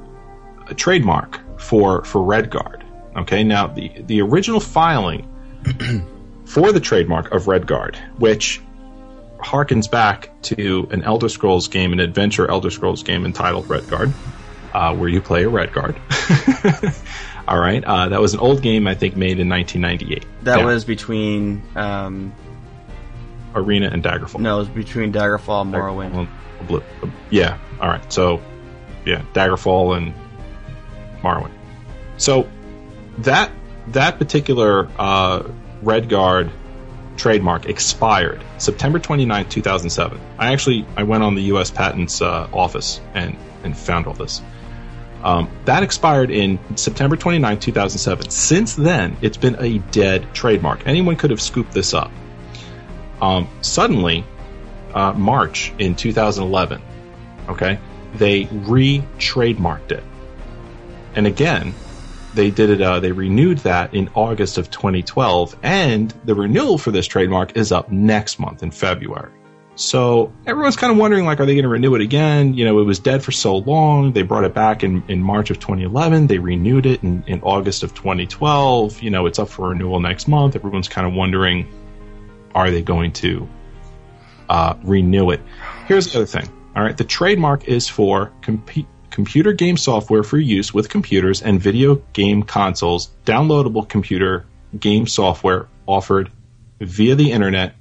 [0.76, 2.84] trademark for for Redguard.
[3.16, 5.32] Okay, now the the original filing
[6.46, 8.62] for the trademark of Redguard, which
[9.40, 14.14] harkens back to an Elder Scrolls game, an adventure Elder Scrolls game entitled Redguard,
[14.74, 15.96] uh, where you play a Redguard.
[17.48, 20.26] All right, uh, that was an old game I think made in 1998.
[20.44, 22.34] That Yeah, was between, um,
[23.54, 24.40] Arena and Daggerfall.
[24.40, 26.28] no, it was between Daggerfall and Morrowind.
[26.68, 27.58] Obli- ob- Yeah.
[27.80, 28.12] All right.
[28.12, 28.42] So,
[29.06, 30.14] yeah, Daggerfall and
[31.22, 31.52] Morrowind.
[32.18, 32.50] So
[33.20, 33.52] that
[33.90, 35.44] that particular uh,
[35.86, 36.52] Redguard
[37.16, 40.20] trademark expired September 29, 2007.
[40.38, 41.72] I actually I went on the U.S.
[41.72, 44.42] Patents uh, office and and found all this.
[45.24, 48.30] Um, that expired in September 29, 2007.
[48.30, 50.86] Since then, it's been a dead trademark.
[50.86, 52.12] Anyone could have scooped this up.
[53.22, 54.24] Um, suddenly,
[54.94, 56.82] uh, March in 2011,
[57.50, 57.80] okay,
[58.16, 60.04] they re-trademarked it,
[61.16, 61.74] and again,
[62.36, 62.82] they did it.
[62.82, 67.72] Uh, they renewed that in August of 2012, and the renewal for this trademark is
[67.72, 69.32] up next month in February.
[69.76, 72.54] So everyone's kind of wondering, like, are they going to renew it again?
[72.54, 74.14] You know, it was dead for so long.
[74.14, 76.28] They brought it back in, in March of 2011.
[76.28, 79.02] They renewed it in, in August of 2012.
[79.02, 80.56] You know, it's up for renewal next month.
[80.56, 81.68] Everyone's kind of wondering,
[82.54, 83.50] are they going to
[84.48, 85.42] uh, renew it?
[85.88, 86.48] Here's the other thing.
[86.74, 91.62] All right, the trademark is for compu- computer game software for use with computers and
[91.62, 94.46] video game consoles, downloadable computer
[94.78, 96.30] game software offered
[96.82, 97.76] via the internet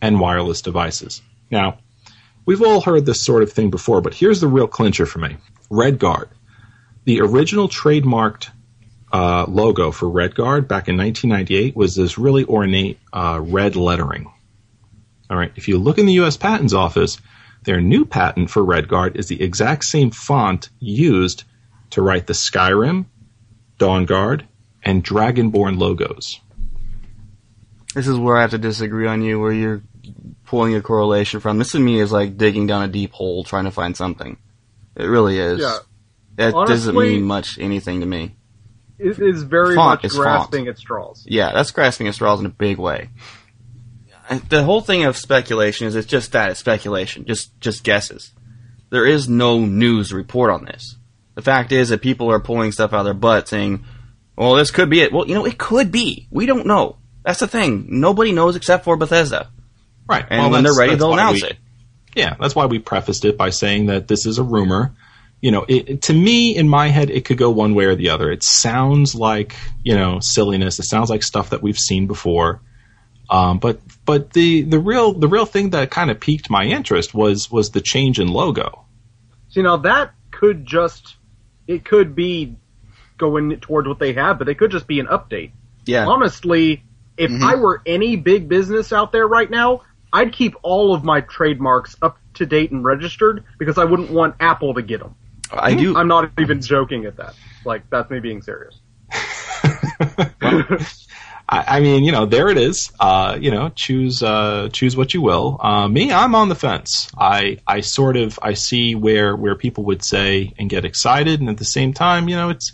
[0.00, 1.20] and wireless devices.
[1.50, 1.76] Now,
[2.46, 5.36] we've all heard this sort of thing before, but here's the real clincher for me
[5.70, 6.30] Redguard.
[7.04, 8.48] The original trademarked
[9.12, 14.32] uh, logo for Redguard back in 1998 was this really ornate uh, red lettering.
[15.28, 16.38] All right, if you look in the U.S.
[16.38, 17.18] Patents Office,
[17.64, 21.44] their new patent for Redguard is the exact same font used
[21.90, 23.06] to write the Skyrim,
[23.78, 24.42] Dawnguard,
[24.82, 26.40] and Dragonborn logos.
[27.94, 29.82] This is where I have to disagree on you, where you're
[30.46, 31.58] pulling a correlation from.
[31.58, 34.38] This to me is like digging down a deep hole trying to find something.
[34.96, 35.60] It really is.
[35.60, 35.78] Yeah.
[36.38, 38.34] It doesn't mean much anything to me.
[38.98, 40.22] It is very Font much is font.
[40.24, 41.26] grasping at straws.
[41.28, 43.10] Yeah, that's grasping at straws in a big way.
[44.48, 48.32] The whole thing of speculation is it's just that, it's speculation, just just guesses.
[48.90, 50.96] there is no news report on this.
[51.34, 53.84] The fact is that people are pulling stuff out of their butt saying,
[54.36, 55.12] well, this could be it.
[55.12, 56.26] Well, you know, it could be.
[56.30, 56.96] We don't know.
[57.24, 57.86] That's the thing.
[57.88, 59.48] Nobody knows except for Bethesda.
[60.06, 60.26] Right.
[60.28, 61.56] And Well, when they're ready, they'll announce we- it.
[62.14, 64.94] Yeah, that's why we prefaced it by saying that this is a rumor.
[65.40, 68.10] You know, it- to me, in my head, it could go one way or the
[68.10, 68.30] other.
[68.30, 70.78] It sounds like you know silliness.
[70.78, 72.60] It sounds like stuff that we've seen before.
[73.32, 77.14] Um, but but the the real the real thing that kind of piqued my interest
[77.14, 78.84] was was the change in logo.
[79.48, 81.16] See, now that could just,
[81.66, 82.56] it could be
[83.16, 85.52] going towards what they have, but it could just be an update.
[85.86, 86.06] Yeah.
[86.06, 86.82] Honestly,
[87.16, 87.42] if Mhm.
[87.42, 89.80] I were any big business out there right now,
[90.12, 94.34] I'd keep all of my trademarks up to date and registered because I wouldn't want
[94.40, 95.14] Apple to get them.
[95.50, 95.96] I do.
[95.96, 97.34] I'm not even joking at that.
[97.64, 98.78] Like, that's me being serious.
[101.52, 102.90] I, I mean, you know, there it is.
[102.98, 105.58] Uh, you know, choose uh, choose what you will.
[105.60, 107.10] Uh, me, I'm on the fence.
[107.16, 111.50] I I sort of I see where where people would say and get excited, and
[111.50, 112.72] at the same time, you know, it's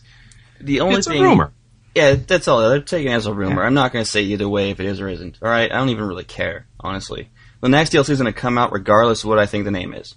[0.61, 1.53] The only it's thing, a rumor.
[1.97, 2.61] Yeah, that's all.
[2.61, 3.64] They're taking it as a rumor.
[3.64, 5.39] I'm not going to say either way if it is or isn't.
[5.43, 7.31] All right, I don't even really care, honestly.
[7.61, 9.93] The next DLC is going to come out regardless of what I think the name
[9.93, 10.14] is.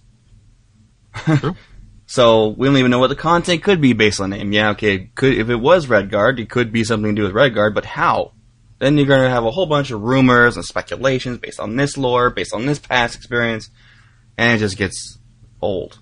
[1.16, 1.56] True.
[2.06, 4.52] so we don't even know what the content could be based on the name.
[4.52, 7.74] Yeah, okay, could if it was Redguard, it could be something to do with Redguard,
[7.74, 8.34] but how?
[8.82, 11.98] Then you're going to have a whole bunch of rumors and speculations based on this
[11.98, 13.70] lore, based on this past experience,
[14.40, 15.20] and it just gets
[15.62, 16.00] old.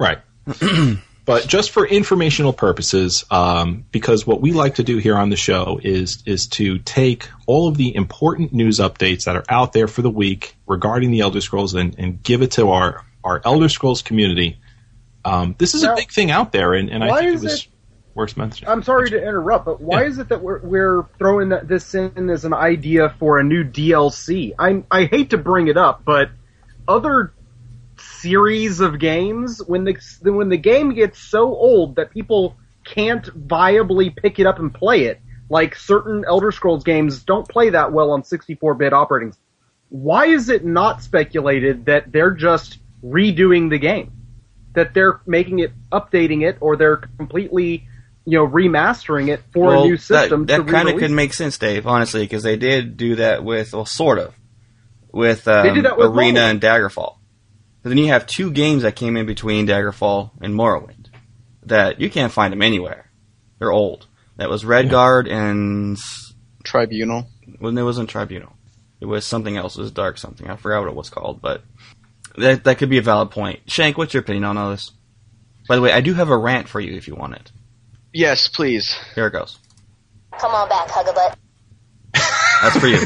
[0.00, 0.20] Right.
[1.26, 5.36] but just for informational purposes, um, because what we like to do here on the
[5.36, 9.86] show is is to take all of the important news updates that are out there
[9.86, 13.68] for the week regarding the Elder Scrolls and, and give it to our our Elder
[13.68, 14.58] Scrolls community.
[15.26, 17.34] Um, this is Now, a big thing out there, and, and I why think it
[17.34, 17.66] is was it-
[18.66, 20.08] I'm sorry to interrupt, but why Yeah.
[20.08, 23.64] is it that we're we're throwing that, this in as an idea for a new
[23.64, 24.52] DLC?
[24.58, 26.30] I I hate to bring it up, but
[26.86, 27.32] other
[27.98, 34.14] series of games when the when the game gets so old that people can't viably
[34.14, 38.10] pick it up and play it, like certain Elder Scrolls games don't play that well
[38.10, 39.34] on 64-bit operating.
[39.88, 44.12] Why is it not speculated that they're just redoing the game?
[44.74, 47.88] That they're making it, updating it, or they're completely,
[48.24, 50.46] you know, remastering it for well, a new system.
[50.46, 51.86] That, that kind of could make sense, Dave.
[51.86, 54.34] Honestly, because they did do that with, well, sort of,
[55.12, 56.50] with um, They did that with Arena Morrowind.
[56.50, 57.16] and Daggerfall.
[57.82, 61.08] But then you have two games that came in between Daggerfall and Morrowind
[61.64, 63.10] that you can't find them anywhere.
[63.58, 64.06] They're old.
[64.36, 65.96] That was Redguard and
[66.64, 67.26] Tribunal.
[67.58, 68.52] when it wasn't Tribunal.
[69.00, 69.76] It was something else.
[69.76, 70.48] It was Dark something.
[70.48, 71.62] I forgot what it was called, but
[72.36, 73.60] that that could be a valid point.
[73.70, 74.90] Shank, what's your opinion on all this?
[75.68, 77.52] By the way, I do have a rant for you if you want it.
[78.14, 78.96] Yes, please.
[79.16, 79.58] Here it goes.
[80.38, 81.34] Come on back, Hugabutt.
[82.62, 82.98] That's for you.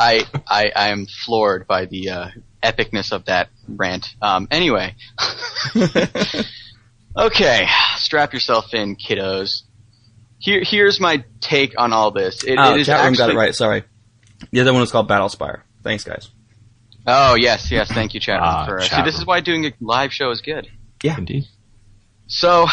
[0.00, 2.28] I I I am floored by the uh,
[2.62, 4.12] epicness of that rant.
[4.20, 4.96] Um, anyway,
[7.16, 9.62] okay, strap yourself in, kiddos.
[10.40, 12.42] Here here's my take on all this.
[12.42, 13.54] It, oh, it is chat room got it right.
[13.54, 13.84] Sorry.
[14.50, 15.60] The other one was called Battlespire.
[15.84, 16.28] Thanks, guys.
[17.06, 17.88] Oh yes, yes.
[17.90, 18.50] Thank you, chat room.
[18.50, 19.22] Ah, for, chat see, this room.
[19.22, 20.66] is why doing a live show is good.
[21.02, 21.46] Yeah, indeed.
[22.28, 22.66] So,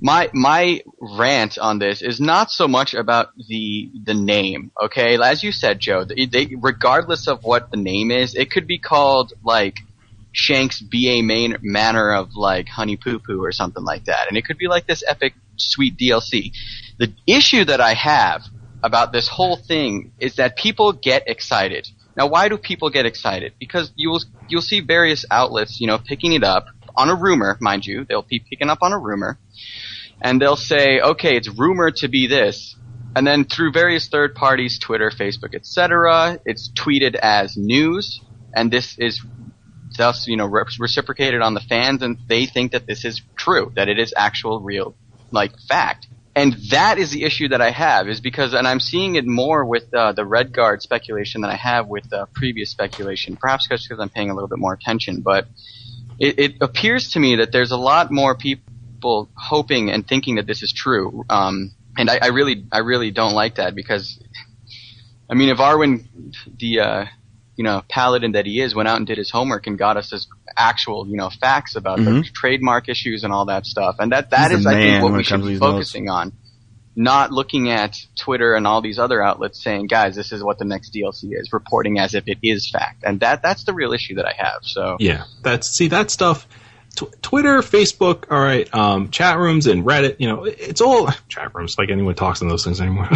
[0.00, 4.70] my my rant on this is not so much about the the name.
[4.80, 8.68] Okay, as you said, Joe, they, they, regardless of what the name is, it could
[8.68, 9.78] be called like
[10.30, 14.44] Shank's BA main manner of like Honey Poo Poo or something like that, and it
[14.44, 16.52] could be like this epic sweet DLC.
[16.98, 18.42] The issue that I have
[18.84, 21.88] about this whole thing is that people get excited.
[22.16, 23.54] Now, why do people get excited?
[23.58, 26.66] Because you'll you'll see various outlets, you know, picking it up
[26.96, 28.04] on a rumor, mind you.
[28.04, 29.38] They'll be picking up on a rumor,
[30.20, 32.76] and they'll say, "Okay, it's rumored to be this,"
[33.14, 38.20] and then through various third parties, Twitter, Facebook, etc., it's tweeted as news,
[38.54, 39.20] and this is
[39.96, 43.72] thus, you know, re- reciprocated on the fans, and they think that this is true,
[43.76, 44.94] that it is actual, real,
[45.30, 46.06] like fact.
[46.34, 49.64] And that is the issue that I have, is because, and I'm seeing it more
[49.64, 53.38] with uh, the Redguard speculation than I have with uh, previous speculation.
[53.38, 55.46] Perhaps because I'm paying a little bit more attention, but
[56.18, 60.46] it, it appears to me that there's a lot more people hoping and thinking that
[60.46, 61.24] this is true.
[61.28, 64.18] Um, and I, I really, I really don't like that because,
[65.30, 66.06] I mean, if Arwen,
[66.58, 67.04] the, uh,
[67.56, 70.10] you know, paladin that he is, went out and did his homework and got us
[70.10, 72.32] his actual, you know, facts about the Mhm.
[72.32, 73.96] trademark issues and all that stuff.
[73.98, 75.72] And that, that He's is, I think, what we should be these notes.
[75.72, 76.32] focusing on.
[76.98, 80.64] Not looking at Twitter and all these other outlets saying, guys, this is what the
[80.64, 83.04] next DLC is, reporting as if it is fact.
[83.04, 84.60] And that, that's the real issue that I have.
[84.62, 86.48] So, Yeah, that's see that stuff.
[86.96, 91.54] tw- Twitter, Facebook, all right, um, chat rooms and Reddit, you know, it's all chat
[91.54, 91.76] rooms.
[91.78, 93.10] Like anyone talks on those things anymore.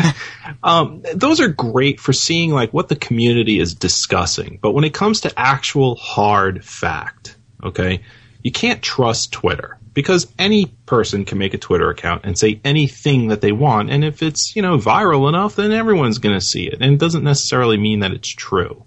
[0.64, 4.58] um, those are great for seeing like what the community is discussing.
[4.60, 8.02] But when it comes to actual hard fact, okay,
[8.42, 13.28] you can't trust Twitter because any person can make a Twitter account and say anything
[13.28, 16.66] that they want, and if it's you know viral enough, then everyone's going to see
[16.66, 18.84] it, and it doesn't necessarily mean that it's true.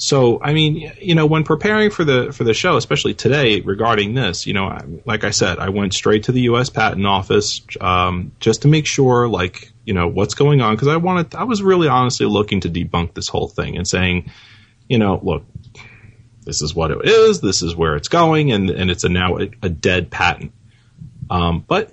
[0.00, 4.14] So, I mean, you know, when preparing for the for the show, especially today regarding
[4.14, 6.70] this, you know, I, like I said, I went straight to the U.S.
[6.70, 10.98] Patent Office um, just to make sure, like, you know, what's going on because I
[10.98, 14.30] wanted, I was really honestly looking to debunk this whole thing and saying,
[14.88, 15.44] you know, look,
[16.48, 19.36] this is what it is, this is where it's going, and and it's a now
[19.38, 20.52] a, a dead patent.
[21.28, 21.92] Um, but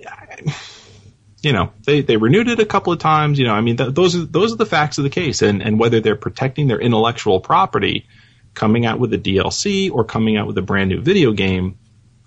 [1.42, 3.38] you know, they, they renewed it a couple of times.
[3.38, 5.62] You know, I mean, th- those are those are the facts of the case, and
[5.62, 8.06] and whether they're protecting their intellectual property,
[8.54, 11.78] coming out with a DLC or coming out with a brand new video game,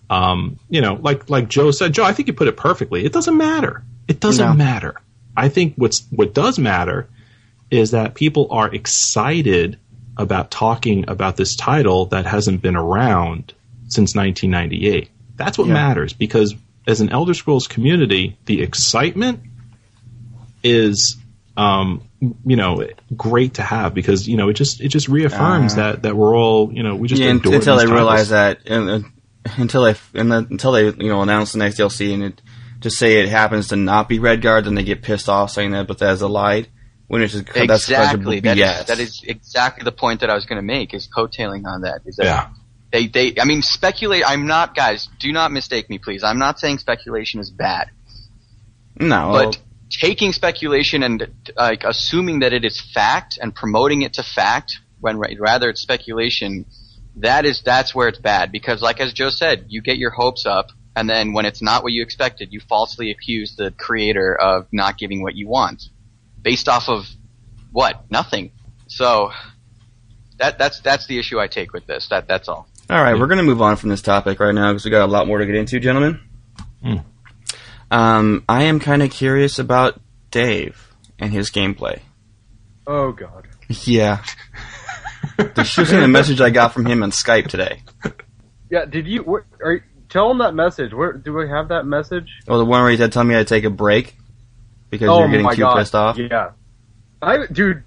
[0.10, 3.04] um, you know, like like Joe said, Joe, I think you put it perfectly.
[3.04, 3.84] It doesn't matter.
[4.08, 4.54] It doesn't No.
[4.54, 4.96] matter.
[5.36, 7.10] I think what's what does matter
[7.72, 9.80] is that people are excited
[10.20, 13.54] about talking about this title that hasn't been around
[13.88, 15.10] since 1998.
[15.36, 15.74] That's what Yeah.
[15.74, 16.54] matters because
[16.86, 19.40] as an Elder Scrolls community, the excitement
[20.64, 21.18] is
[21.58, 22.04] um,
[22.46, 26.04] you know great to have because you know it just it just reaffirms Uh, that
[26.04, 29.00] that we're all you know we just yeah, until they realize that, and, uh,
[29.58, 32.42] until they and then, until they you know announce the next DLC and it
[32.82, 35.88] just say it happens to not be Redguard, then they get pissed off saying that
[35.88, 36.68] Bethesda lied.
[37.10, 38.40] When it's exactly.
[38.40, 40.94] That is, that is exactly the point that I was going to make.
[40.94, 42.02] Is coattailing on that.
[42.06, 42.50] Is that yeah
[42.92, 44.24] they they I mean speculate.
[44.26, 45.10] I'm not guys.
[45.20, 46.24] Do not mistake me, please.
[46.24, 47.92] I'm not saying speculation is bad,
[49.00, 49.32] no.
[49.32, 49.58] but
[49.90, 55.20] taking speculation and like assuming that it is fact and promoting it to fact when
[55.40, 56.66] rather it's speculation.
[57.18, 60.46] That is that's where it's bad because, like as Joe said, you get your hopes
[60.46, 64.68] up, and then when it's not what you expected, you falsely accuse the creator of
[64.72, 65.84] not giving what you want,
[66.42, 67.08] based off of
[67.72, 68.52] what nothing.
[68.88, 69.32] So
[70.38, 72.08] that that's that's the issue I take with this.
[72.08, 72.68] That that's all.
[72.90, 75.08] All right, we're going to move on from this topic right now because we got
[75.08, 76.20] a lot more to get into, gentlemen.
[76.82, 76.96] Hmm.
[77.92, 80.00] Um, I am kind of curious about
[80.32, 82.00] Dave and his gameplay.
[82.88, 83.48] Oh god.
[83.84, 84.24] Yeah.
[85.38, 87.84] There's just a message I got from him on Skype today.
[88.72, 89.22] Yeah, did you?
[89.24, 90.94] Where, are, you- tell him that message.
[90.94, 92.30] Where do we have that message?
[92.48, 94.16] Oh, the one where he said, "Tell me I take a break
[94.90, 95.78] because oh you're getting my too god.
[95.78, 96.18] pissed off.
[96.18, 96.52] Yeah.
[97.22, 97.84] I dude,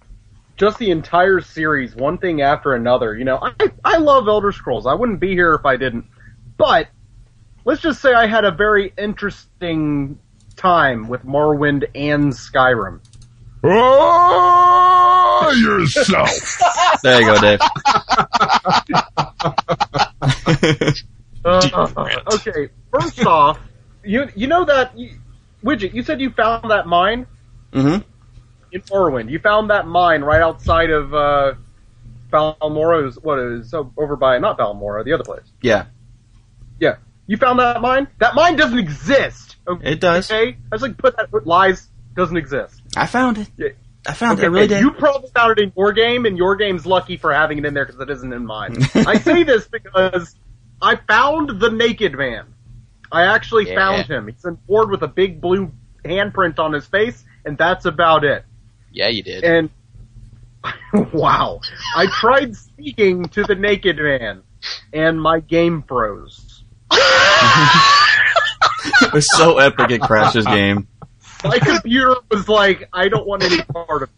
[0.57, 3.16] just the entire series, one thing after another.
[3.16, 3.53] You know, I
[3.84, 4.86] I love Elder Scrolls.
[4.86, 6.07] I wouldn't be here if I didn't.
[6.57, 6.88] But
[7.64, 10.18] let's just say I had a very interesting
[10.57, 13.00] time with Morrowind and Skyrim.
[13.64, 16.30] Oh, yourself.
[17.03, 17.59] There you go, Dave.
[21.44, 23.59] Uh, okay, first off,
[24.05, 25.18] you you know that you,
[25.64, 25.94] widget.
[25.94, 27.26] You said you found that mine
[27.72, 27.98] hmm
[28.72, 29.30] in Morrowind.
[29.30, 31.54] You found that mine right outside of uh,
[32.30, 33.18] Balmora's.
[33.20, 35.44] What is over by not Balmora, the other place.
[35.60, 35.86] Yeah,
[36.80, 36.96] Yeah,
[37.26, 38.08] you found that mine.
[38.18, 39.56] That mine doesn't exist.
[39.66, 40.30] Okay, it does.
[40.30, 42.80] Okay, I was like, put that lies doesn't exist.
[42.96, 43.50] I found it.
[43.56, 43.68] Yeah.
[44.06, 44.44] I found it.
[44.44, 44.80] I really did.
[44.80, 47.72] You probably found it in your game, and your game's lucky for having it in
[47.72, 48.76] there because it isn't in mine.
[48.94, 50.34] I say this because
[50.80, 52.51] I found the Naked Man.
[53.12, 53.74] I actually Yeah.
[53.76, 54.26] found him.
[54.26, 55.70] He's on board with a big blue
[56.04, 58.44] handprint on his face, and that's about it.
[58.90, 59.44] Yeah, you did.
[59.44, 59.70] And
[61.12, 61.60] wow,
[61.96, 64.42] I tried speaking to the Naked Man,
[64.92, 66.64] and my game froze.
[66.90, 70.88] it was so epic it crashed his game.
[71.44, 74.10] My computer was like, I don't want any part of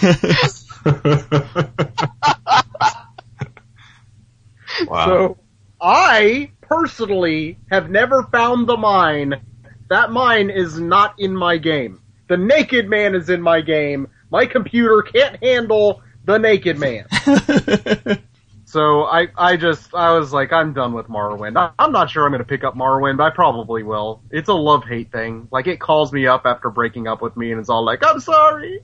[0.00, 0.64] this.
[4.86, 5.38] wow So
[5.80, 9.40] I personally have never found the mine.
[9.88, 12.00] That mine is not in my game.
[12.28, 14.08] The Naked Man is in my game.
[14.30, 17.06] My computer can't handle the Naked Man.
[18.70, 21.56] So I, I just, I was like, I'm done with Morrowind.
[21.56, 24.22] I, I'm not sure I'm going to pick up Morrowind, but I probably will.
[24.30, 25.48] It's a love-hate thing.
[25.50, 28.20] Like, it calls me up after breaking up with me and it's all like, I'm
[28.20, 28.78] sorry.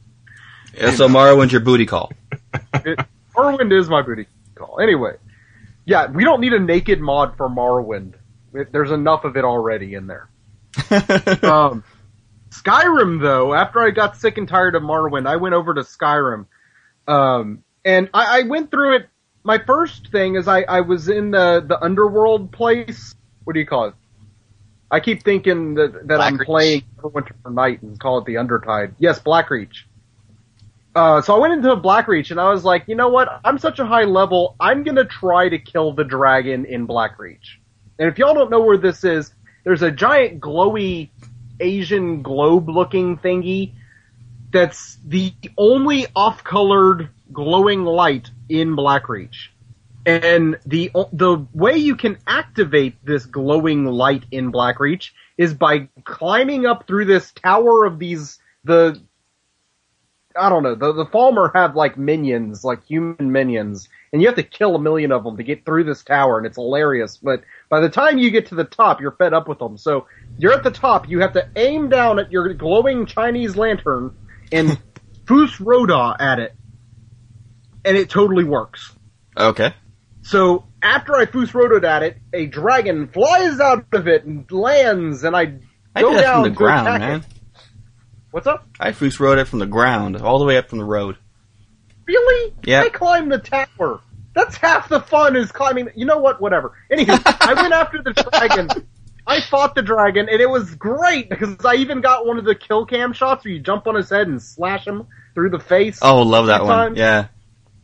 [0.76, 2.10] Yeah, so Morrowind's your booty call.
[2.84, 2.98] It,
[3.36, 4.26] Morrowind is my booty
[4.56, 4.80] call.
[4.80, 5.12] Anyway,
[5.86, 8.14] yeah, we don't need a naked mod for Morrowind.
[8.52, 10.28] There's enough of it already in there.
[11.42, 11.84] um,
[12.50, 16.46] Skyrim, though, after I got sick and tired of Morrowind, I went over to Skyrim.
[17.06, 19.08] Um, and I, I went through it.
[19.44, 23.14] My first thing is I, I was in the, the underworld place.
[23.44, 23.94] What do you call it?
[24.90, 28.96] I keep thinking that, that I'm playing Winter Night and call it the Undertide.
[28.98, 29.84] Yes, Blackreach.
[30.96, 33.28] Uh, so I went into Blackreach and I was like, you know what?
[33.44, 34.56] I'm such a high level.
[34.58, 37.58] I'm gonna try to kill the dragon in Blackreach.
[37.98, 39.30] And if y'all don't know where this is,
[39.62, 41.10] there's a giant glowy
[41.60, 43.74] Asian globe looking thingy
[44.50, 49.48] that's the only off colored glowing light in Blackreach.
[50.06, 56.64] And the the way you can activate this glowing light in Blackreach is by climbing
[56.64, 58.98] up through this tower of these the
[60.38, 64.36] I don't know the the Falmer have like minions like human minions and you have
[64.36, 67.42] to kill a million of them to get through this tower and it's hilarious but
[67.68, 70.06] by the time you get to the top you're fed up with them so
[70.38, 74.14] you're at the top you have to aim down at your glowing Chinese lantern
[74.52, 74.78] and
[75.26, 76.54] Fus Ro Dah at it
[77.86, 78.92] and it totally works.
[79.36, 79.72] Okay.
[80.22, 85.22] So after I Foos Rotoed at it, a dragon flies out of it and lands,
[85.22, 85.54] and I
[85.94, 87.20] I go down the to ground, attack man.
[87.20, 87.26] it.
[88.36, 88.68] What's up?
[88.78, 91.16] I Foos rode it from the ground, all the way up from the road.
[92.04, 92.52] Really?
[92.64, 92.82] Yeah.
[92.82, 94.02] I climbed the tower.
[94.34, 95.88] That's half the fun is climbing.
[95.96, 96.38] You know what?
[96.38, 96.76] Whatever.
[96.92, 98.68] Anywho, I went after the dragon.
[99.26, 102.54] I fought the dragon, and it was great because I even got one of the
[102.54, 106.00] kill cam shots where you jump on his head and slash him through the face.
[106.02, 106.94] Oh, love that one.
[106.94, 107.28] Yeah.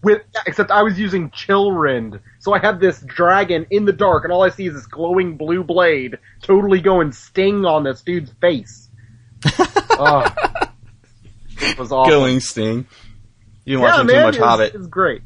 [0.02, 4.32] with except I was using Chillrend, so I had this dragon in the dark, and
[4.34, 8.81] all I see is this glowing blue blade totally going sting on this dude's face.
[10.04, 10.24] Oh,
[11.60, 12.10] it was awesome.
[12.10, 12.86] Going Sting.
[13.64, 14.74] You yeah, watch man, too much it's, Hobbit.
[14.74, 15.22] it's great.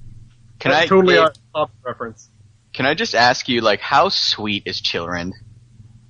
[0.58, 2.28] Can That's I totally a top reference.
[2.72, 5.32] can I just ask you like how sweet is Chillrend?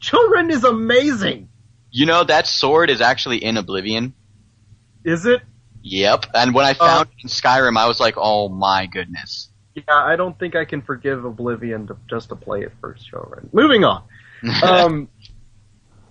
[0.00, 1.48] Chillrend is amazing.
[1.90, 4.14] You know that sword is actually in Oblivion.
[5.04, 5.42] Is it?
[5.82, 6.26] Yep.
[6.34, 9.50] And when I found it in Skyrim, I was like, oh my goodness.
[9.74, 13.52] Yeah, I don't think I can forgive Oblivion to, just to play it for Chillrend.
[13.52, 14.02] Moving on.
[14.62, 15.08] um,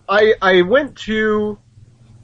[0.08, 1.58] I I went to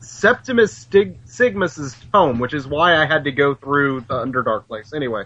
[0.01, 4.93] Septimus Stig- Signus's home, which is why I had to go through the Underdark place.
[4.93, 5.23] Anyway,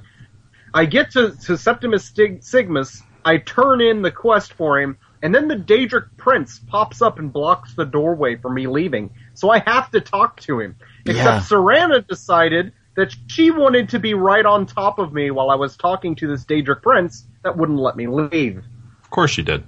[0.74, 5.34] I get to, to Septimus Stig- Signus, I turn in the quest for him, and
[5.34, 9.10] then the Daedric Prince pops up and blocks the doorway for me leaving.
[9.34, 10.76] So I have to talk to him.
[11.06, 11.40] Except Yeah.
[11.40, 15.76] Serana decided that she wanted to be right on top of me while I was
[15.76, 18.64] talking to this Daedric Prince that wouldn't let me leave.
[19.04, 19.64] Of course she did.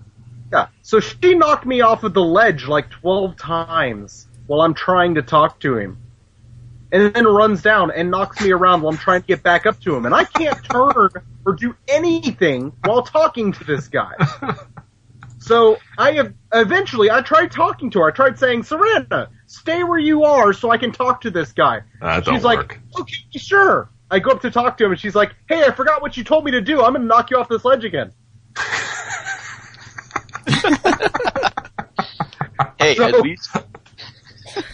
[0.51, 0.67] Yeah.
[0.81, 5.21] So she knocked me off of the ledge like 12 times while I'm trying to
[5.21, 5.97] talk to him.
[6.91, 9.79] And then runs down and knocks me around while I'm trying to get back up
[9.81, 10.05] to him.
[10.05, 11.09] And I can't turn
[11.45, 14.13] or do anything while talking to this guy.
[15.39, 18.07] So I have, eventually I tried talking to her.
[18.09, 21.83] I tried saying, Serana, stay where you are so I can talk to this guy.
[22.01, 22.79] That don't she's like, work.
[22.99, 23.89] okay, sure.
[24.11, 26.25] I go up to talk to him and she's like, hey, I forgot what you
[26.25, 26.81] told me to do.
[26.81, 28.11] I'm gonna knock you off this ledge again.
[32.79, 33.49] Hey, So- at least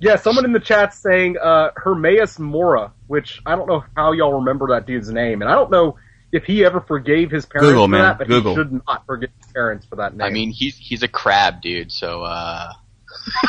[0.00, 4.34] Yeah, someone in the chat saying uh, Hermaeus Mora, which I don't know how y'all
[4.34, 5.96] remember that dude's name, and I don't know
[6.30, 8.02] if he ever forgave his parents Google, for man.
[8.02, 8.52] that, but Google.
[8.54, 10.26] he should not forgive his parents for that name.
[10.26, 11.90] I mean he's he's a crab, dude.
[11.90, 12.72] So uh,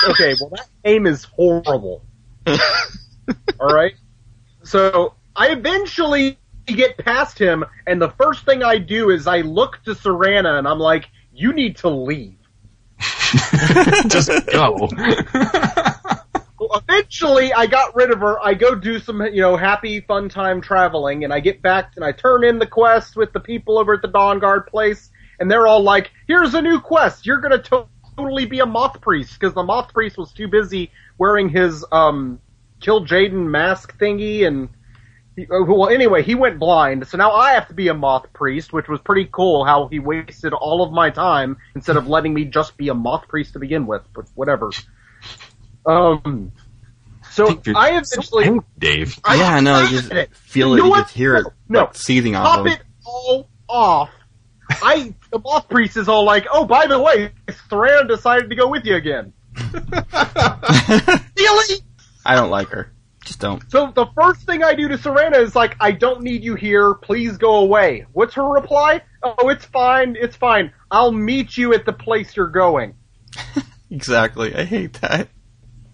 [0.09, 2.03] okay, well that name is horrible.
[2.47, 3.93] All right,
[4.63, 9.83] so I eventually get past him, and the first thing I do is I look
[9.83, 12.38] to Serana, and I'm like, "You need to leave."
[14.07, 14.89] Just go.
[16.59, 18.37] Well, eventually, I got rid of her.
[18.43, 22.03] I go do some, you know, happy, fun time traveling, and I get back and
[22.03, 25.67] I turn in the quest with the people over at the Dawnguard place, and they're
[25.67, 27.25] all like, "Here's a new quest.
[27.25, 27.87] You're gonna to-
[28.17, 32.41] totally be a Moth Priest because the Moth Priest was too busy wearing his um,
[32.81, 34.67] Kill Jaden mask thingy, and
[35.49, 38.87] well, anyway, he went blind, so now I have to be a Moth Priest, which
[38.87, 39.65] was pretty cool.
[39.65, 43.27] How he wasted all of my time instead of letting me just be a Moth
[43.27, 44.71] Priest to begin with, but whatever.
[45.85, 46.51] Um,
[47.31, 49.19] so You're I so eventually angry, Dave.
[49.23, 50.35] I yeah, no, you tried just it.
[50.35, 52.81] feel You it, know you just hear it No, like, seething off pop of it
[53.05, 54.09] all off.
[54.71, 57.31] I the moth priest is all like, oh, by the way,
[57.69, 59.33] Thran decided to go with you again.
[61.37, 61.81] really?
[62.25, 62.91] I don't like her.
[63.29, 63.61] Just don't.
[63.69, 66.95] So the first thing I do to Serana is like, I don't need you here.
[66.95, 68.07] Please go away.
[68.11, 69.03] What's her reply?
[69.21, 70.17] Oh, it's fine.
[70.19, 70.73] It's fine.
[70.89, 72.95] I'll meet you at the place you're going.
[73.91, 74.53] Exactly.
[74.53, 75.29] I hate that.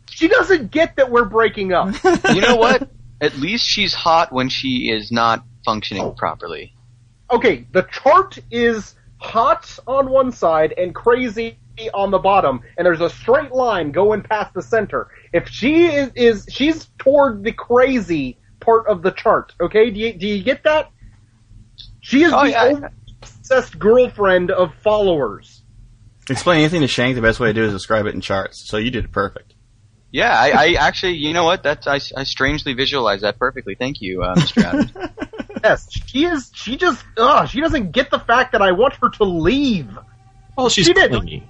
[0.09, 1.95] She doesn't get that we're breaking up.
[2.33, 2.89] you know what?
[3.21, 6.11] At least she's hot when she is not functioning oh.
[6.11, 6.73] properly.
[7.31, 11.57] okay, the chart is hot on one side and crazy
[11.93, 15.07] on the bottom, and there's a straight line going past the center.
[15.33, 19.89] If she is, is she's toward the crazy part of the chart, okay?
[19.91, 20.89] Do you, do you get that?
[22.01, 22.87] She is Oh, the yeah.
[23.21, 25.61] obsessed girlfriend of followers.
[26.29, 27.15] Explain anything to Shank.
[27.15, 28.67] The best way to do is describe it in charts.
[28.67, 29.53] So you did it perfect.
[30.11, 31.61] Yeah, I, I actually, you know what?
[31.61, 33.75] That's I, I strangely visualized that perfectly.
[33.75, 34.63] Thank you, uh, Mr.
[34.63, 34.91] Adams.
[35.63, 36.51] Yes, she is.
[36.53, 37.03] She just.
[37.17, 39.97] Ugh, she doesn't get the fact that I want her to leave.
[40.55, 41.09] Well, she's She did.
[41.09, 41.41] clingy.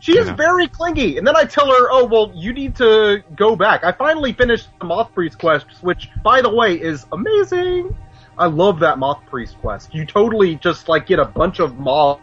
[0.00, 0.34] She is Yeah.
[0.34, 3.92] very clingy, and then I tell her, "Oh well, you need to go back." I
[3.92, 7.96] finally finished the Moth Priest quest, which, by the way, is amazing.
[8.38, 9.92] I love that Moth Priest quest.
[9.92, 12.20] You totally just like get a bunch of moths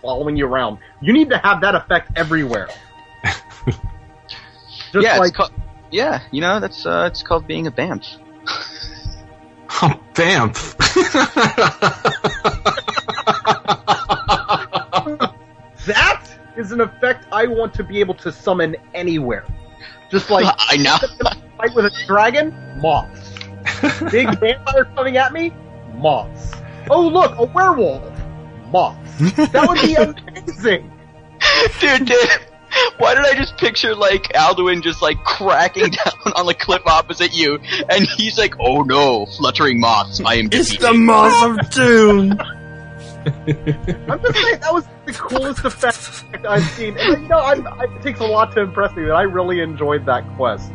[0.00, 0.78] following you around.
[1.00, 2.68] You need to have that effect everywhere.
[3.64, 3.78] just
[4.94, 5.52] yeah, like it's called,
[5.92, 8.18] yeah, you know that's uh, it's called being a BAMF.
[9.80, 10.52] Oh, bam.
[15.86, 16.22] that
[16.56, 19.44] is an effect I want to be able to summon anywhere.
[20.10, 20.96] Just like I know.
[21.58, 23.30] fight with a dragon, moths.
[24.10, 25.52] Big vampire coming at me,
[25.94, 26.52] moths.
[26.90, 28.02] Oh look, a werewolf,
[28.70, 29.32] moths.
[29.52, 30.92] That would be amazing.
[31.80, 32.18] dude, dude.
[32.96, 37.34] Why did I just picture like Alduin just like cracking down on the cliff opposite
[37.34, 37.58] you,
[37.90, 40.20] and he's like, "Oh no, fluttering moths!
[40.24, 42.40] I am It's defeated." the Moth of Doom.
[44.08, 46.96] I'm just saying that was the coolest effect I've seen.
[46.98, 49.60] And you know, I'm, I, it takes a lot to impress me but I really
[49.60, 50.70] enjoyed that quest.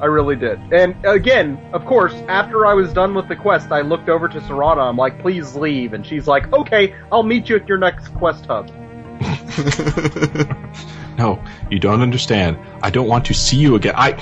[0.00, 0.60] I really did.
[0.72, 4.40] And again, of course, after I was done with the quest, I looked over to
[4.40, 4.88] Serana.
[4.88, 8.46] I'm like, "Please leave," and she's like, "Okay, I'll meet you at your next quest
[8.46, 8.68] hub."
[11.18, 12.58] no, you don't understand.
[12.80, 13.94] I don't want to see you again.
[13.96, 14.12] I.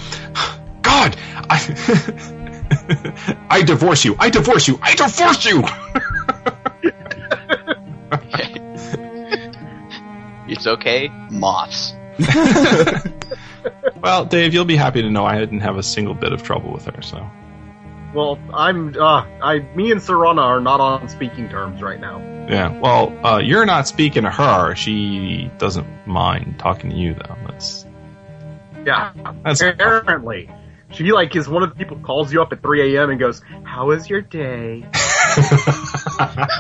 [0.81, 1.15] God!
[1.51, 1.59] I.
[3.51, 4.17] I divorce you!
[4.19, 4.79] I divorce you!
[4.83, 5.63] I divorce you!
[10.49, 11.95] It's okay, moths.
[14.01, 16.73] well, Dave, you'll be happy to know I didn't have a single bit of trouble
[16.73, 17.29] with her, so.
[18.15, 18.97] Well, I'm.
[18.97, 22.19] Uh, I, me and Serana are not on speaking terms right now.
[22.49, 24.75] Yeah, well, uh, you're not speaking to her.
[24.75, 27.37] She doesn't mind talking to you, though.
[27.47, 27.85] That's.
[28.85, 29.13] Yeah,
[29.45, 30.51] That's- apparently.
[30.91, 33.11] She like is one of the people who calls you up at 3 a.m.
[33.11, 34.89] and goes, "How was your day?"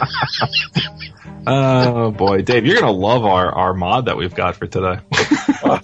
[1.49, 2.43] Oh, boy.
[2.43, 4.99] Dave, you're going to love our, our mod that we've got for today.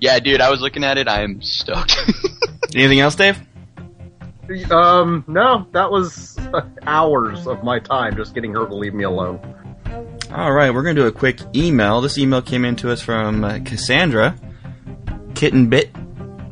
[0.00, 1.08] Yeah, dude, I was looking at it.
[1.08, 1.96] I am stoked.
[2.74, 3.38] Anything else, Dave?
[4.70, 9.04] Um, no, that was uh, hours of my time just getting her to leave me
[9.04, 9.40] alone.
[10.30, 12.00] All right, we're going to do a quick email.
[12.00, 14.36] This email came in to us from uh, Cassandra,
[15.32, 15.96] Kittenbit.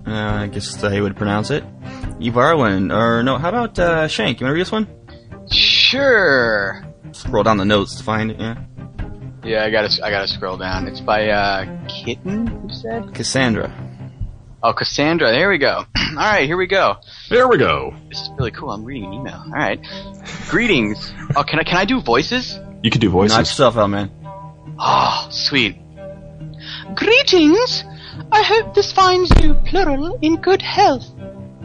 [0.07, 1.65] Uh, I guess they would pronounce it.
[2.21, 4.41] Evarwin, or no, how about uh, Shank?
[4.41, 4.89] You want to read this one?
[5.95, 6.85] Sure.
[7.13, 8.41] Scroll down the notes to find it.
[8.41, 8.57] Yeah,
[9.45, 10.89] Yeah, I gotta, I gotta scroll down.
[10.89, 12.47] It's by uh, Kitten.
[12.47, 13.15] Who said?
[13.15, 13.73] Cassandra.
[14.63, 15.31] Oh, Cassandra.
[15.31, 15.85] There we go.
[15.97, 16.97] All right, here we go.
[17.29, 17.95] There we go.
[18.09, 18.71] This is really cool.
[18.71, 19.43] I'm reading an email.
[19.47, 19.81] All right.
[20.49, 21.13] Greetings.
[21.37, 22.59] Oh, can I can I do voices?
[22.83, 23.37] You can do voices.
[23.37, 24.11] Knock yourself out, man.
[24.79, 25.77] Oh, sweet.
[26.95, 27.85] Greetings.
[28.33, 31.05] I hope this finds you, plural, in good health.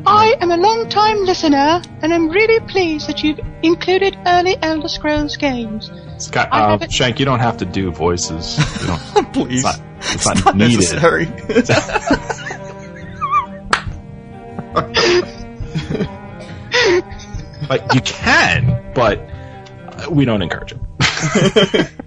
[0.05, 5.37] I am a long-time listener, and I'm really pleased that you've included early Elder Scrolls
[5.37, 5.91] games.
[6.17, 8.57] Scott, uh, it- Shank, you don't have to do voices.
[8.81, 9.63] You don't, Please.
[9.63, 11.25] it's not, it's It's not not necessary.
[17.69, 21.91] Like, you can, but uh, we don't encourage it.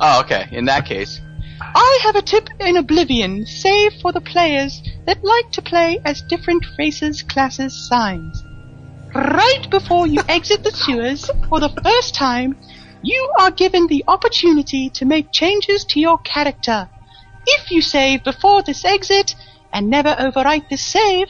[0.00, 0.46] Oh, okay.
[0.52, 1.20] In that case,
[1.60, 6.20] I have a tip in Oblivion, save for the players that like to play as
[6.20, 8.44] different races, classes, signs.
[9.14, 12.58] Right before you exit the sewers for the first time,
[13.00, 16.90] you are given the opportunity to make changes to your character.
[17.46, 19.34] If you save before this exit
[19.72, 21.28] and never overwrite this save,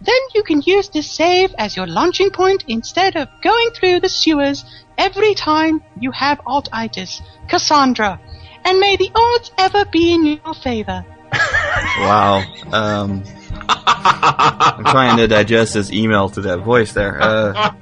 [0.00, 4.08] then you can use this save as your launching point instead of going through the
[4.08, 4.64] sewers
[4.96, 7.20] every time you have alt-itis.
[7.46, 8.18] Cassandra.
[8.64, 11.04] And may the odds ever be in your favor.
[11.32, 12.44] Wow.
[12.72, 13.22] Um,
[13.68, 17.18] I'm trying to digest this email to that voice there.
[17.20, 17.72] Uh,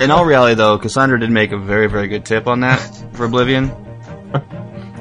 [0.00, 2.78] in all reality, though, Cassandra did make a very, very good tip on that
[3.12, 3.70] for Oblivion.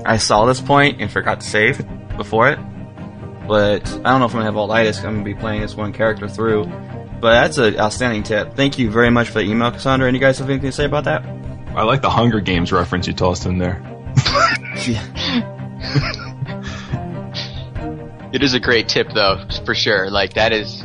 [0.05, 2.59] I saw this point and forgot to save before it.
[3.47, 5.03] But I don't know if I'm gonna have altitis.
[5.03, 6.65] I'm gonna be playing this one character through.
[7.19, 8.55] But that's an outstanding tip.
[8.55, 10.07] Thank you very much for the email, Cassandra.
[10.07, 11.25] And you guys have anything to say about that?
[11.75, 13.81] I like the Hunger Games reference you tossed in there.
[18.33, 20.11] It is a great tip though, for sure.
[20.11, 20.83] Like that is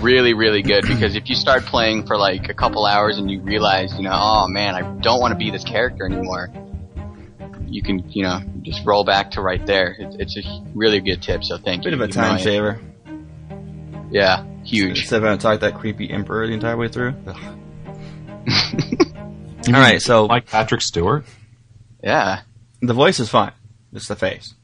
[0.00, 3.40] really, really good because if you start playing for like a couple hours and you
[3.42, 6.48] realize, you know, oh man, I don't want to be this character anymore,
[7.66, 9.94] you can, you know, just roll back to right there.
[9.98, 12.02] It's, it's a really good tip, so thank Bit you.
[12.02, 12.80] of a time saver.
[14.10, 15.00] Yeah, huge.
[15.00, 17.14] Instead of having to talk that creepy emperor the entire way through.
[19.68, 21.26] All right, so Like Patrick Stewart?
[22.02, 22.40] Yeah.
[22.88, 23.52] The voice is fine.
[23.92, 24.54] It's the face.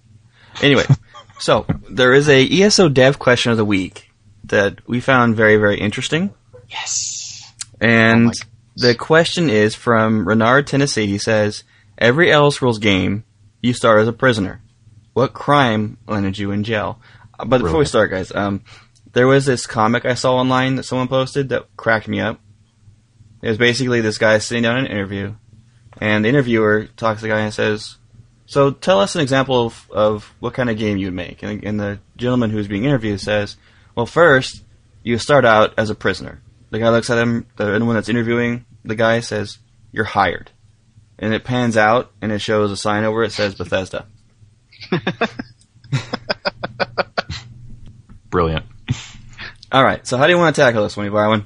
[0.60, 0.84] Anyway,
[1.38, 4.10] so there is a ESO dev question of the week
[4.44, 6.34] that we found very, very interesting.
[6.68, 7.52] Yes.
[7.80, 8.46] And Oh
[8.76, 11.06] the question is from Renard, Tennessee.
[11.06, 11.64] He says,
[11.98, 13.24] Every Elder Scrolls game,
[13.60, 14.62] you start as a prisoner.
[15.12, 16.98] What crime landed you in jail?
[17.38, 18.64] Uh, But before we start, guys, um,
[19.12, 22.40] there was this comic I saw online that someone posted that cracked me up.
[23.42, 25.34] It was basically this guy sitting down in an interview,
[25.98, 27.96] and the interviewer talks to the guy and says,
[28.52, 31.80] "So tell us an example of, of what kind of game you'd make." And, and
[31.80, 33.56] the gentleman who's being interviewed says,
[33.94, 34.62] "Well, first
[35.02, 37.46] you start out as a prisoner." The guy looks at him.
[37.56, 39.56] The one that's interviewing the guy says,
[39.90, 40.50] "You're hired,"
[41.18, 44.04] and it pans out and it shows a sign over it says Bethesda.
[48.28, 48.66] Brilliant.
[49.72, 51.44] All right, so how do you want to tackle this one, Barwin?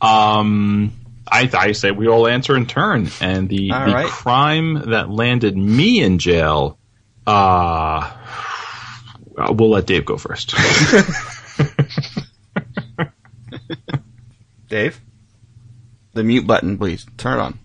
[0.00, 0.92] Um,
[1.34, 4.06] I, I say we all answer in turn, and the All the right.
[4.06, 6.78] crime that landed me in jail,
[7.26, 8.08] uh,
[9.50, 10.54] we'll let Dave go first.
[14.68, 15.00] Dave,
[16.12, 17.58] the mute button, please turn it on.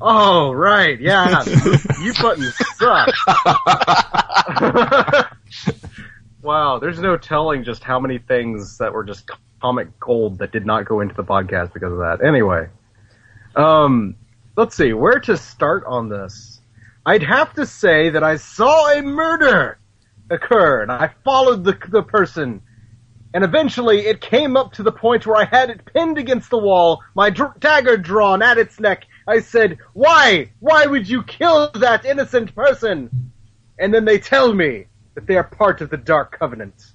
[0.00, 1.44] Oh, right, yeah.
[2.02, 3.08] you buttons suck.
[6.42, 9.30] wow, there's no telling just how many things that were just
[9.62, 12.18] comic gold that did not go into the podcast because of that.
[12.26, 12.68] Anyway,
[13.56, 14.16] um,
[14.56, 16.60] let's see, where to start on this?
[17.04, 19.78] I'd have to say that I saw a murder
[20.30, 22.62] occur, and I followed the, the person,
[23.32, 26.58] and eventually it came up to the point where I had it pinned against the
[26.58, 29.04] wall, my dr- dagger drawn at its neck.
[29.28, 30.52] I said, why?
[30.60, 33.32] Why would you kill that innocent person?
[33.78, 36.92] And then they tell me that they are part of the Dark Covenant.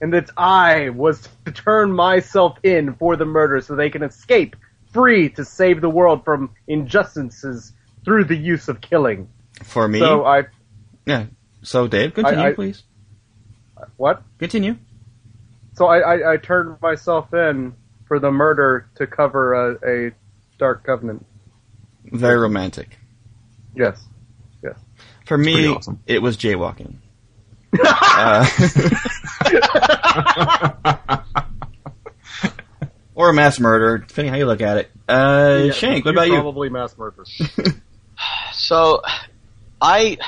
[0.00, 4.56] And that I was to turn myself in for the murder so they can escape
[4.92, 7.72] free to save the world from injustices
[8.04, 9.28] through the use of killing.
[9.62, 10.44] For me, So I,
[11.04, 11.26] yeah.
[11.62, 12.82] So Dave, continue, I- please.
[13.96, 14.22] what?
[14.38, 14.76] Continue.
[15.74, 17.74] So I, I, I turned myself in
[18.06, 20.12] for the murder to cover a, a
[20.58, 21.24] Dark Covenant.
[22.04, 22.98] Very romantic.
[23.76, 24.00] Yes.
[24.62, 24.76] Yes.
[25.26, 26.00] For me, awesome.
[26.06, 26.96] it was jaywalking.
[27.84, 28.46] uh,
[33.18, 34.90] or a mass murder, depending how you look at it.
[35.08, 36.34] Uh, Yeah, Shank, what about you?
[36.34, 37.24] Probably mass murder.
[38.52, 39.02] So,
[39.80, 40.18] I,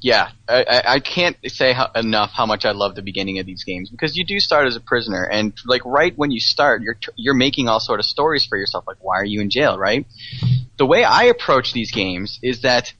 [0.00, 3.46] yeah, I, I- I can't say how, enough how much I love the beginning of
[3.46, 6.82] these games because you do start as a prisoner, and like right when you start,
[6.82, 9.78] you're you're making all sort of stories for yourself, like why are you in jail,
[9.78, 10.06] right?
[10.78, 12.92] The way I approach these games is that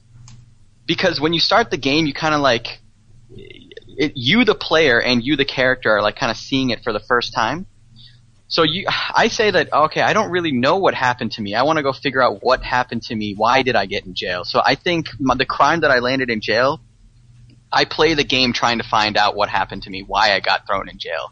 [0.85, 2.79] because when you start the game, you kind of like
[3.29, 6.93] it, you, the player, and you, the character, are like kind of seeing it for
[6.93, 7.65] the first time.
[8.53, 11.55] So you, I say that okay, I don't really know what happened to me.
[11.55, 13.33] I want to go figure out what happened to me.
[13.33, 14.45] Why did I get in jail?
[14.45, 16.79] So I think my, the crime that I landed in jail,
[17.71, 20.67] I play the game trying to find out what happened to me, why I got
[20.67, 21.31] thrown in jail.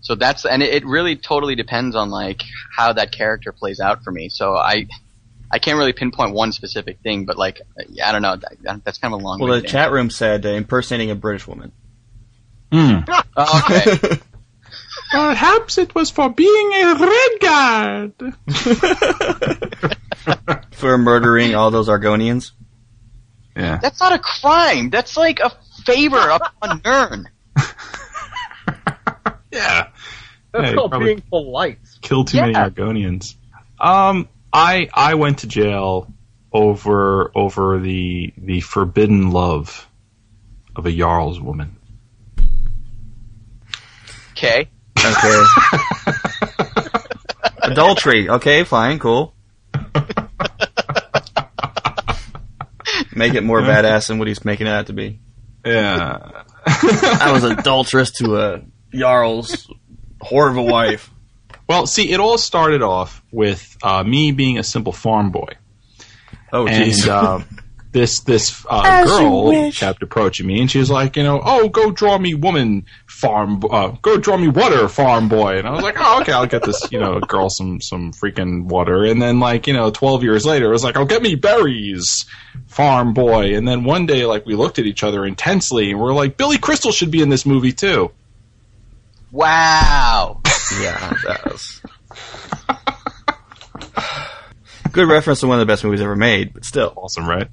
[0.00, 2.42] So that's and it, it really totally depends on like
[2.76, 4.28] how that character plays out for me.
[4.28, 4.88] So I,
[5.52, 7.60] I can't really pinpoint one specific thing, but like
[8.04, 8.34] I don't know.
[8.34, 9.38] That, that's kind of a long.
[9.38, 11.70] Well, the way chat room said uh, impersonating a British woman.
[12.72, 12.98] Hmm.
[13.36, 14.18] Oh, okay.
[15.10, 16.94] Perhaps it was for being a
[17.40, 18.36] Redguard.
[20.72, 22.52] For murdering all those Argonians.
[23.56, 23.78] Yeah.
[23.78, 24.90] That's not a crime.
[24.90, 25.50] That's like a
[25.84, 27.28] favor upon Nirn.
[29.52, 29.88] Yeah.
[30.52, 31.78] That's Yeah, called being polite.
[32.02, 33.34] Kill too many Argonians.
[33.80, 36.12] Um, I I went to jail
[36.52, 39.88] over over the the forbidden love
[40.76, 41.76] of a Jarl's woman.
[44.32, 44.68] Okay.
[45.10, 45.42] Okay.
[47.62, 48.28] Adultery.
[48.28, 49.34] Okay, fine, cool.
[53.14, 55.20] Make it more badass than what he's making it out to be.
[55.64, 56.44] Yeah.
[56.66, 58.62] I was adulterous to a
[58.96, 59.70] Jarl's
[60.22, 61.10] whore of a wife.
[61.68, 65.48] Well, see, it all started off with uh, me being a simple farm boy,
[66.52, 67.06] Oh, and jeez.
[67.08, 67.44] uh,
[67.92, 71.90] this this uh, girl kept approaching me, and she was like, you know, oh, go
[71.90, 75.96] draw me woman farm, uh, go draw me water farm boy, and I was like,
[75.98, 79.66] oh, okay, I'll get this, you know, girl some some freaking water, and then like
[79.66, 82.26] you know, twelve years later, it was like, oh, get me berries
[82.66, 86.12] farm boy, and then one day, like we looked at each other intensely, and we're
[86.12, 88.10] like, Billy Crystal should be in this movie too.
[89.32, 90.40] Wow.
[90.80, 91.82] yeah, that was.
[94.92, 96.92] Good reference to one of the best movies ever made, but still.
[96.96, 97.48] Awesome, right?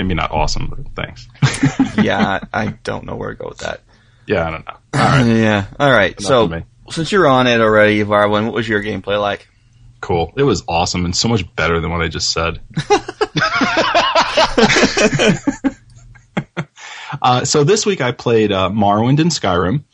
[0.00, 1.28] Maybe not awesome, but thanks.
[2.02, 3.82] Yeah, I don't know where to go with that.
[4.26, 4.74] yeah, I don't know.
[4.94, 8.82] All right, Yeah, alright, enough so since you're on it already, Varwin, what was your
[8.82, 9.46] gameplay like?
[10.00, 10.32] Cool.
[10.38, 12.60] It was awesome and so much better than what I just said.
[17.20, 19.84] uh, so this week I played uh, Morrowind and Skyrim,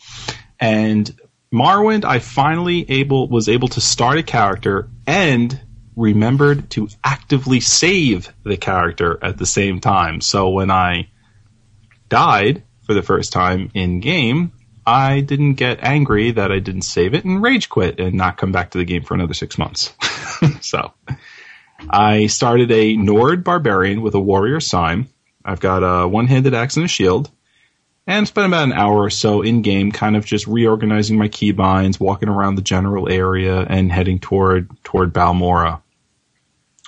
[0.61, 1.13] and
[1.53, 5.61] Morrowind, I finally able was able to start a character and
[5.97, 10.21] remembered to actively save the character at the same time.
[10.21, 11.09] So when I
[12.09, 14.53] died for the first time in game,
[14.87, 18.53] I didn't get angry that I didn't save it and rage quit and not come
[18.53, 19.93] back to the game for another six months.
[20.61, 20.93] so
[21.91, 25.09] I started a Nord barbarian with a warrior sign.
[25.45, 27.31] I've got a one-handed axe and a shield
[28.07, 31.99] and spent about an hour or so in game, kind of just reorganizing my keybinds,
[31.99, 35.83] walking around the general area, and heading toward toward Balmora.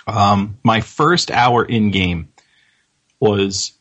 [0.08, 2.30] Um, my first hour in game
[3.20, 3.72] was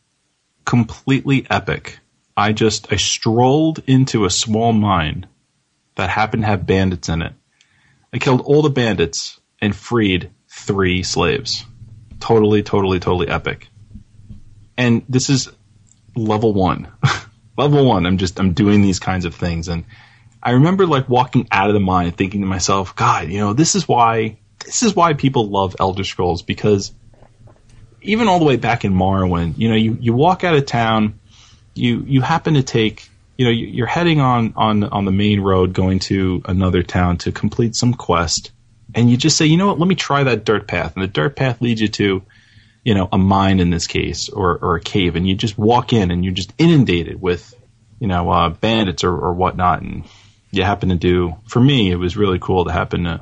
[0.66, 2.00] completely epic.
[2.36, 5.26] I just I strolled into a small mine
[5.96, 7.34] that happened to have bandits in it.
[8.14, 11.66] I killed all the bandits and freed three slaves.
[12.20, 13.70] Totally, totally, totally epic.
[14.78, 15.50] And this is
[16.16, 16.90] level one.
[17.58, 18.06] level one.
[18.06, 19.86] I'm just I'm doing these kinds of things, and
[20.44, 23.76] I remember like walking out of the mine thinking to myself, God, you know, this
[23.76, 26.92] is why this is why people love Elder Scrolls because
[28.02, 31.20] even all the way back in Morrowind, you know, you, you walk out of town,
[31.74, 35.74] you you happen to take, you know, you're heading on on on the main road
[35.74, 38.52] going to another town to complete some quest,
[38.96, 41.08] and you just say, you know what, let me try that dirt path, and the
[41.08, 42.24] dirt path leads you to,
[42.84, 45.94] you know, a mine in this case or or a cave, and you just walk
[45.94, 47.54] in and you're just inundated with,
[48.00, 50.06] you know, uh, bandits or or whatnot, and
[50.52, 51.36] you happen to do.
[51.48, 53.22] For me, it was really cool to happen to,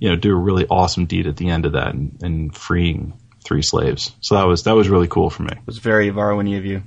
[0.00, 3.12] you know, do a really awesome deed at the end of that and, and freeing
[3.44, 4.12] three slaves.
[4.20, 5.52] So that was that was really cool for me.
[5.52, 6.82] It was very Varwini of you.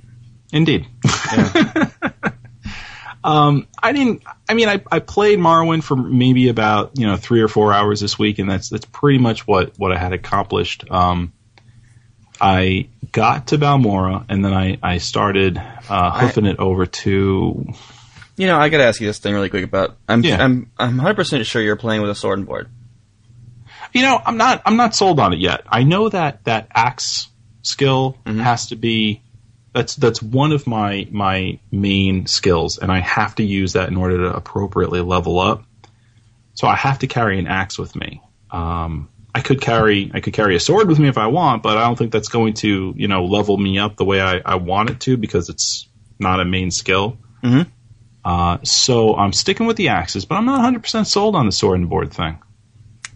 [0.52, 0.86] Indeed.
[3.24, 4.22] um, I didn't.
[4.48, 8.00] I mean, I, I played Morrowind for maybe about you know three or four hours
[8.00, 10.90] this week, and that's that's pretty much what what I had accomplished.
[10.90, 11.32] Um,
[12.40, 17.72] I got to Balmora, and then I I started uh, hoofing it over to.
[18.36, 19.96] You know, I gotta ask you this thing really quick about.
[20.08, 20.42] I'm Yeah.
[20.42, 22.68] I'm I'm 100 percent sure you're playing with a sword and board.
[23.94, 25.62] You know, I'm not I'm not sold on it yet.
[25.68, 27.28] I know that that axe
[27.62, 29.22] skill has to be
[29.72, 33.96] that's that's one of my my main skills, and I have to use that in
[33.96, 35.64] order to appropriately level up.
[36.54, 38.20] So I have to carry an axe with me.
[38.50, 41.76] Um, I could carry I could carry a sword with me if I want, but
[41.76, 44.56] I don't think that's going to you know level me up the way I, I
[44.56, 45.88] want it to because it's
[46.18, 47.18] not a main skill.
[47.42, 47.66] Mhm.
[48.24, 51.78] Uh, so I'm sticking with the axes, but I'm not 100% sold on the sword
[51.78, 52.38] and board thing.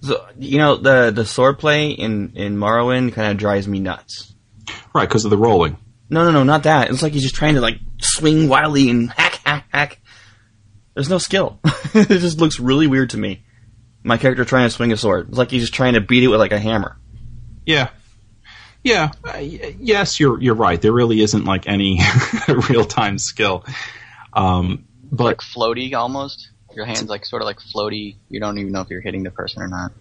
[0.00, 4.34] So you know the the sword play in in Morrowind kind of drives me nuts.
[4.94, 5.76] Right, because of the rolling.
[6.10, 6.90] No, no, no, not that.
[6.90, 10.00] It's like he's just trying to like swing wildly and hack, hack, hack.
[10.94, 11.60] There's no skill.
[11.94, 13.44] it just looks really weird to me.
[14.02, 15.28] My character trying to swing a sword.
[15.28, 16.96] It's like he's just trying to beat it with like a hammer.
[17.66, 17.90] Yeah.
[18.82, 19.10] Yeah.
[19.24, 20.80] Uh, y- yes, you're you're right.
[20.80, 22.00] There really isn't like any
[22.70, 23.64] real time skill.
[24.32, 26.50] Um, but like floaty almost.
[26.74, 28.16] Your hands like sort of like floaty.
[28.28, 29.92] You don't even know if you're hitting the person or not.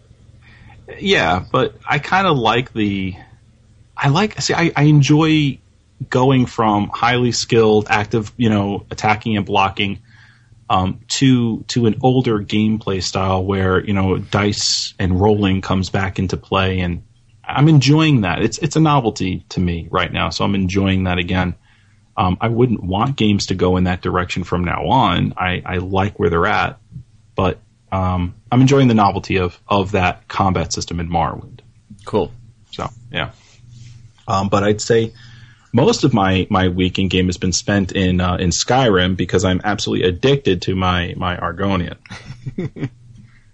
[0.99, 3.15] yeah, but I kind of like the.
[3.95, 4.39] I like.
[4.41, 5.60] See, I, I enjoy
[6.10, 9.99] going from highly skilled, active, you know, attacking and blocking,
[10.69, 16.19] um, to to an older gameplay style where you know dice and rolling comes back
[16.19, 17.03] into play, and
[17.44, 18.41] I'm enjoying that.
[18.41, 21.56] It's it's a novelty to me right now, so I'm enjoying that again.
[22.18, 25.34] Um, I wouldn't want games to go in that direction from now on.
[25.38, 26.80] I, I like where they're at,
[27.35, 27.60] but
[27.91, 31.60] um, I'm enjoying the novelty of of that combat system in Morrowind.
[32.06, 32.31] Cool.
[32.72, 33.31] So yeah.
[34.27, 35.14] Um, but I'd say
[35.72, 39.45] most of my, my week in game has been spent in uh, in Skyrim because
[39.45, 41.98] I'm absolutely addicted to my my Argonian.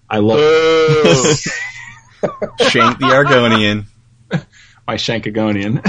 [0.09, 0.39] I love
[2.69, 3.85] Shank the Argonian.
[4.87, 5.81] my Shankagonian.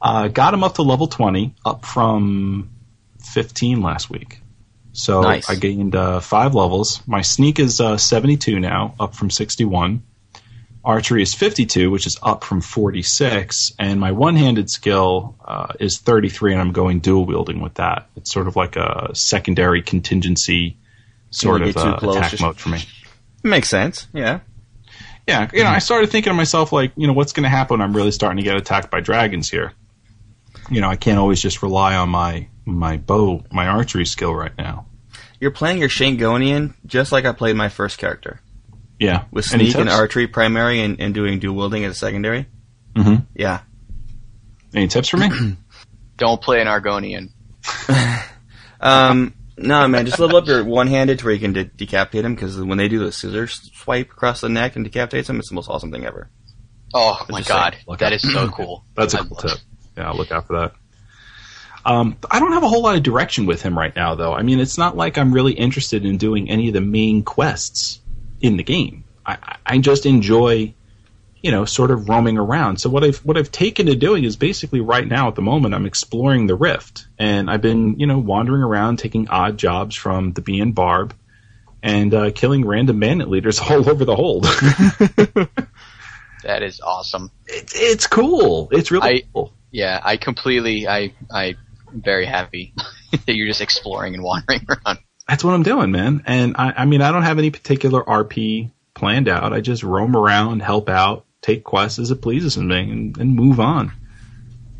[0.00, 2.70] Uh, got him up to level 20, up from
[3.24, 4.40] 15 last week.
[4.92, 5.48] So Nice.
[5.48, 7.02] I gained uh, five levels.
[7.06, 10.02] My sneak is uh, 72 now, up from 61.
[10.82, 13.72] Archery is 52, which is up from 46.
[13.78, 18.08] And my one handed skill uh, is 33, and I'm going dual wielding with that.
[18.16, 20.78] It's sort of like a secondary contingency
[21.30, 22.80] sort of uh, attack just- mode for me.
[23.42, 24.06] Makes sense.
[24.12, 24.40] Yeah.
[25.26, 27.78] Yeah, you know, I started thinking to myself, like, you know, what's going to happen
[27.78, 29.72] when I'm really starting to get attacked by dragons here?
[30.70, 34.56] You know, I can't always just rely on my my bow, my archery skill right
[34.56, 34.86] now.
[35.40, 38.40] You're playing your Shangonian just like I played my first character.
[38.98, 39.94] Yeah, With sneak and tips?
[39.98, 42.46] archery primary and, and doing dual wielding as a secondary.
[42.94, 43.24] Mm-hmm.
[43.34, 43.60] Yeah.
[44.74, 45.30] Any tips for me?
[46.18, 47.30] Don't play an Argonian.
[48.82, 52.34] Um, no, man, just level up your one-handed to where you can de- decapitate him
[52.34, 55.54] because when they do the scissor swipe across the neck and decapitates him, it's the
[55.54, 56.30] most awesome thing ever.
[56.94, 58.12] Oh my god, saying, look that out.
[58.14, 58.84] is so cool.
[58.94, 59.58] That's a cool tip.
[60.00, 60.72] Yeah, I'll look out for that.
[61.84, 64.32] Um, I don't have a whole lot of direction with him right now, though.
[64.32, 68.00] I mean, it's not like I'm really interested in doing any of the main quests
[68.40, 69.04] in the game.
[69.26, 70.74] I, I- I just enjoy,
[71.42, 72.78] you know, sort of roaming around.
[72.80, 75.74] So what I've what I've taken to doing is basically right now at the moment
[75.74, 80.32] I'm exploring the Rift, and I've been you know wandering around taking odd jobs from
[80.32, 81.14] the Bee and Barb,
[81.82, 84.46] and uh, killing random bandit leaders all over the hold.
[86.42, 87.30] That is awesome.
[87.46, 88.68] it's it's cool.
[88.72, 89.52] It's really I- cool.
[89.70, 91.56] Yeah, I completely, I, I,
[91.92, 92.74] am very happy
[93.12, 94.98] that you're just exploring and wandering around.
[95.28, 96.24] That's what I'm doing, man.
[96.26, 99.52] And I, I mean, I don't have any particular RP planned out.
[99.52, 103.60] I just roam around, help out, take quests as it pleases me, and, and move
[103.60, 103.92] on.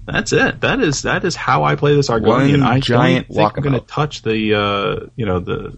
[0.06, 0.60] That's it.
[0.62, 2.60] That is that is how I play this Argonian.
[2.60, 5.76] One I giant don't think I'm going to touch the uh, you know the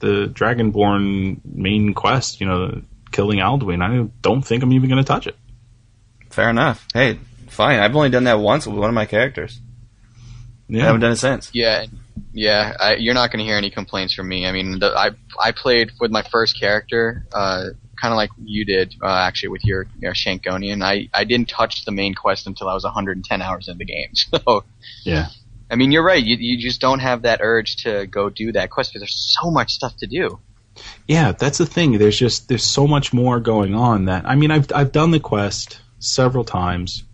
[0.00, 2.40] the Dragonborn main quest.
[2.40, 3.82] You know, killing Alduin.
[3.82, 5.36] I don't think I'm even going to touch it.
[6.30, 6.86] Fair enough.
[6.92, 7.18] Hey,
[7.54, 7.78] fine.
[7.80, 9.60] I've only done that once with one of my characters.
[10.68, 10.82] Yeah.
[10.82, 11.50] I Yeah, haven't done it since.
[11.52, 11.86] Yeah,
[12.32, 12.74] yeah.
[12.78, 14.46] I, you're not going to hear any complaints from me.
[14.46, 17.66] I mean, the, I I played with my first character, uh,
[18.00, 20.82] kind of like you did, uh, actually with your, your Shankonian.
[20.82, 24.10] I I didn't touch the main quest until I was 110 hours in the game.
[24.44, 24.64] So,
[25.04, 25.28] yeah.
[25.70, 26.22] I mean, you're right.
[26.22, 29.50] You you just don't have that urge to go do that quest because there's so
[29.50, 30.38] much stuff to do.
[31.06, 31.98] Yeah, that's the thing.
[31.98, 35.20] There's just there's so much more going on that I mean I've I've done the
[35.20, 37.04] quest several times,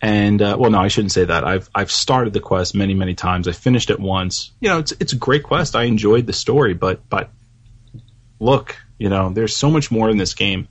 [0.00, 3.14] and uh, well no I shouldn't say that I've I've started the quest many many
[3.14, 3.48] times.
[3.48, 4.52] I finished it once.
[4.60, 5.76] You know it's it's a great quest.
[5.76, 7.30] I enjoyed the story, but but
[8.38, 10.68] look, you know there's so much more in this game,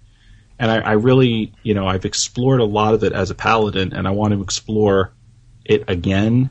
[0.57, 3.93] and I, I really you know I've explored a lot of it as a paladin,
[3.93, 5.14] and I want to explore
[5.65, 6.49] it again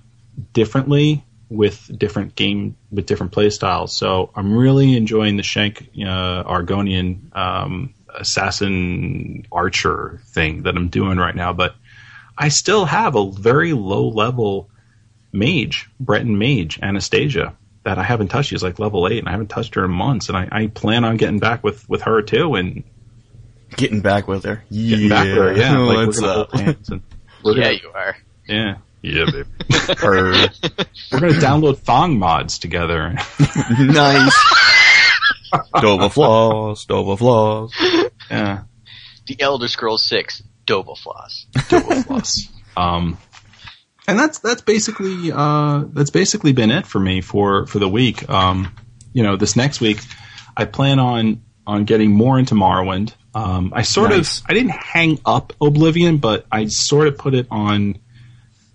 [0.53, 3.97] differently with different game with different play styles.
[3.97, 11.19] So I'm really enjoying the Shank uh, Argonian um, assassin archer thing that I'm doing
[11.19, 11.53] right now.
[11.53, 11.75] But
[12.39, 14.71] I still have a very low level
[15.33, 18.51] mage, Breton mage, Anastasia, that I haven't touched.
[18.51, 20.29] She's like level eight, and I haven't touched her in months.
[20.29, 22.85] And I, I plan on getting back with with her too, and
[23.77, 24.63] Getting back with her.
[24.73, 25.53] getting back with her.
[25.55, 26.55] Yeah, like What's up?
[26.55, 27.01] and yeah,
[27.45, 28.17] gonna, you are.
[28.47, 28.75] yeah.
[29.03, 29.49] Yeah, baby.
[29.99, 30.49] Her.
[31.13, 33.11] We're gonna download Thong mods together.
[33.79, 34.35] nice.
[35.77, 36.85] Dova flaws.
[36.87, 37.73] Dova flaws.
[38.31, 38.63] yeah.
[39.27, 42.07] The Elder Scrolls Six, Dobofloss.
[42.07, 42.49] plus.
[42.77, 43.19] Um,
[44.07, 48.29] and that's that's basically uh, that's basically been it for me for for the week.
[48.31, 48.73] Um,
[49.13, 49.99] you know, this next week,
[50.57, 53.15] I plan on on getting more into Morrowind.
[53.35, 54.39] Um, I sort Nice.
[54.39, 57.99] of I didn't hang up Oblivion, but I sort of put it on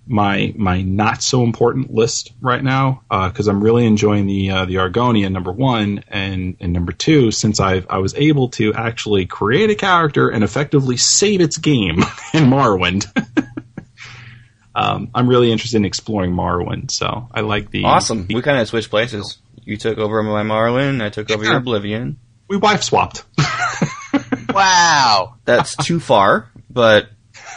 [0.06, 4.76] my my not so important list right now because I'm really enjoying the uh, the
[4.76, 9.70] Argonian number one and and number two since I I was able to actually create
[9.70, 12.00] a character and effectively save its game
[12.34, 13.08] in Morrowind.
[14.76, 18.28] um, I'm really interested in exploring Morrowind, so I like the Awesome.
[18.30, 19.38] We kind of switched places.
[19.64, 21.02] You took over my Marlin.
[21.02, 22.18] I took over your Oblivion.
[22.50, 23.24] we wife swapped.
[24.54, 25.36] wow.
[25.46, 27.08] That's too far, but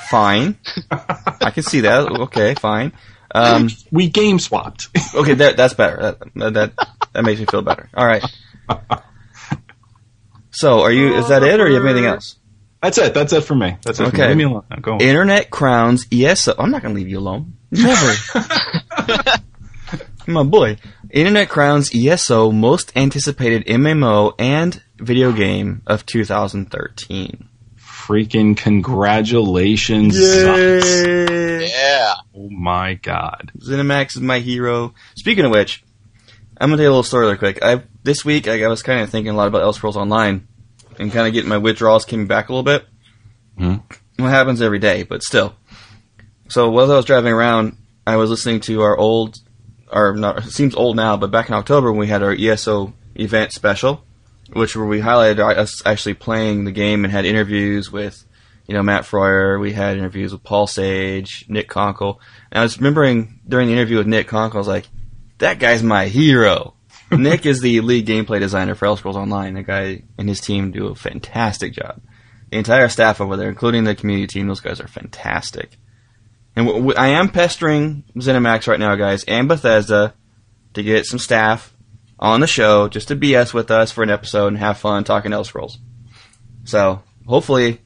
[0.09, 0.59] fine.
[0.91, 2.07] I can see that.
[2.07, 2.93] Okay, fine.
[3.35, 4.89] Um, we game swapped.
[5.15, 6.17] okay, that that's better.
[6.35, 6.73] That, that
[7.13, 7.89] that makes me feel better.
[7.95, 8.25] All right.
[10.51, 11.17] So, are you?
[11.17, 12.37] Is that it, or you have anything else?
[12.83, 13.15] that's it.
[13.15, 13.77] That's it for me.
[13.83, 14.11] That's it.
[14.11, 14.23] For me.
[14.23, 14.29] Okay.
[14.29, 14.65] Leave me alone.
[14.71, 14.95] Now, Go.
[14.95, 15.01] on.
[15.03, 16.55] Internet crowns ESO.
[16.59, 17.57] I'm not going to leave you alone.
[17.71, 18.15] Never.
[20.27, 20.79] My boy.
[21.11, 27.49] Internet crowns ESO most anticipated MMO and video game of 2013.
[28.07, 30.15] Freaking congratulations!
[30.17, 31.69] Zucks.
[31.69, 32.15] Yeah.
[32.37, 33.51] Oh my god.
[33.59, 34.95] ZeniMax is my hero.
[35.17, 35.83] Speaking of which,
[36.61, 37.59] I'm gonna tell you a little story real quick.
[37.65, 40.47] I this week I, I was kind of thinking a lot about Elder Scrolls Online,
[41.01, 42.87] and kind of getting my withdrawals coming back a little bit.
[43.59, 43.83] Mhm.
[44.19, 45.57] What happens every day, but still.
[46.49, 47.77] So while I was driving around,
[48.07, 49.37] I was listening to our old,
[49.91, 52.95] or not, it seems old now, but back in October when we had our ESO
[53.17, 54.05] event special,
[54.53, 58.25] which where we highlighted us actually playing the game and had interviews with,
[58.67, 59.61] you know, Matt Firor.
[59.61, 62.19] We had interviews with Paul Sage, Nick Konkle.
[62.51, 64.89] And I was remembering during the interview with Nick Konkle, I was like,
[65.39, 66.75] that guy's my hero.
[67.13, 69.55] Nick is the lead gameplay designer for Elder Scrolls Online.
[69.55, 72.01] The guy and his team do a fantastic job.
[72.51, 75.77] The entire staff over there, including the community team, those guys are fantastic.
[76.57, 80.15] And w- w- I am pestering ZeniMax right now, guys, and Bethesda
[80.75, 81.76] to get some staff
[82.19, 85.33] on the show just to BS with us for an episode and have fun talking
[85.33, 85.79] Elder Scrolls.
[86.65, 87.81] So hopefully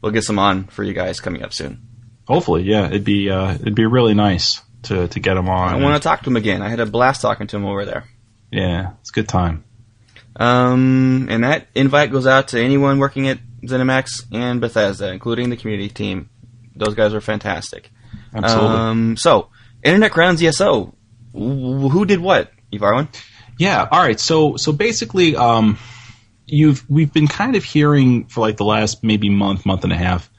[0.00, 1.82] we'll get some on for you guys coming up soon.
[2.26, 5.74] Hopefully, yeah, it'd be uh, it'd be really nice to to get them on.
[5.74, 6.62] I want to talk to him again.
[6.62, 8.04] I had a blast talking to him over there.
[8.50, 9.64] Yeah, it's a good time.
[10.36, 15.56] Um, and that invite goes out to anyone working at ZeniMax and Bethesda, including the
[15.56, 16.30] community team.
[16.74, 17.90] Those guys are fantastic.
[18.34, 18.76] Absolutely.
[18.76, 19.50] Um, so,
[19.82, 20.94] Internet Crowns ESO.
[21.32, 23.08] Who did what, Evarwin?
[23.58, 23.86] Yeah.
[23.90, 24.18] All right.
[24.18, 25.78] So so basically, um,
[26.46, 29.96] you've we've been kind of hearing for like the last maybe month, month and a
[29.96, 30.30] half.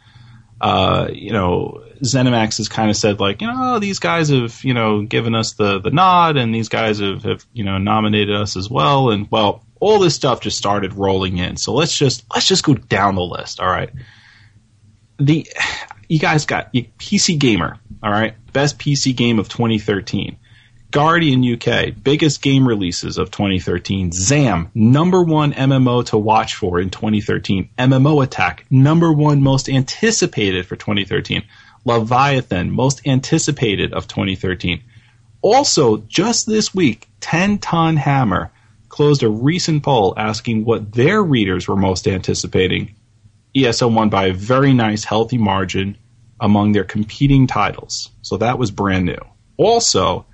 [0.60, 4.64] Uh, you know, ZeniMax has kind of said like, you know, oh, these guys have
[4.64, 8.36] you know given us the the nod, and these guys have have you know nominated
[8.36, 11.58] us as well, and well, all this stuff just started rolling in.
[11.58, 13.60] So let's just let's just go down the list.
[13.60, 13.92] All right.
[15.18, 15.48] The
[16.10, 17.78] you guys got you, PC Gamer.
[18.04, 20.38] All right, best PC game of 2013.
[20.96, 24.14] Guardian UK, biggest game releases of 2013.
[24.14, 27.68] ZAM, number one MMO to watch for in 2013.
[27.78, 31.44] MMO Attack, number one most anticipated for 2013.
[31.84, 34.82] Leviathan, most anticipated of 2013.
[35.42, 38.54] Also, just this week, 10 Ton Hammer
[38.88, 42.96] closed a recent poll asking what their readers were most anticipating.
[43.54, 45.98] ESO won by a very nice, healthy margin
[46.40, 48.12] among their competing titles.
[48.22, 49.20] So that was brand new.
[49.58, 50.26] Also,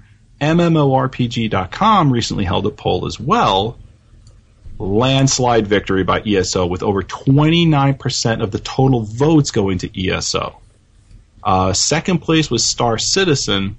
[0.41, 3.77] MMORPG.com recently held a poll as well.
[4.79, 10.59] Landslide victory by ESO with over 29% of the total votes going to ESO.
[11.43, 13.77] Uh, second place was Star Citizen.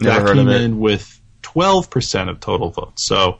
[0.00, 3.06] Never that came in with 12% of total votes.
[3.06, 3.38] So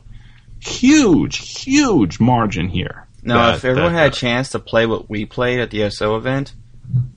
[0.61, 3.07] huge, huge margin here.
[3.23, 5.83] Now, that- if everyone that- had a chance to play what we played at the
[5.83, 6.53] ESO event,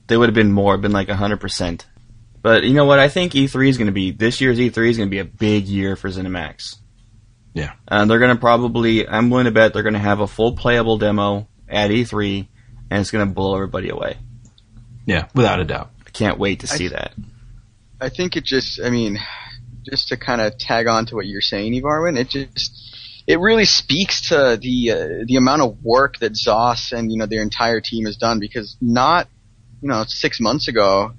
[0.06, 1.84] they would have been more, been like 100%.
[2.42, 2.98] But you know what?
[2.98, 5.24] I think E3 is going to be, this year's E3 is going to be a
[5.24, 6.76] big year for ZeniMax.
[7.54, 7.72] Yeah.
[7.86, 10.56] And they're going to probably, I'm willing to bet they're going to have a full
[10.56, 12.48] playable demo at E3,
[12.90, 14.18] and it's going to blow everybody away.
[15.06, 15.90] Yeah, without a doubt.
[16.06, 17.12] I can't wait to I see th- that.
[18.00, 19.18] I think it just, I mean,
[19.88, 22.82] just to kind of tag on to what you're saying, Evarwin, it just,
[23.26, 27.26] it really speaks to the uh, the amount of work that ZOS and you know
[27.26, 28.40] their entire team has done.
[28.40, 29.28] Because not,
[29.80, 31.12] you know, six months ago,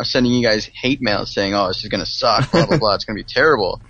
[0.00, 2.94] Was sending you guys hate mail saying, "Oh, this is gonna suck," blah blah blah,
[2.94, 3.80] it's gonna be terrible.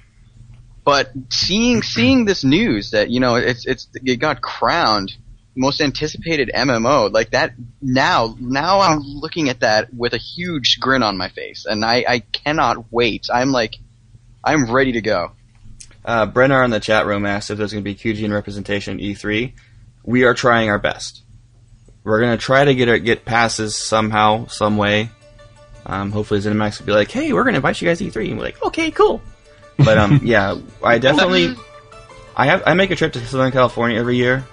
[0.85, 5.12] But seeing seeing this news that you know it's it's it got crowned
[5.57, 11.03] most anticipated MMO like that now now I'm looking at that with a huge grin
[11.03, 13.27] on my face and I I cannot wait.
[13.32, 13.74] I'm like
[14.45, 15.32] I'm ready to go.
[16.05, 19.05] Uh, Brennar in the chat room asked if there's going to be QGN representation at
[19.05, 19.53] E3.
[20.03, 21.23] We are trying our best.
[22.05, 25.11] We're going to try to get our, get passes somehow, some way.
[25.86, 28.31] Um, hopefully ZeniMax will be like, "Hey, we're going to invite you guys to E3,"
[28.31, 29.20] and we're like, "Okay, cool."
[29.78, 31.55] But um, yeah, I definitely,
[32.36, 34.44] I have I make a trip to Southern California every year,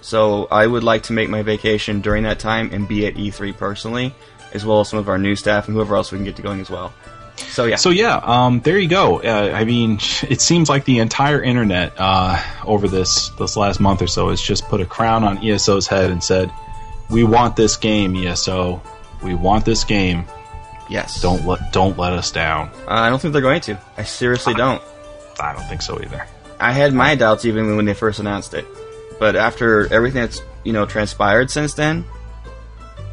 [0.00, 3.56] so I would like to make my vacation during that time and be at E3
[3.56, 4.14] personally,
[4.52, 6.42] as well as some of our new staff and whoever else we can get to
[6.42, 6.92] going as well.
[7.36, 9.20] So yeah, So yeah, um, there you go.
[9.20, 9.94] Uh, I mean,
[10.28, 14.40] it seems like the entire internet uh, over this this last month or so has
[14.40, 16.52] just put a crown on ESO's head and said,
[17.10, 18.82] "We want this game, ESO.
[19.22, 20.24] We want this game.
[20.88, 21.20] Yes.
[21.22, 23.78] Don't let don't let us down." Uh, I don't think they're going to.
[23.96, 24.82] I seriously don't.
[25.40, 26.26] I don't think so either.
[26.60, 28.66] I had my doubts even when they first announced it,
[29.20, 32.02] but after everything that's you know transpired since then,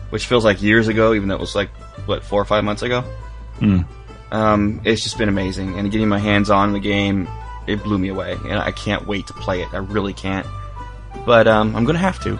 [0.09, 1.69] which feels like years ago, even though it was like
[2.07, 3.01] what four or five months ago,
[3.59, 3.81] Hmm.
[4.31, 5.77] um, it's just been amazing.
[5.77, 7.27] And getting my hands on the game,
[7.67, 9.69] it blew me away, and I can't wait to play it.
[9.73, 10.47] I really can't,
[11.25, 12.39] but um, I'm gonna have to.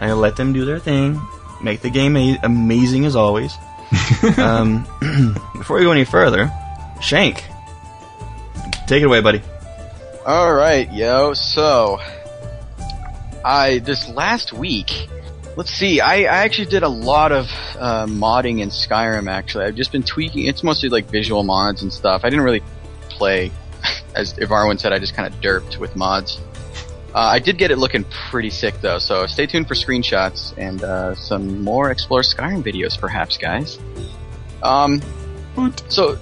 [0.00, 1.20] I'm let them do their thing,
[1.62, 3.54] make the game a- amazing as always.
[4.38, 4.86] um,
[5.54, 6.50] before we go any further,
[7.00, 7.44] Shank,
[8.86, 9.42] take it away, buddy.
[10.24, 11.34] All right, yo.
[11.34, 11.98] So,
[13.44, 15.08] I this last week,
[15.56, 16.00] let's see.
[16.00, 17.46] I, I actually did a lot of
[17.78, 19.30] uh, modding in Skyrim.
[19.30, 20.46] Actually, I've just been tweaking.
[20.46, 22.22] It's mostly like visual mods and stuff.
[22.24, 22.62] I didn't really
[23.08, 23.50] play,
[24.14, 24.92] as if Arwen said.
[24.92, 26.38] I just kind of derped with mods.
[27.14, 28.98] Uh, I did get it looking pretty sick though.
[28.98, 33.78] So stay tuned for screenshots and uh, some more Explore Skyrim videos, perhaps, guys.
[34.62, 35.02] Um,
[35.88, 36.18] so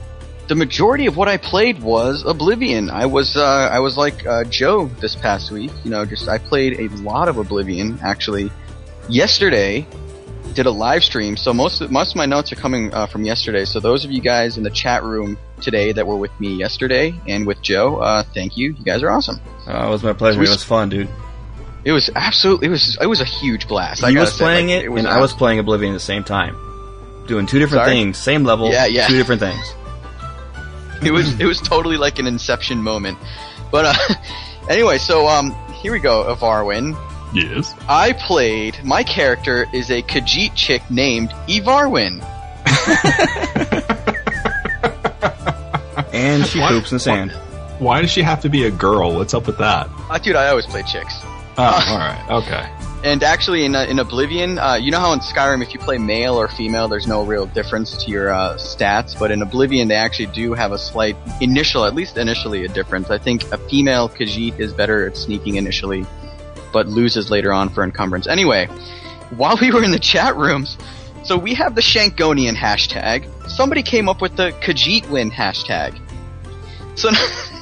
[0.48, 2.90] the majority of what I played was Oblivion.
[2.90, 5.70] I was uh, I was like uh, Joe this past week.
[5.84, 8.00] You know, just I played a lot of Oblivion.
[8.02, 8.50] Actually,
[9.08, 9.86] yesterday
[10.54, 11.36] did a live stream.
[11.36, 13.64] So most of, most of my notes are coming uh, from yesterday.
[13.64, 17.14] So those of you guys in the chat room today that were with me yesterday
[17.26, 18.72] and with Joe, uh, thank you.
[18.72, 19.40] You guys are awesome.
[19.66, 20.40] Uh, it was my pleasure.
[20.40, 21.08] We It was fun, dude.
[21.84, 24.04] It was absolutely it was it was a huge blast.
[24.04, 25.96] I He gotta was say, playing like, it, was and I was playing Oblivion at
[25.96, 26.54] the same time,
[27.26, 27.96] doing two different Sorry?
[27.96, 29.06] things, same level, Yeah, yeah.
[29.06, 29.74] two different things.
[31.02, 33.16] it was it was totally like an inception moment.
[33.70, 34.14] But uh,
[34.68, 36.94] anyway, so um, here we go, Avarwin.
[37.32, 37.74] Yes.
[37.88, 38.82] I played.
[38.84, 42.20] My character is a Khajiit chick named Evarwin.
[46.20, 46.70] And she What?
[46.70, 47.32] poops in the sand.
[47.78, 49.14] Why does she have to be a girl?
[49.14, 49.88] What's up with that?
[50.10, 51.14] Uh, dude, I always play chicks.
[51.56, 52.26] Oh, all right.
[52.30, 52.70] Okay.
[53.04, 55.96] and actually, in uh, in Oblivion, uh, you know how in Skyrim, if you play
[55.96, 59.18] male or female, there's no real difference to your uh, stats.
[59.18, 63.10] But in Oblivion, they actually do have a slight initial, at least initially, a difference.
[63.10, 66.04] I think a female Khajiit is better at sneaking initially,
[66.72, 68.26] but loses later on for encumbrance.
[68.26, 68.66] Anyway,
[69.36, 70.76] while we were in the chat rooms,
[71.24, 73.26] so we have the Shankonian hashtag.
[73.48, 75.98] Somebody came up with the Khajiit win hashtag.
[76.94, 77.10] So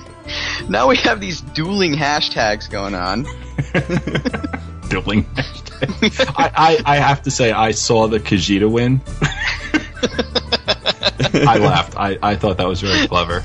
[0.68, 3.26] now we have these dueling hashtags going on.
[4.88, 5.26] Dueling.
[6.36, 9.00] I, I, I have to say, I saw the Khajiita win.
[11.46, 11.94] I laughed.
[11.96, 13.44] I, I thought that was very clever.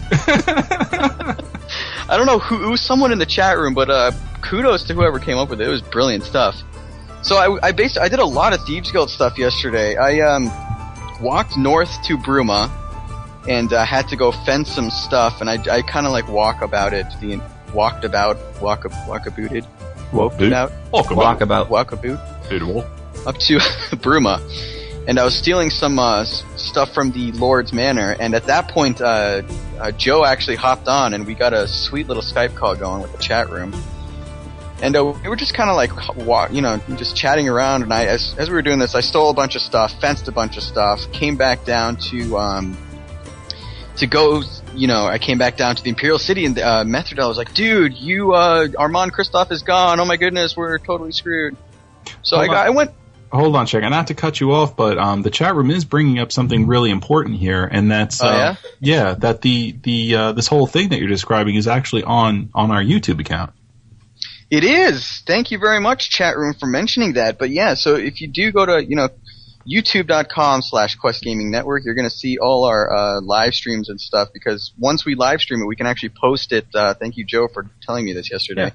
[2.10, 4.11] I don't know who it was someone in the chat room, but uh,
[4.41, 5.68] kudos to whoever came up with it.
[5.68, 6.64] It was brilliant stuff.
[7.23, 9.95] So I, I based I did a lot of Thieves Guild stuff yesterday.
[9.95, 10.51] I um,
[11.22, 12.69] walked north to Bruma
[13.48, 16.61] and uh, had to go fence some stuff, and I, I kind of like walk
[16.61, 17.06] about it.
[17.22, 17.41] The
[17.74, 19.65] walked about, walk walkabooted,
[20.14, 20.53] walked Boot.
[20.53, 21.68] out, Walkabout.
[21.70, 22.86] walkaboot Beautiful.
[23.28, 23.57] up to
[23.98, 24.40] Bruma,
[25.07, 28.15] and I was stealing some uh, stuff from the Lord's Manor.
[28.20, 29.41] And at that point, uh,
[29.80, 33.11] uh, Joe actually hopped on, and we got a sweet little Skype call going with
[33.11, 33.74] the chat room.
[34.82, 37.84] And uh, we were just kind of like, wa- you know, just chatting around.
[37.84, 40.28] And I, as, as we were doing this, I stole a bunch of stuff, fenced
[40.28, 42.78] a bunch of stuff, came back down to um,
[43.98, 44.44] to go.
[44.76, 47.53] You know, I came back down to the Imperial City, and uh, Methredhel was like,
[47.53, 49.99] "Dude, you uh, Armand Christophe is gone.
[49.99, 51.56] Oh my goodness, we're totally screwed."
[52.22, 52.68] So I, got.
[52.68, 52.91] I went
[53.34, 53.82] Hold on, check.
[53.82, 56.91] Not to cut you off, but um, the chat room is bringing up something really
[56.91, 60.99] important here, and that's Oh, uh, yeah, that the the uh, this whole thing that
[60.99, 63.52] you're describing is actually on on our YouTube account.
[64.52, 65.24] It is.
[65.26, 67.40] Thank you very much, chat room, for mentioning that.
[67.40, 69.10] But yeah, so if you do go to, you know,
[69.68, 73.99] youtube.com slash Quest Gaming Network, you're going to see all our uh, live streams and
[73.99, 76.68] stuff because once we live stream it, we can actually post it.
[76.73, 78.72] Uh, thank you, Joe, for telling me this yesterday.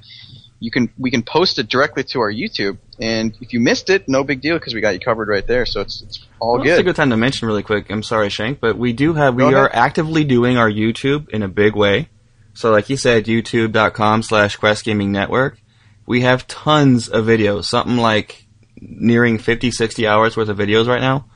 [0.60, 4.08] You can we can post it directly to our YouTube, and if you missed it,
[4.08, 5.64] no big deal because we got you covered right there.
[5.66, 6.86] So it's it's all Well, It's a good.
[6.86, 7.88] good time to mention really quick.
[7.90, 9.78] I'm sorry, Shank, but we do have we Go are ahead.
[9.78, 12.08] actively doing our YouTube in a big way.
[12.54, 15.58] So, like you said, YouTube.com slash Quest Gaming Network.
[16.06, 18.47] We have tons of videos, something like
[18.80, 21.28] nearing 50, 60 hours worth of videos right now,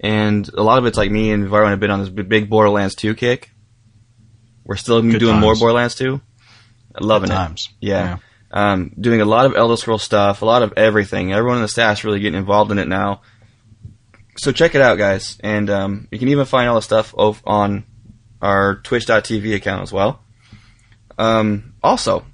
[0.00, 2.94] and a lot of it's like me and Varun have been on this big Borderlands
[2.94, 3.50] 2 kick.
[4.64, 5.54] We're still Good doing more.
[5.54, 6.20] Borderlands 2.
[7.00, 7.34] Loving it.
[7.34, 7.68] Times.
[7.80, 8.18] Yeah.
[8.50, 11.32] Um, doing a lot of Elder Scrolls stuff, a lot of everything.
[11.32, 13.22] Everyone in the staff's really getting involved in it now.
[14.36, 15.36] So check it out, guys.
[15.40, 17.84] And um, you can even find all the stuff on
[18.40, 20.22] our Twitch.tv account as well.
[21.18, 22.24] Um, also,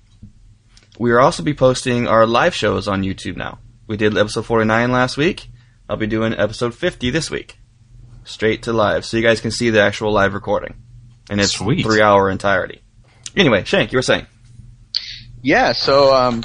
[0.98, 3.58] we are also be posting our live shows on YouTube now.
[3.86, 5.48] We did episode 49 last week.
[5.88, 7.58] I'll be doing episode 50 this week.
[8.24, 9.04] Straight to live.
[9.04, 10.76] So you guys can see the actual live recording.
[11.28, 11.84] And it's Sweet.
[11.84, 12.80] three hour entirety.
[13.36, 14.26] Anyway, Shank, you were saying.
[15.42, 16.44] Yeah, so um,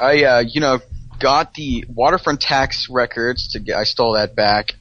[0.00, 0.80] I uh, you know
[1.18, 3.76] got the waterfront tax records to get.
[3.76, 4.72] I stole that back,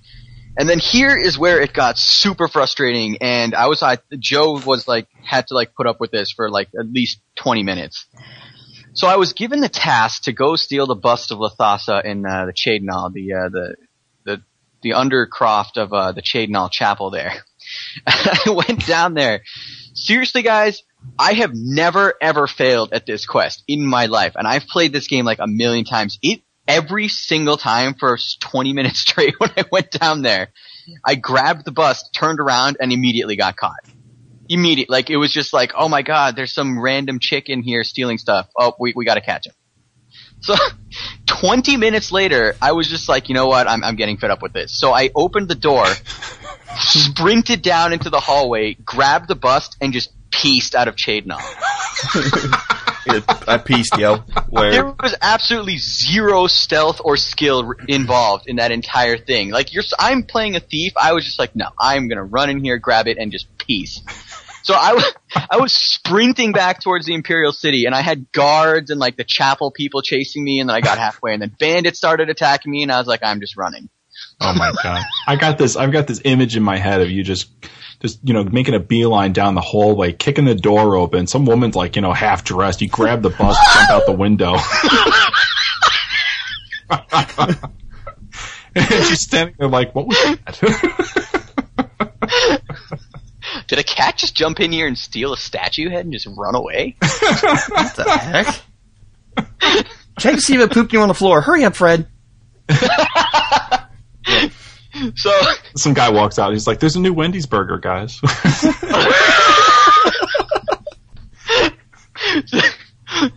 [0.57, 3.17] and then here is where it got super frustrating.
[3.21, 6.49] And I was I Joe was like had to like put up with this for
[6.49, 8.05] like at least twenty minutes.
[8.93, 12.45] So I was given the task to go steal the bust of Llathasa in uh,
[12.45, 13.75] the Cheydinhal, the uh, the
[14.25, 14.41] the
[14.81, 17.33] the undercroft of uh, the Cheydinhal Chapel there.
[18.07, 19.41] I went down there.
[19.93, 20.83] Seriously, guys,
[21.17, 25.07] I have never ever failed at this quest in my life, and I've played this
[25.07, 26.19] game like a million times.
[26.21, 30.49] It every single time for 20 minutes straight when I went down there,
[31.05, 33.79] I grabbed the bust, turned around, and immediately got caught.
[34.51, 37.83] Immediate, like it was just like, oh my god, there's some random chick in here
[37.85, 38.49] stealing stuff.
[38.59, 39.53] Oh, we we got to catch him.
[40.43, 40.55] So,
[41.27, 44.41] 20 minutes later, I was just like, you know what, I'm I'm getting fed up
[44.41, 44.75] with this.
[44.77, 45.85] So I opened the door,
[46.79, 51.37] sprinted down into the hallway, grabbed the bust, and just pieced out of Cheydinhal.
[53.47, 54.17] I pieced, yo.
[54.49, 59.51] Where There was absolutely zero stealth or skill r- involved in that entire thing.
[59.51, 60.93] Like you're, s- I'm playing a thief.
[60.95, 64.01] I was just like, no, I'm gonna run in here, grab it, and just piece.
[64.63, 65.13] So I was,
[65.49, 69.23] I was sprinting back towards the Imperial City, and I had guards and like the
[69.23, 72.83] chapel people chasing me, and then I got halfway, and then bandits started attacking me,
[72.83, 73.89] and I was like, I'm just running.
[74.39, 75.03] Oh my god!
[75.27, 75.75] I got this.
[75.75, 77.49] I've got this image in my head of you just,
[78.01, 81.27] just you know, making a beeline down the hallway, kicking the door open.
[81.27, 82.81] Some woman's like, you know, half dressed.
[82.81, 84.55] You grab the bus, jump out the window.
[88.75, 91.11] and she's standing there like, what was that?
[93.67, 96.55] Did a cat just jump in here and steal a statue head and just run
[96.55, 96.95] away?
[97.01, 98.61] what the heck?
[100.19, 101.41] Check to see if it pooped you on the floor.
[101.41, 102.07] Hurry up, Fred.
[105.15, 105.31] So
[105.75, 106.51] Some guy walks out.
[106.53, 108.15] He's like, "There's a new Wendy's burger, guys."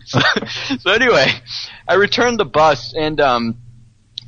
[0.05, 0.19] so,
[0.79, 1.27] so anyway,
[1.87, 3.57] I returned the bus and um,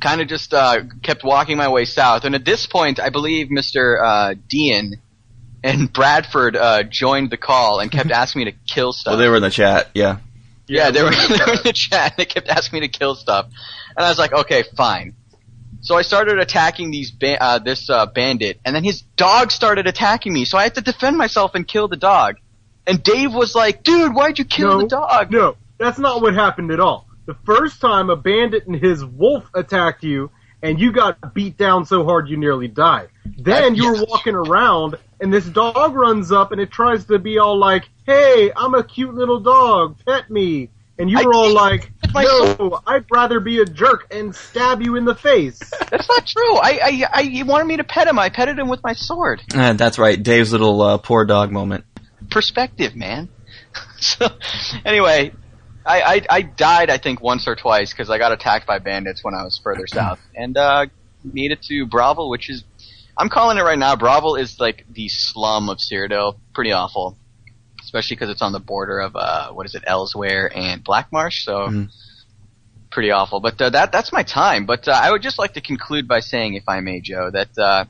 [0.00, 2.24] kind of just uh, kept walking my way south.
[2.24, 4.02] And at this point, I believe Mr.
[4.02, 5.00] Uh, Dean
[5.68, 9.12] and Bradford uh, joined the call and kept asking me to kill stuff.
[9.12, 9.90] Well, they were in the chat.
[9.94, 10.18] Yeah.
[10.66, 12.16] Yeah, they were, they were in the chat.
[12.16, 13.46] They kept asking me to kill stuff,
[13.96, 15.14] and I was like, okay, fine.
[15.80, 19.86] So I started attacking these ba- uh, this uh, bandit, and then his dog started
[19.86, 20.44] attacking me.
[20.44, 22.36] So I had to defend myself and kill the dog.
[22.86, 24.80] And Dave was like, "Dude, why'd you kill No.
[24.80, 27.06] the dog?" No, that's not what happened at all.
[27.26, 30.30] The first time a bandit and his wolf attacked you,
[30.62, 33.08] and you got beat down so hard you nearly died.
[33.24, 37.38] Then you were walking around, and this dog runs up and it tries to be
[37.38, 41.52] all like, "Hey, I'm a cute little dog, pet me." And you I were all
[41.52, 45.58] like, "No, I'd rather be a jerk and stab you in the face."
[45.90, 46.56] That's not true.
[46.56, 48.18] I, I, I, he wanted me to pet him.
[48.18, 49.42] I petted him with my sword.
[49.54, 50.20] Uh, that's right.
[50.20, 51.84] Dave's little uh, poor dog moment.
[52.30, 53.28] Perspective, man.
[54.00, 54.26] so,
[54.84, 55.32] anyway,
[55.86, 59.24] I, I, I died, I think, once or twice because I got attacked by bandits
[59.24, 60.86] when I was further south, and uh,
[61.24, 62.64] made it to Bravil, which is,
[63.18, 63.96] I'm calling it right now.
[63.96, 66.38] Bravil is like the slum of Cyrodiil.
[66.54, 67.18] Pretty awful,
[67.82, 71.42] especially because it's on the border of uh, what is it, Elsweyr and Blackmarsh.
[71.42, 71.52] So.
[71.68, 71.90] Mhm.
[72.90, 74.64] Pretty awful, but uh, that that's my time.
[74.64, 77.56] But uh, I would just like to conclude by saying, if I may, Joe, that
[77.58, 77.84] uh,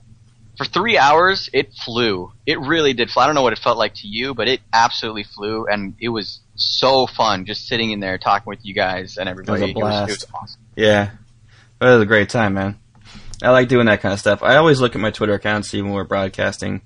[0.58, 2.32] for three hours it flew.
[2.44, 3.22] It really did fly.
[3.22, 6.08] I don't know what it felt like to you, but it absolutely flew, and it
[6.08, 9.70] was so fun just sitting in there talking with you guys and everybody.
[9.70, 10.10] It was a blast.
[10.10, 10.60] It was, awesome.
[10.74, 11.10] Yeah.
[11.80, 12.76] It was a great time, man.
[13.42, 14.42] I like doing that kind of stuff.
[14.42, 16.82] I always look at my Twitter account see when we're broadcasting.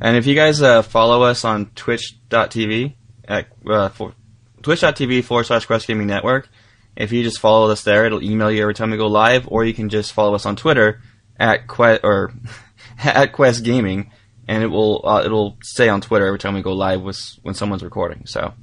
[0.00, 2.94] And if you guys uh, follow us on twitch.tv,
[3.26, 4.14] at, uh, for,
[4.62, 6.48] twitch.tv forward slash Quest Gaming Network,
[6.96, 9.64] if you just follow us there, it'll email you every time we go live, or
[9.64, 11.02] you can just follow us on Twitter
[11.38, 12.32] at Quest, or
[13.04, 14.12] at Quest Gaming,
[14.46, 17.54] and it will, uh, it'll say on Twitter every time we go live with, when
[17.54, 18.54] someone's recording, so.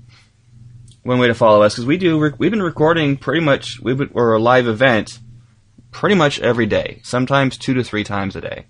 [1.03, 4.09] One way to follow us, because we do, we've been recording pretty much, we've been,
[4.11, 5.19] we're a live event
[5.97, 8.65] pretty much every day, sometimes two to three times a day.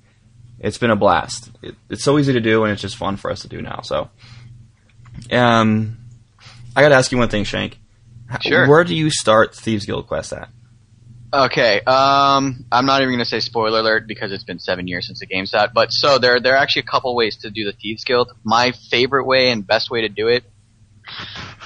[0.60, 1.52] It's been a blast.
[1.62, 3.82] It, it's so easy to do, and it's just fun for us to do now.
[3.82, 4.10] So,
[5.30, 5.98] um,
[6.74, 7.80] I got to ask you one thing, Shank.
[8.40, 8.66] Sure.
[8.66, 10.48] Where do you start Thieves Guild Quest at?
[11.34, 15.06] Okay, um, I'm not even going to say spoiler alert because it's been seven years
[15.08, 15.74] since the game's out.
[15.74, 18.32] But so there, there are actually a couple ways to do the Thieves Guild.
[18.46, 20.46] My favorite way and best way to do it,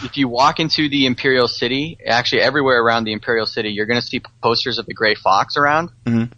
[0.03, 3.99] if you walk into the Imperial City, actually everywhere around the Imperial City, you're going
[3.99, 5.89] to see posters of the Grey Fox around.
[6.05, 6.31] Mhm.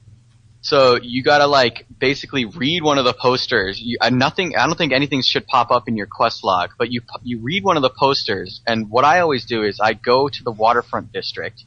[0.63, 3.81] So you gotta like basically read one of the posters.
[3.81, 4.55] You, uh, nothing.
[4.55, 7.65] I don't think anything should pop up in your quest log, but you you read
[7.65, 8.61] one of the posters.
[8.65, 11.65] And what I always do is I go to the waterfront district.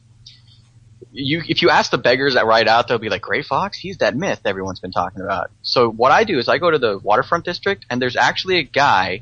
[1.11, 3.97] You if you ask the beggars that ride out, they'll be like, "Gray Fox, he's
[3.97, 6.97] that myth everyone's been talking about." So what I do is I go to the
[6.97, 9.21] waterfront district, and there's actually a guy.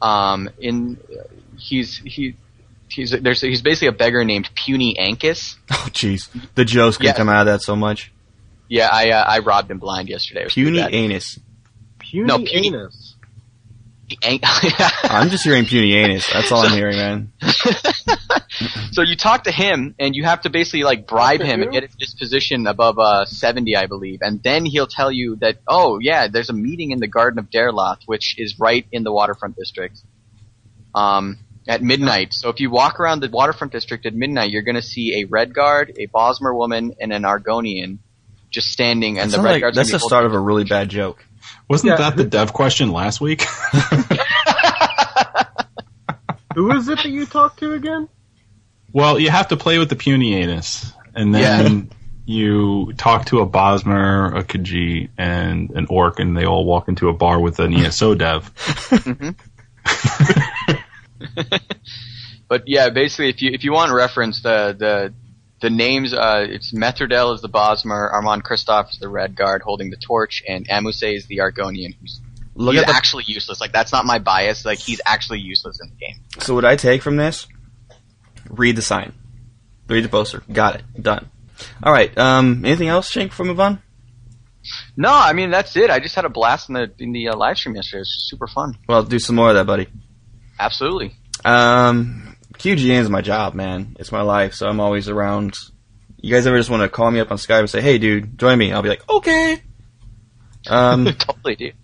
[0.00, 0.96] Um, in
[1.60, 2.34] he's he.
[2.88, 5.54] He's there's he's basically a beggar named Puny Ancus.
[5.70, 6.28] Oh, jeez.
[6.56, 7.12] The jokes can Yeah.
[7.16, 8.10] come out of that so much.
[8.68, 10.40] Yeah, I uh, I robbed him blind yesterday.
[10.40, 11.38] It was pretty Puny anus.
[12.00, 13.14] Puny, No, puny- anus.
[14.24, 14.40] An-
[15.04, 16.28] I'm just hearing puny anus.
[16.32, 17.32] That's all I'm hearing, man.
[18.90, 21.62] so you talk to him, and you have to basically like bribe Talk to him
[21.62, 25.58] and get his position above uh, 70, I believe, and then he'll tell you that
[25.68, 29.12] oh yeah, there's a meeting in the Garden of Dareloth, which is right in the
[29.12, 30.00] waterfront district.
[30.92, 31.38] Um,
[31.68, 32.32] at midnight.
[32.34, 35.26] So if you walk around the waterfront district at midnight, you're going to see a
[35.26, 37.98] Redguard, a Bosmer woman, and an Argonian
[38.50, 40.64] just standing, and That the sounds red like, guard's that's the start of a really
[40.64, 41.24] bad joke.
[41.68, 41.96] Wasn't Yeah.
[41.96, 43.42] that the dev question last week?
[46.54, 48.08] Who is it that you talked to again?
[48.92, 51.90] well, you have to play with the puny anus, and then
[52.26, 57.08] you talk to a Bosmer, a Khajiit, and an orc, and they all walk into
[57.08, 58.52] a bar with an ESO dev.
[59.86, 60.74] Mm-hmm.
[62.50, 65.14] But yeah, basically, if you if you want to reference, the the
[65.60, 69.96] the names, uh, it's Methredhel is the Bosmer, Armand Christophe is the Redguard holding the
[69.96, 72.20] torch, and Amuse is the Argonian, who's
[72.56, 73.60] Look he's at the, actually useless.
[73.60, 74.64] Like that's not my bias.
[74.64, 76.16] Like he's actually useless in the game.
[76.40, 77.46] so what I take from this,
[78.48, 79.12] read the sign.
[79.86, 80.42] Read the poster.
[80.52, 81.00] Got it.
[81.00, 81.30] Done.
[81.84, 82.16] All right.
[82.18, 83.80] Um, anything else, Shank, before we move on?
[84.96, 85.88] No, I mean that's it.
[85.88, 87.98] I just had a blast in the in the uh, live stream yesterday.
[87.98, 88.76] It was super fun.
[88.88, 89.86] Well, do some more of that, buddy.
[90.60, 91.14] Absolutely.
[91.44, 93.96] Um, QGN is my job, man.
[93.98, 95.54] It's my life, so I'm always around.
[96.18, 98.38] You guys ever just want to call me up on Skype and say, "Hey, dude,
[98.38, 98.70] join me"?
[98.72, 99.62] I'll be like, "Okay."
[100.68, 101.74] Um, totally, dude.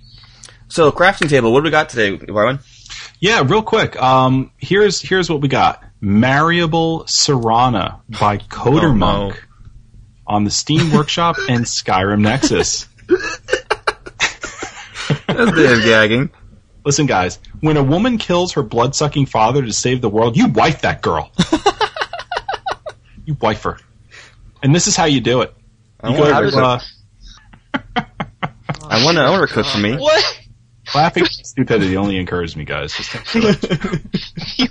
[0.68, 1.52] so crafting table.
[1.54, 2.58] What do we got today, Warren?
[3.18, 3.96] Yeah, real quick.
[4.00, 8.94] Um, here's here's what we got: Marriable Serana by Coder Oh, no.
[8.94, 9.42] Monk
[10.26, 12.86] on the Steam Workshop and Skyrim Nexus.
[15.26, 16.30] That's damn gagging.
[16.86, 20.82] Listen, guys, when a woman kills her blood-sucking father to save the world, you wife
[20.82, 21.32] that girl.
[23.26, 23.78] You wife her.
[24.62, 25.52] And this is how you do it.
[26.00, 26.78] I You want, go how to, uh,
[28.84, 29.22] I want to.
[29.22, 29.96] I want to cook for me.
[29.96, 30.40] What?
[30.94, 32.94] laughing stupidity only encourages me, guys.
[32.94, 34.04] Just don't do it.
[34.56, 34.68] you,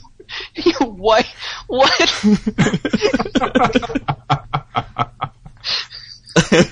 [0.56, 1.26] you what?
[1.68, 1.92] What?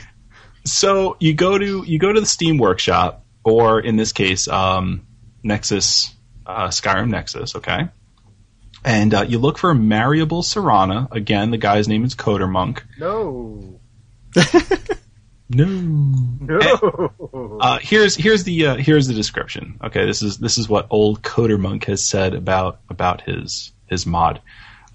[0.65, 5.06] so you go to you go to the Steam Workshop, or in this case, um,
[5.44, 6.14] Nexus,
[6.45, 7.56] uh, Skyrim Nexus.
[7.56, 7.90] Okay,
[8.84, 11.11] and uh, you look for a Marriable Serana.
[11.11, 12.84] Again, the guy's name is Coder Monk.
[12.99, 13.80] No.
[15.49, 15.65] No.
[15.65, 17.57] No.
[17.61, 19.78] Uh, here's here's the uh, here's the description.
[19.84, 24.06] Okay, this is this is what old Coder Monk has said about about his his
[24.06, 24.41] mod.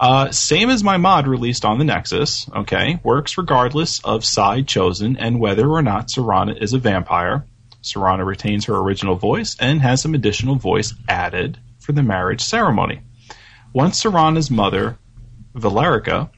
[0.01, 2.49] Uh, same as my mod released on the Nexus.
[2.55, 7.47] Okay, works regardless of side chosen and whether or not Serana is a vampire.
[7.93, 13.01] Serana retains her original voice and has some additional voice added for the marriage ceremony.
[13.73, 14.98] Once Serana's mother,
[15.55, 16.31] Valerica,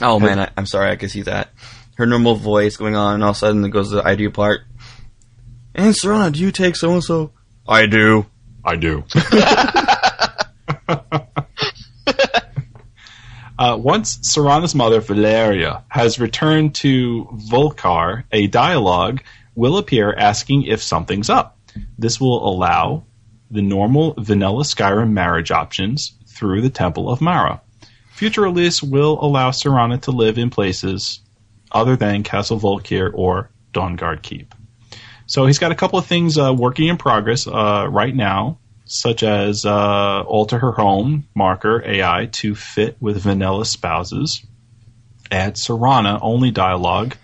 [0.00, 0.90] Oh man, I, I'm sorry.
[0.90, 1.50] I can see that.
[1.96, 4.14] Her normal voice going on, and all of a sudden it goes to the I
[4.14, 4.62] do part.
[5.74, 7.32] And Serana, do you take so and so?
[7.68, 8.26] I do.
[8.64, 9.04] I do.
[13.58, 19.22] uh, once Serana's mother, Valerica, has returned to Volkihar, a dialogue
[19.54, 21.58] will appear asking if something's up.
[21.98, 23.04] This will allow
[23.50, 27.60] the normal vanilla Skyrim marriage options through the Temple of Mara.
[28.12, 31.20] Future release will allow Serana to live in places
[31.70, 34.54] other than Castle Volkihar or Dawnguard Keep.
[35.26, 39.22] So he's got a couple of things uh, working in progress uh, right now, such
[39.22, 44.44] as uh, alter her home marker AI to fit with vanilla spouses,
[45.30, 47.16] add Serana only dialogue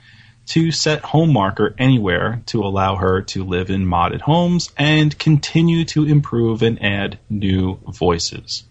[0.49, 5.85] to set home marker anywhere to allow her to live in modded homes, and continue
[5.85, 8.65] to improve and add new voices.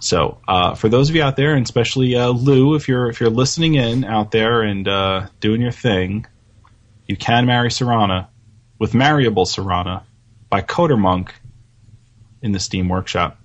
[0.00, 3.20] So, uh, for those of you out there, and especially uh, Lou, if you're if
[3.20, 6.26] you're listening in out there and uh, doing your thing,
[7.06, 8.28] you can marry Serana
[8.78, 10.02] with Marriable Serana
[10.48, 11.34] by Coder Monk
[12.42, 13.38] in the Steam Workshop.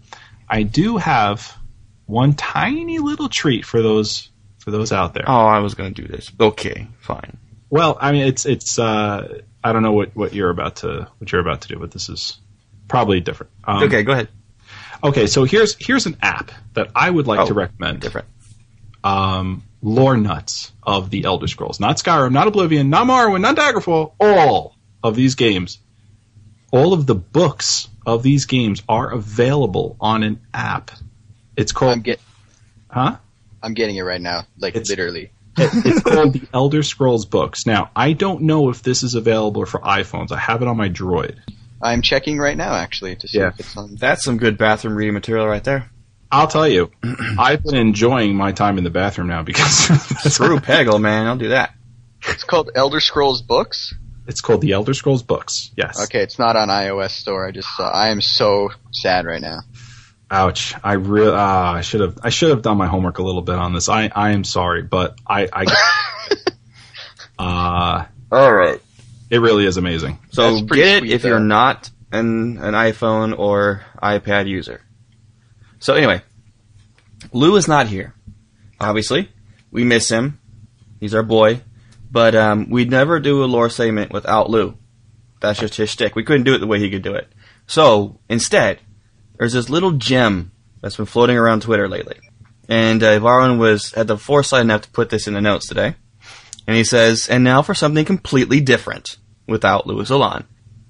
[0.47, 1.57] I do have
[2.05, 4.30] one tiny little treat for those
[4.61, 5.25] for those out there.
[5.27, 6.31] Oh, I was gonna do this.
[6.39, 7.37] Okay, fine.
[7.69, 8.77] Well, I mean, it's it's.
[8.79, 11.91] Uh, I don't know what, what you're about to what you're about to do, but
[11.91, 12.37] this is
[12.87, 13.51] probably different.
[13.63, 14.29] Um, okay, go ahead.
[15.03, 18.01] Okay, so here's here's an app that I would like Oh, to recommend.
[18.01, 18.27] Different.
[19.03, 24.13] Um, Lore Nuts of the Elder Scrolls, not Skyrim, not Oblivion, not Morrowind, not Daggerfall.
[24.19, 25.79] All of these games,
[26.71, 30.91] all of the books of these games are available on an app.
[31.57, 32.19] It's called get
[32.89, 33.17] huh?
[33.63, 35.31] I'm getting it right now, like It's- literally.
[35.57, 37.65] It- it's called the Elder Scrolls books.
[37.65, 40.31] Now, I don't know if this is available for iPhones.
[40.31, 41.37] I have it on my Droid.
[41.81, 43.47] I'm checking right now actually to see Yeah.
[43.49, 43.95] if it's on.
[43.95, 45.89] That's some good bathroom reading material right there.
[46.31, 46.91] I'll tell you,
[47.37, 49.69] I've been enjoying my time in the bathroom now because
[50.33, 51.27] Screw Peggle, man.
[51.27, 51.73] I'll do that.
[52.29, 53.93] It's called Elder Scrolls Books.
[54.27, 55.71] it's called the Elder Scrolls books.
[55.75, 56.01] Yes.
[56.05, 57.45] Okay, it's not on iOS store.
[57.47, 57.89] I just saw.
[57.91, 59.61] I am so sad right now.
[60.31, 60.73] Ouch!
[60.81, 63.55] I really, uh, I should have, I should have done my homework a little bit
[63.55, 63.89] on this.
[63.89, 65.65] I, I am sorry, but I, I,
[67.37, 68.81] uh, All right.
[69.29, 70.19] it really is amazing.
[70.31, 71.27] So get it if though.
[71.29, 74.81] you're not an an iPhone or iPad user.
[75.79, 76.21] So anyway,
[77.33, 78.13] Lou is not here.
[78.79, 79.29] Obviously,
[79.69, 80.39] we miss him.
[81.01, 81.61] He's our boy,
[82.09, 84.77] but um, we'd never do a lore segment without Lou.
[85.41, 86.15] That's just his shtick.
[86.15, 87.27] We couldn't do it the way he could do it.
[87.67, 88.79] So instead,
[89.41, 90.51] there's this little gem
[90.81, 92.19] that's been floating around Twitter lately,
[92.69, 95.95] and uh, Varun was had the foresight enough to put this in the notes today.
[96.67, 100.45] And he says, and now for something completely different without Louis Alon.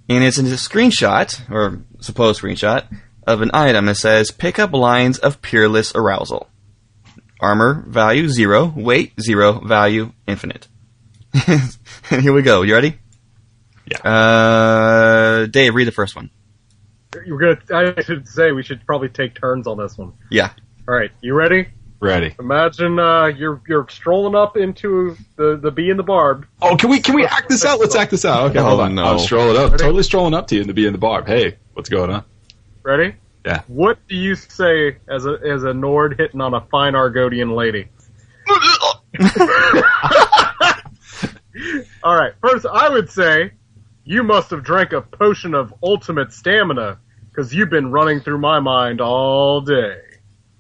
[0.10, 2.94] And it's a screenshot, or supposed screenshot,
[3.26, 6.50] of an item that says pick up lines of peerless arousal.
[7.40, 10.68] Armor value zero, weight zero, value infinite.
[11.48, 12.64] and here we go.
[12.64, 13.00] You ready?
[13.86, 14.02] Yeah.
[14.02, 16.32] Uh, Dave, read the first one.
[17.26, 17.94] You're gonna.
[17.98, 20.14] I should say we should probably take turns on this one.
[20.30, 20.52] Yeah.
[20.88, 21.68] All right, you ready?
[22.00, 22.36] Ready?
[22.40, 26.48] Imagine uh, you're you're strolling up into the the bee and the barb.
[26.62, 27.80] Oh, can we, can we act this out?
[27.80, 28.50] Let's act this out.
[28.52, 28.96] Okay, Oh, hold on.
[28.96, 29.04] no.
[29.04, 29.84] I'm strolling up, Ready?
[29.84, 31.28] totally strolling up to you and the be and the barb.
[31.28, 32.24] Hey, what's going on?
[32.84, 33.16] Ready?
[33.46, 33.62] Yeah.
[33.68, 37.88] What do you say as a as a Nord hitting on a fine Argodian lady?
[42.04, 42.34] All right.
[42.42, 43.52] First, I would say
[44.04, 47.00] you must have drank a potion of ultimate stamina
[47.30, 49.98] because you've been running through my mind all day.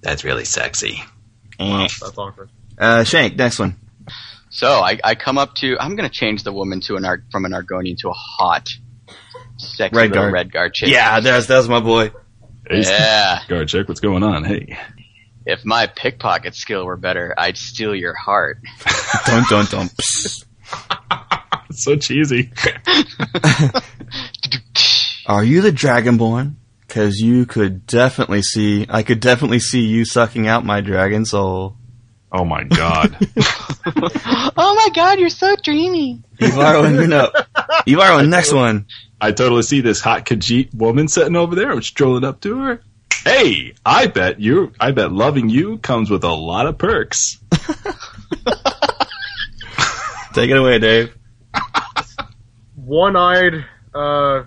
[0.02, 1.02] That's really sexy.
[1.60, 1.88] Eh.
[2.02, 2.50] That's awkward.
[2.78, 3.76] Uh, Shank, next one.
[4.50, 5.78] So I, I come up to.
[5.80, 8.68] I'm gonna change the woman to an Ar- from an Argonian to a hot,
[9.58, 10.52] sexy Red little guard.
[10.52, 10.90] Redguard chick.
[10.90, 12.12] Yeah, that's that's my boy.
[12.68, 13.40] Hey, Yeah.
[13.48, 14.44] guard chick, what's going on?
[14.44, 14.78] Hey.
[15.46, 18.60] If my pickpocket skill were better, I'd steal your heart.
[19.26, 19.88] Dun dun dun.
[19.90, 20.46] Psst.
[21.72, 22.52] It's so cheesy.
[25.26, 26.56] Are you the Dragonborn?
[26.90, 31.78] Cause you could definitely see, I could definitely see you sucking out my dragon soul.
[32.34, 33.16] Oh my god.
[33.96, 36.22] oh my god, you're so dreamy.
[36.40, 37.32] Ivaro, you know.
[37.88, 38.88] Ivaro, next one.
[39.22, 41.72] I totally see this hot Khajiit woman sitting over there.
[41.72, 42.82] I'm strolling up to her.
[43.24, 47.38] Hey, I bet you, I bet loving you comes with a lot of perks.
[50.34, 51.16] Take it away, Dave.
[52.76, 54.44] One-eyed, uh,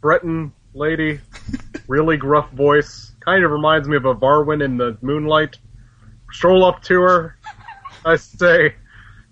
[0.00, 1.20] Breton lady,
[1.86, 5.56] really gruff voice, kind of reminds me of a Varwin in the moonlight.
[6.32, 7.38] Stroll up to her.
[8.04, 8.74] I say,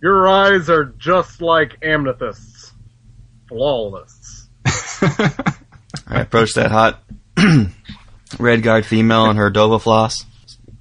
[0.03, 2.73] your eyes are just like amethysts.
[3.49, 4.49] Flawless.
[4.65, 7.03] I approach that hot
[8.37, 10.25] Redguard female on her Dova floss.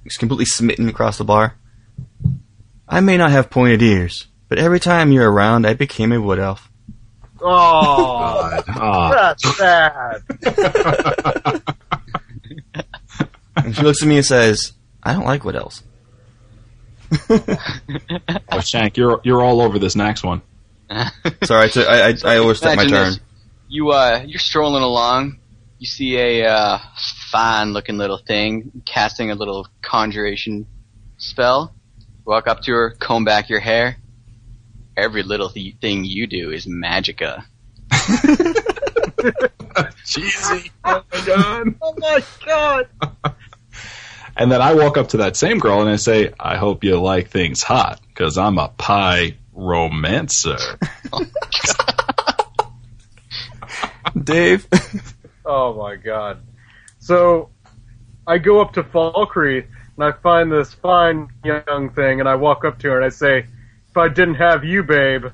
[0.04, 1.56] She's completely smitten across the bar.
[2.88, 6.38] I may not have pointed ears, but every time you're around, I became a wood
[6.38, 6.70] elf.
[7.40, 10.22] Oh, Ah, that's sad.
[13.56, 15.82] And she looks at me and says, I don't like wood elves.
[17.30, 20.42] oh, Shank, you're you're all over this next one.
[21.44, 23.12] Sorry, I, took- I, I, I overstepped my turn.
[23.12, 23.20] this.
[23.70, 25.38] You uh, you're strolling along.
[25.78, 26.78] You see a uh,
[27.30, 30.66] fine-looking little thing casting a little conjuration
[31.16, 31.72] spell.
[32.26, 33.96] Walk up to her, comb back your hair.
[34.96, 37.44] Every little th- thing you do is magica.
[40.04, 40.70] Cheesy.
[40.84, 41.74] Oh my god.
[41.82, 42.88] Oh my god.
[44.36, 46.98] And then I walk up to that same girl and I say, I hope you
[47.00, 50.56] like things hot, because I'm a pie romancer.
[54.24, 54.66] Dave.
[55.44, 56.40] Oh my god.
[56.98, 57.50] So,
[58.26, 59.66] I go up to Falkreath
[59.96, 63.10] and I find this fine young thing and I walk up to her and I
[63.10, 63.46] say,
[63.92, 65.26] if I didn't have you, babe,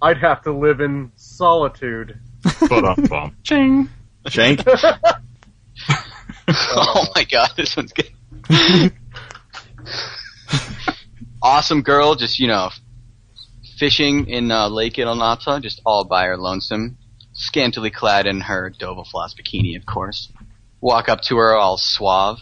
[0.00, 2.20] I'd have to live in solitude.
[2.68, 3.36] Ba-dum-bum.
[3.42, 3.88] Ching.
[4.28, 4.62] Shank.
[6.48, 8.92] oh my god, this one's good.
[11.42, 12.70] awesome girl, just you know,
[13.76, 16.96] fishing in uh, Lake Ilnata, just all by her lonesome,
[17.32, 20.30] scantily clad in her Dova floss bikini, of course.
[20.80, 22.38] Walk up to her all suave.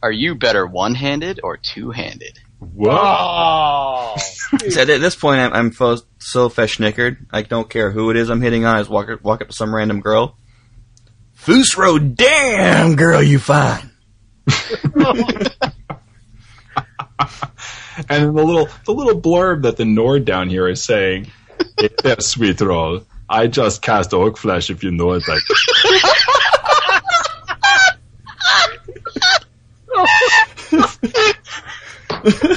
[0.00, 2.38] Are you better one-handed or two-handed?
[2.72, 4.14] Whoa.
[4.70, 7.26] So at this point, I'm, I'm so feshnickered.
[7.32, 8.76] I don't care who it is I'm hitting on.
[8.76, 10.38] I just walk, walk up to some random girl.
[11.36, 13.90] Fusro, damn girl, you fine.
[18.08, 21.30] And the little the little blurb that the Nord down here is saying,
[22.04, 23.02] Yes, sweet roll.
[23.28, 25.42] I just cast orc flesh if you know it like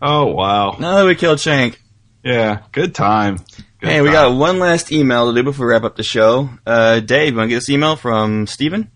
[0.00, 0.76] Oh wow.
[0.78, 1.80] No, we killed Shank.
[2.22, 3.38] Yeah, good time.
[3.80, 6.48] Good Hey, we got one last email to do before we wrap up the show.
[6.66, 8.90] Uh, Dave, you want to get this email from Steven?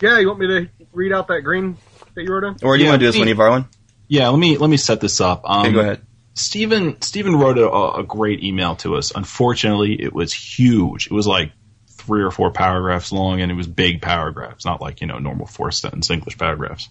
[0.00, 1.76] Yeah, you want me to read out that green
[2.14, 2.56] that you wrote in?
[2.66, 3.68] Or do you Yeah, want to do this me- one, Ivar one?
[4.08, 5.42] Yeah, let me let me set this up.
[5.44, 6.02] Um, Okay, go ahead.
[6.34, 9.12] Stephen Stephen wrote a, a great email to us.
[9.14, 11.06] Unfortunately, it was huge.
[11.06, 11.52] It was like
[12.02, 15.46] three or four paragraphs long, and it was big paragraphs, not like you know normal
[15.46, 16.88] four sentence English paragraphs.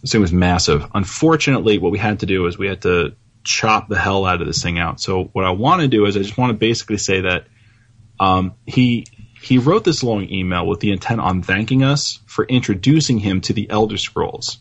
[0.00, 0.86] This thing was massive.
[0.94, 3.14] Unfortunately, what we had to do is we had to
[3.44, 5.00] chop the hell out of this thing out.
[5.00, 7.46] So what I want to do is I just want to basically say that
[8.18, 9.06] um, he
[9.40, 13.52] he wrote this long email with the intent on thanking us for introducing him to
[13.52, 14.58] the Elder Scrolls.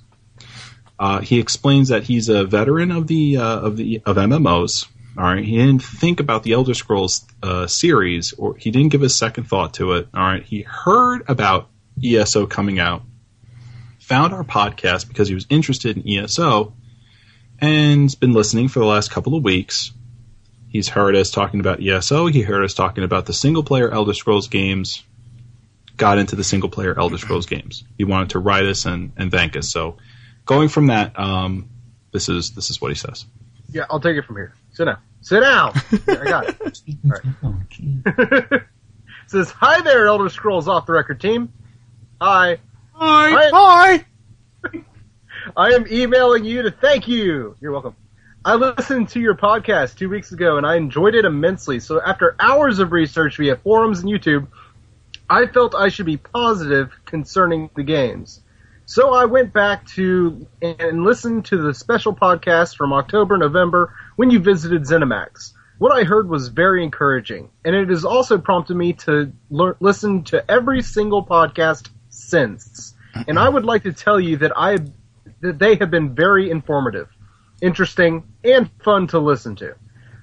[0.98, 4.88] Uh, he explains that he's a veteran of the uh, of the of MMOs.
[5.20, 9.04] All right, he didn't think about the Elder Scrolls uh, series, or he didn't give
[9.04, 10.08] a second thought to it.
[10.14, 11.70] All right, he heard about
[12.02, 13.02] ESO coming out,
[14.00, 16.74] found our podcast because he was interested in ESO,
[17.60, 19.92] and's been listening for the last couple of weeks.
[20.70, 22.28] He's heard us talking about ESO.
[22.28, 25.04] He heard us talking about the single player Elder Scrolls games.
[25.98, 27.84] Got into the single player Elder Scrolls games.
[27.98, 29.70] He wanted to write us and, and thank us.
[29.70, 29.98] So
[30.46, 31.68] going from that, um,
[32.14, 33.26] this is this is what he says.
[33.72, 34.54] Yeah, I'll take it from here.
[34.72, 34.98] Sit down.
[35.22, 35.74] Sit down.
[36.06, 36.82] Here, I got it.
[39.30, 41.54] It says, "Hi there, Elder Scrolls Off the Record team.
[42.20, 42.58] Hi.
[42.94, 43.50] Hi.
[43.54, 44.06] Hi.
[44.66, 44.84] Hi.
[45.56, 47.56] I am emailing you to thank you.
[47.62, 47.96] You're welcome.
[48.44, 51.80] I listened to your podcast two weeks ago and I enjoyed it immensely.
[51.80, 54.48] So after hours of research via forums and YouTube,
[55.30, 58.42] I felt I should be positive concerning the games.
[58.90, 64.32] So I went back to and listened to the special podcast from October, November when
[64.32, 65.54] you visited ZeniMax.
[65.78, 70.44] What I heard was very encouraging, and it has also prompted me to listen to
[70.50, 72.96] every single podcast since.
[73.28, 74.80] And I would like to tell you that I
[75.42, 77.10] that they have been very informative,
[77.62, 79.76] interesting, and fun to listen to.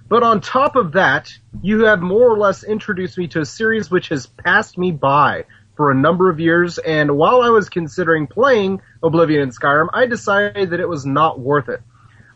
[0.08, 1.32] But on top of that,
[1.62, 5.44] you have more or less introduced me to a series which has passed me by
[5.76, 10.06] for a number of years, and while I was considering playing Oblivion and Skyrim, I
[10.06, 11.82] decided that it was not worth it.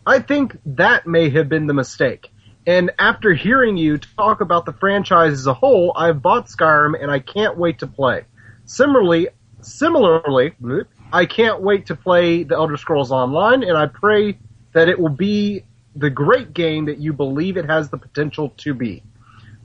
[0.06, 2.30] I think that may have been the mistake.
[2.66, 7.10] And after hearing you talk about the franchise as a whole, I've bought Skyrim and
[7.10, 8.24] I can't wait to play.
[8.66, 9.28] Similarly,
[9.62, 10.52] similarly,
[11.12, 14.38] I can't wait to play the Elder Scrolls Online, and I pray
[14.72, 15.64] that it will be
[15.96, 19.02] the great game that you believe it has the potential to be.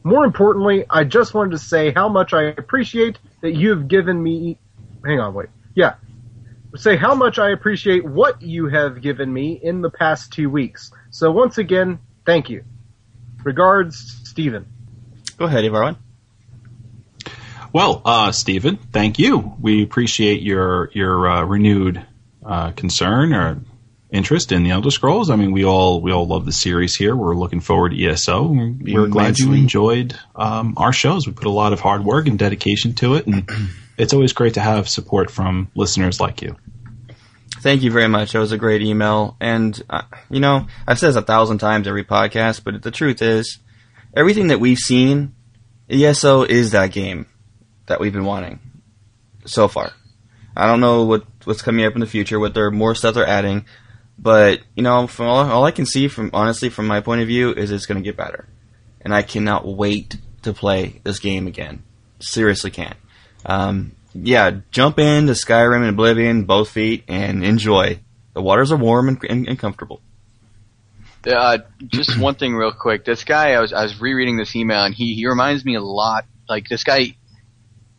[0.05, 4.21] More importantly, I just wanted to say how much I appreciate that you have given
[4.21, 4.59] me.
[5.03, 5.49] Hang on, wait.
[5.73, 5.95] Yeah.
[6.75, 10.91] Say how much I appreciate what you have given me in the past two weeks.
[11.09, 12.63] So once again, thank you.
[13.43, 14.67] Regards, Stephen.
[15.37, 15.97] Go ahead, everyone.
[17.73, 19.55] Well, uh, Stephen, thank you.
[19.59, 22.05] We appreciate your your uh, renewed
[22.45, 23.59] uh, concern or
[24.15, 25.29] interest in the Elder Scrolls.
[25.29, 27.15] I mean, we all we all love the series here.
[27.15, 28.47] We're looking forward to ESO.
[28.47, 31.27] We're glad you enjoyed um, our shows.
[31.27, 33.49] We put a lot of hard work and dedication to it, and
[33.97, 36.55] it's always great to have support from listeners like you.
[37.59, 38.33] Thank you very much.
[38.33, 39.37] That was a great email.
[39.39, 43.23] And, uh, you know, I've said this a thousand times every podcast, but the truth
[43.23, 43.57] is,
[44.15, 45.33] everything that we've seen,
[45.89, 47.25] ESO is that game
[47.87, 48.59] that we've been wanting
[49.45, 49.91] so far.
[50.55, 53.27] I don't know what what's coming up in the future, what they're more stuff they're
[53.27, 53.65] adding,
[54.17, 57.27] but you know, from all, all I can see from honestly from my point of
[57.27, 58.47] view is it's going to get better,
[59.01, 61.83] and I cannot wait to play this game again.
[62.19, 62.97] Seriously, can't.
[63.45, 67.99] Um, yeah, jump into Skyrim and Oblivion, both feet, and enjoy.
[68.33, 70.01] The waters are warm and, and, and comfortable.
[71.27, 73.03] Uh, just one thing real quick.
[73.05, 75.81] This guy, I was I was rereading this email, and he he reminds me a
[75.81, 76.25] lot.
[76.47, 77.15] Like this guy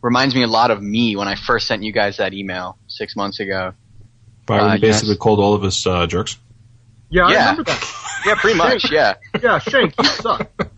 [0.01, 3.15] reminds me a lot of me when I first sent you guys that email six
[3.15, 3.73] months ago.
[4.47, 5.17] Byron Uh, basically yes.
[5.19, 6.37] called all of us uh, jerks.
[7.09, 7.39] Yeah, I Yeah.
[7.51, 7.93] remember that.
[8.25, 8.91] Yeah, pretty much.
[8.91, 9.13] Yeah.
[9.41, 10.49] Yeah, Shank, you suck.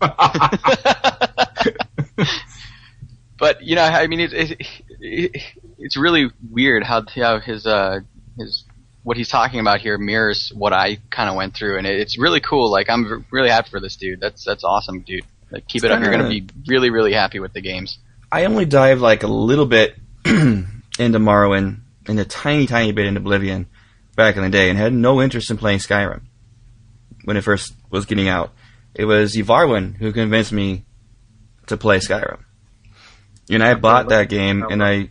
[3.38, 4.60] but you know, I mean, it, it,
[5.00, 5.42] it,
[5.78, 8.00] it's really weird how how his uh
[8.38, 8.64] his
[9.02, 12.18] what he's talking about here mirrors what I kind of went through, and it, it's
[12.18, 12.70] really cool.
[12.70, 14.20] Like I'm really happy for this dude.
[14.20, 15.24] That's that's awesome, dude.
[15.50, 16.00] Like keep it up.
[16.02, 17.98] You're gonna be really really happy with the games.
[18.30, 20.68] I only dived like a little bit into
[20.98, 23.66] Morrowind and a tiny, tiny bit in Oblivion
[24.16, 26.22] back in the day and had no interest in playing Skyrim
[27.24, 28.52] when it first was getting out.
[28.94, 30.84] It was Yvarwin who convinced me
[31.66, 32.44] to play Skyrim.
[33.48, 35.10] And I bought that game and I,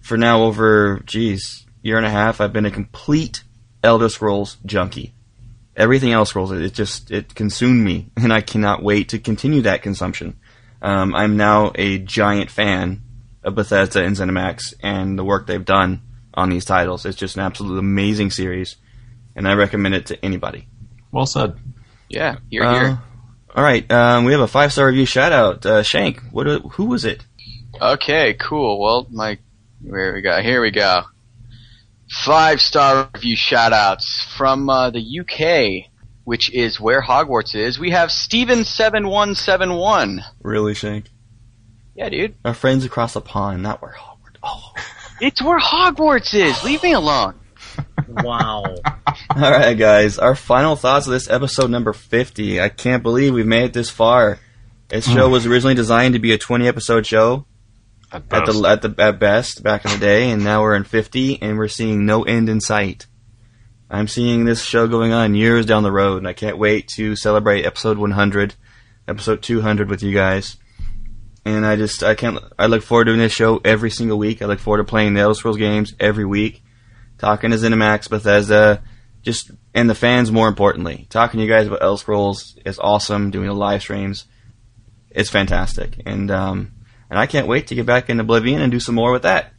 [0.00, 3.44] for now over, geez, year and a half, I've been a complete
[3.82, 5.14] Elder Scrolls junkie.
[5.76, 9.82] Everything else Scrolls, it just, it consumed me and I cannot wait to continue that
[9.82, 10.38] consumption.
[10.80, 13.02] Um, I'm now a giant fan
[13.48, 16.02] of Bethesda and ZeniMax and the work they've done
[16.34, 17.04] on these titles.
[17.04, 18.76] It's just an absolute amazing series,
[19.34, 20.68] and I recommend it to anybody.
[21.10, 21.56] Well said.
[22.08, 22.98] Yeah, you're Uh, here.
[23.54, 25.66] All right, um, we have a five star review shout out.
[25.66, 26.46] Uh, Shank, what?
[26.46, 27.24] Who was it?
[27.80, 28.80] Okay, cool.
[28.80, 29.38] Well, my
[29.82, 30.40] where we go?
[30.40, 31.02] Here we go.
[32.24, 35.90] Five star review shout outs from uh, the UK,
[36.24, 37.78] which is where Hogwarts is.
[37.78, 40.24] We have Steven seven one seven one.
[40.42, 41.06] Really, Shank?
[41.98, 42.36] Yeah, dude.
[42.44, 44.38] Our friends across the pond, not where Hogwarts.
[44.42, 44.72] Oh.
[45.20, 46.62] It's where Hogwarts is.
[46.62, 47.34] Leave me alone.
[48.08, 48.64] Wow.
[49.36, 50.18] All right, guys.
[50.18, 52.60] Our final thoughts of this episode number 50.
[52.60, 54.38] I can't believe we've made it this far.
[54.88, 55.32] This show hmm.
[55.32, 57.44] was originally designed to be a 20 episode show
[58.10, 60.84] At at the at the at best back in the day, and now we're in
[60.84, 63.06] 50, and we're seeing no end in sight.
[63.90, 67.14] I'm seeing this show going on years down the road, and I can't wait to
[67.14, 68.54] celebrate episode 100,
[69.06, 70.56] episode 200 with you guys.
[71.44, 74.42] And I just I can't I look forward to doing this show every single week.
[74.42, 76.62] I look forward to playing the Elder Scrolls games every week,
[77.18, 78.82] talking to ZeniMax, Bethesda,
[79.22, 81.06] just and the fans more importantly.
[81.10, 83.30] Talking to you guys about Elder Scrolls is awesome.
[83.30, 84.26] Doing the live streams,
[85.10, 86.72] it's fantastic, and um,
[87.10, 89.52] and I can't wait to get back in Oblivion and do some more with that.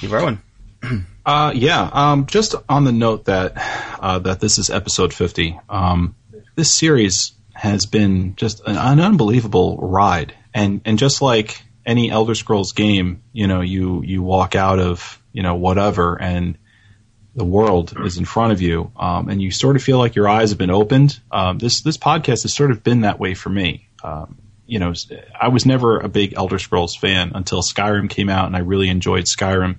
[0.00, 0.42] Keep rolling.
[1.26, 1.90] Uh, yeah.
[1.92, 3.54] Um, just on the note that
[4.00, 5.58] uh, that this is episode fifty.
[5.68, 6.14] Um,
[6.54, 12.34] this series has been just an, an unbelievable ride, and and just like any Elder
[12.34, 16.56] Scrolls game, you know, you you walk out of you know whatever, and
[17.34, 20.26] the world is in front of you, um, and you sort of feel like your
[20.26, 21.20] eyes have been opened.
[21.30, 23.86] Um, this this podcast has sort of been that way for me.
[24.02, 24.94] Um, you know,
[25.38, 28.88] I was never a big Elder Scrolls fan until Skyrim came out, and I really
[28.88, 29.76] enjoyed Skyrim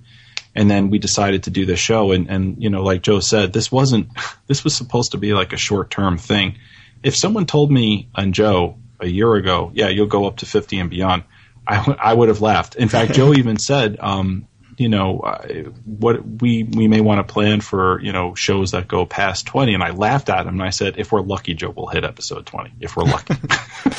[0.55, 3.53] and then we decided to do this show and and you know like joe said
[3.53, 4.07] this wasn't
[4.47, 6.57] this was supposed to be like a short term thing
[7.03, 10.79] if someone told me and Joe a year ago, yeah, you'll go up to 50
[10.79, 11.23] and beyond,
[11.65, 12.75] I, w- I would have laughed.
[12.75, 14.47] In fact, Joe even said, um,
[14.77, 15.47] you know, uh,
[15.85, 19.73] what we we may want to plan for, you know, shows that go past 20.
[19.73, 22.45] And I laughed at him and I said, if we're lucky, Joe will hit episode
[22.45, 22.73] 20.
[22.79, 23.35] If we're lucky.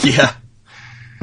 [0.09, 0.35] yeah.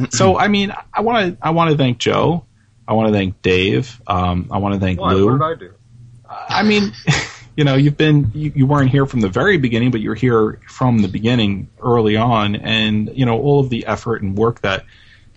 [0.10, 2.46] so I mean, I want to I want to thank Joe.
[2.86, 4.02] I want to thank Dave.
[4.06, 5.14] Um, I want to thank Why?
[5.14, 5.38] Lou.
[5.38, 5.74] What did I do?
[6.30, 6.92] I mean,
[7.56, 10.60] you know, you've been you, you weren't here from the very beginning, but you're here
[10.68, 14.86] from the beginning early on, and you know all of the effort and work that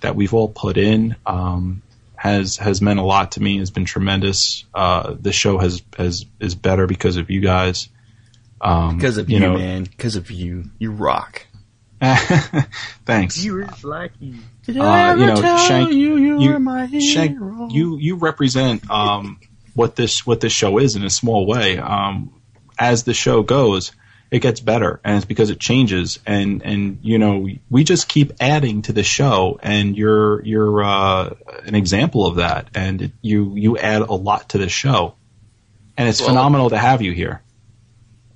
[0.00, 1.82] that we've all put in um,
[2.16, 3.58] has has meant a lot to me.
[3.58, 4.64] Has been tremendous.
[4.74, 7.88] Uh, the show has has is better because of you guys.
[8.60, 9.84] Um, Because of you, know, man.
[9.84, 10.64] Because of you.
[10.80, 11.46] You rock.
[13.06, 13.36] Thanks.
[13.36, 14.34] Viewers like you.
[14.68, 15.36] Uh, you know,
[15.66, 17.68] Shank, you, you, you- are my Shank, hero?
[17.70, 19.38] you you represent um,
[19.78, 21.78] what this what this show is in a small way.
[21.78, 22.34] Um,
[22.76, 23.92] as the show goes,
[24.30, 26.18] it gets better, and it's because it changes.
[26.26, 31.34] And and you know, we just keep adding to the show, and you're you're uh,
[31.64, 32.68] an example of that.
[32.74, 35.14] And it, you you add a lot to the show,
[35.96, 37.40] and it's Well- phenomenal to have you here.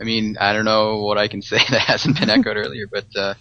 [0.00, 3.06] I mean, I don't know what I can say that hasn't been echoed earlier, but
[3.16, 3.34] uh,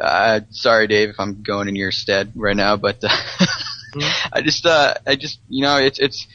[0.00, 3.08] uh, sorry, Dave, if I'm going in your stead right now, but uh,
[4.32, 6.26] I just, uh, I just, you know, it's, it's.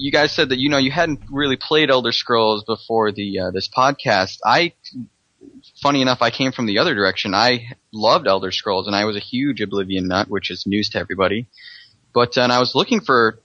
[0.00, 3.50] You guys said that you know you hadn't really played Elder Scrolls before the uh,
[3.50, 4.38] this podcast.
[4.44, 4.72] I,
[5.82, 7.34] funny enough, I came from the other direction.
[7.34, 10.98] I loved Elder Scrolls, and I was a huge Oblivion nut, which is news to
[10.98, 11.46] everybody.
[12.14, 13.38] But uh, and I was looking for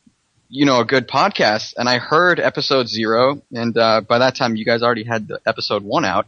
[0.48, 4.56] you know, a good podcast, and I heard episode zero, and uh, by that time,
[4.56, 6.28] you guys already had the episode one out,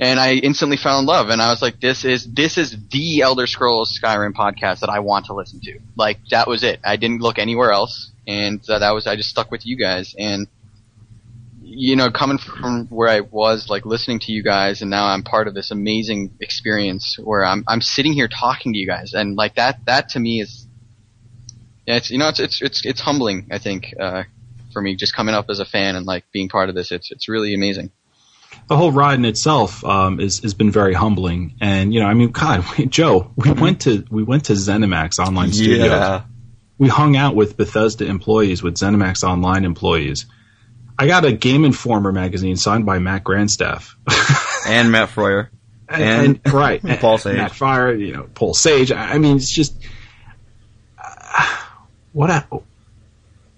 [0.00, 3.20] and I instantly fell in love, and I was like, this is this is the
[3.20, 5.78] Elder Scrolls Skyrim podcast that I want to listen to.
[5.96, 6.80] Like that was it.
[6.82, 10.14] I didn't look anywhere else, and uh, that was I just stuck with you guys,
[10.16, 10.46] and
[11.62, 15.22] you know, coming from where I was, like listening to you guys, and now I'm
[15.22, 19.36] part of this amazing experience where I'm I'm sitting here talking to you guys, and
[19.36, 20.66] like that that to me is
[21.86, 23.48] yeah, it's you know it's it's it's it's humbling.
[23.50, 24.24] I think uh,
[24.72, 27.10] for me, just coming up as a fan and like being part of this, it's
[27.10, 27.90] it's really amazing.
[28.68, 31.56] the whole ride in itself um, is has been very humbling.
[31.60, 35.18] And you know, I mean, God, we, Joe, we went to we went to ZeniMax
[35.18, 35.86] Online Studios.
[35.86, 36.22] Yeah.
[36.80, 40.24] We hung out with Bethesda employees, with ZeniMax Online employees.
[40.98, 43.94] I got a Game Informer magazine signed by Matt Grandstaff.
[44.66, 45.48] And Matt Firor.
[45.88, 47.36] and, And- right, Paul Sage.
[47.36, 48.92] Matt Firor, you know, Paul Sage.
[48.92, 49.74] I I mean, it's just
[51.02, 51.56] uh,
[52.12, 52.46] what a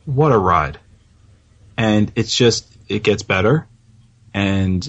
[0.04, 0.78] what a ride,
[1.76, 3.66] and it's just it gets better,
[4.32, 4.88] and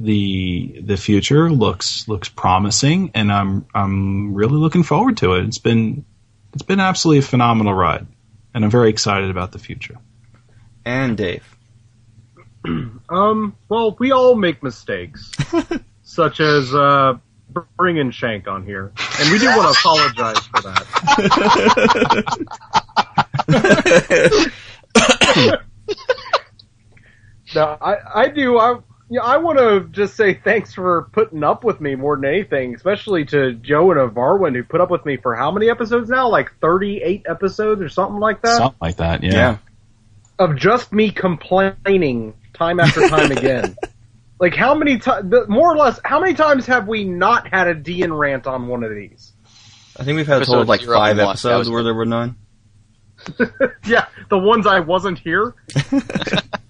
[0.00, 5.44] the the future looks looks promising, and I'm I'm really looking forward to it.
[5.46, 6.04] It's been
[6.52, 8.06] it's been absolutely a phenomenal ride,
[8.54, 9.98] and I'm very excited about the future.
[10.84, 11.44] And Dave.
[13.08, 15.32] Um, well, we all make mistakes,
[16.02, 17.18] such as uh,
[17.76, 20.86] bringing Shank on here, and we do want to apologize for that.
[27.54, 28.78] no, I I do I.
[29.12, 32.74] Yeah, I want to just say thanks for putting up with me more than anything,
[32.74, 36.30] especially to Joe and Evarwyn who put up with me for how many episodes now?
[36.30, 38.56] Like 38 episodes or something like that?
[38.56, 39.32] Something like that, yeah.
[39.34, 39.56] Yeah.
[40.38, 43.76] of just me complaining time after time again.
[44.40, 47.74] Like how many times, more or less, how many times have we not had a
[47.74, 49.34] Dean rant on one of these?
[50.00, 51.26] I think we've had a total of like zero five and one.
[51.26, 52.36] That episodes where there were none.
[53.84, 55.54] yeah, the ones I wasn't here.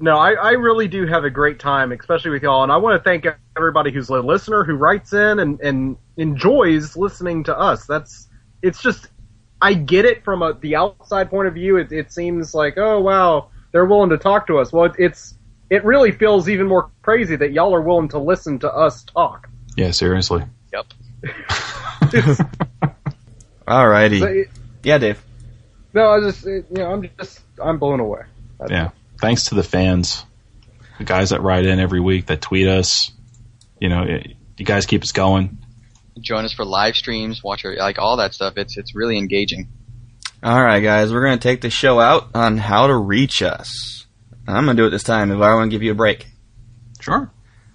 [0.00, 2.98] no, I, I really do have a great time, especially with y'all, and I want
[2.98, 3.26] to thank
[3.56, 7.86] everybody who's a listener who writes in and, and enjoys listening to us.
[7.86, 8.28] That's
[8.62, 9.08] it's just
[9.60, 11.76] I get it from a, the outside point of view.
[11.76, 14.72] It, it seems like oh wow they're willing to talk to us.
[14.72, 15.34] Well, it, it's
[15.70, 19.48] it really feels even more crazy that y'all are willing to listen to us talk.
[19.76, 20.44] Yeah, seriously.
[20.72, 20.86] Yep.
[23.66, 24.20] Alrighty.
[24.20, 24.50] So it-
[24.82, 25.24] yeah, Dave.
[25.94, 28.22] no, I just you know I'm just I'm blown away.
[28.58, 28.90] That's Yeah.
[29.24, 30.26] Thanks to the fans,
[30.98, 33.10] the guys that write in every week, that tweet us.
[33.80, 35.64] You know, it, you guys keep us going.
[36.20, 38.58] Join us for live streams, watch our, like all that stuff.
[38.58, 39.70] It's it's really engaging.
[40.44, 44.04] Alright, guys, we're going to take the show out on how to reach us.
[44.46, 46.26] I'm going to do it this time if I want to give you a break.
[47.00, 47.32] Sure.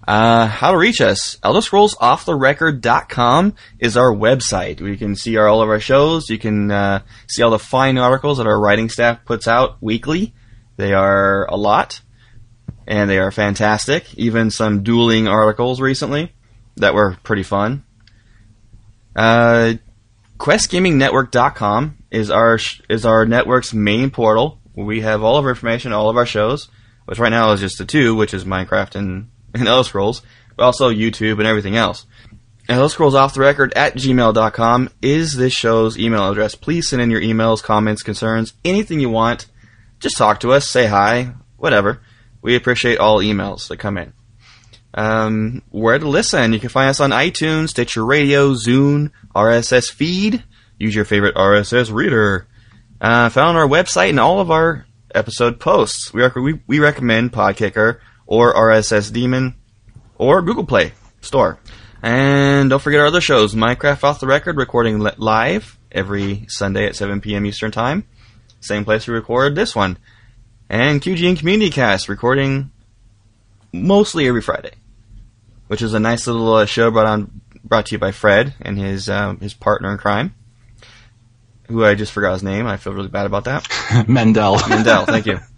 [0.07, 1.37] Uh, how to reach us.
[1.37, 4.81] ElderScrollsOffTheRecord.com is our website.
[4.81, 6.29] We can see our, all of our shows.
[6.29, 10.35] You can uh, see all the fine articles that our writing staff puts out weekly.
[10.79, 11.99] They are a lot,
[12.87, 14.17] and they are fantastic.
[14.17, 16.31] Even some dueling articles recently
[16.77, 17.83] that were pretty fun.
[19.13, 19.73] Uh,
[20.37, 22.57] QuestGamingNetwork.com is our
[22.89, 24.61] is our network's main portal.
[24.73, 26.69] We have all of our information, all of our shows,
[27.07, 30.21] which right now is just the two, which is Minecraft and, and Elder Scrolls.
[30.55, 32.05] but also YouTube and everything else.
[32.69, 36.55] Elder Scrolls Off the Record at gmail.com is this show's email address.
[36.55, 39.47] Please send in your emails, comments, concerns, anything you want.
[39.99, 42.01] Just talk to us, say hi, whatever.
[42.41, 44.13] We appreciate all emails that come in.
[44.93, 46.53] Um, where to listen?
[46.53, 50.43] You can find us on iTunes, Stitcher Radio, Zune, RSS feed.
[50.77, 52.47] Use your favorite RSS reader.
[53.01, 56.13] Uh, found on our website and all of our episode posts.
[56.13, 59.55] We, rec- we, we recommend Podkicker or RSS Demon
[60.15, 61.59] or Google Play Store.
[62.01, 66.85] And don't forget our other shows, Minecraft Off the Record, recording li- live every Sunday
[66.85, 67.45] at 7 p.m.
[67.45, 68.07] Eastern Time.
[68.61, 69.97] Same place we record this one.
[70.69, 72.71] And QGN Community Cast, recording
[73.71, 74.73] mostly every Friday,
[75.67, 78.77] which is a nice little uh, show brought on brought to you by Fred and
[78.77, 80.35] his um, his partner in crime,
[81.67, 82.67] who I just forgot his name.
[82.67, 83.67] I feel really bad about that.
[84.07, 84.57] Mendel.
[84.67, 85.39] Mendel, thank you.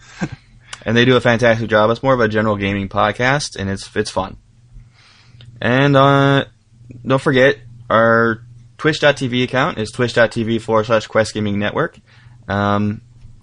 [0.83, 1.91] And they do a fantastic job.
[1.91, 4.37] It's more of a general gaming podcast, and it's it's fun.
[5.61, 6.45] And uh,
[7.05, 7.57] don't forget
[7.87, 8.41] our
[8.79, 11.99] Twitch.tv account is twitch.tv forward slash Quest Gaming Network.
[12.47, 13.01] Um,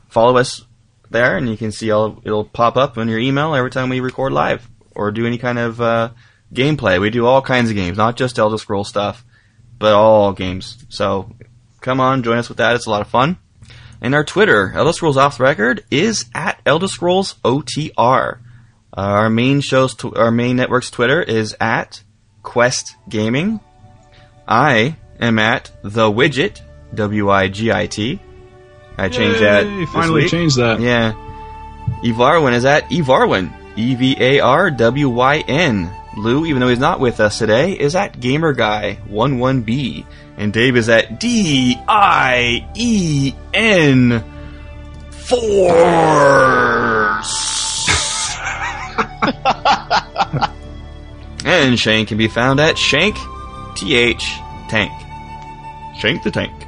[0.09, 0.65] follow us
[1.11, 4.01] there, and you can see all it'll pop up on your email every time we
[4.01, 6.11] record live or do any kind of uh,
[6.53, 7.01] gameplay.
[7.01, 9.25] We do all kinds of games, not just Elder Scroll stuff,
[9.79, 10.85] but all games.
[10.89, 11.31] So
[11.81, 12.77] come on, join us with that.
[12.77, 13.39] It's a lot of fun.
[14.01, 18.39] And our Twitter, Elder Scrolls Off the Record, is at Elder Scrolls OTR.
[18.97, 22.03] Uh, our main show's, tw- our main network's Twitter is at
[22.43, 23.61] Quest Gaming.
[24.47, 26.61] I am at the Widget,
[26.95, 28.21] W I G I T.
[28.99, 29.65] I changed that.
[29.65, 30.81] Yay, this finally changed that.
[30.81, 31.13] Yeah.
[32.03, 33.53] Evarwyn is at Evarwyn.
[33.77, 35.95] E V A R W Y N.
[36.17, 40.05] Lou, even though he's not with us today, is at Gamer GamerGuy11B.
[40.37, 44.25] And Dave is at D I E N
[45.11, 45.39] Force.
[51.45, 53.17] and Shane can be found at Shank
[53.77, 54.25] TH
[54.69, 54.91] Tank.
[55.99, 56.68] Shank the Tank.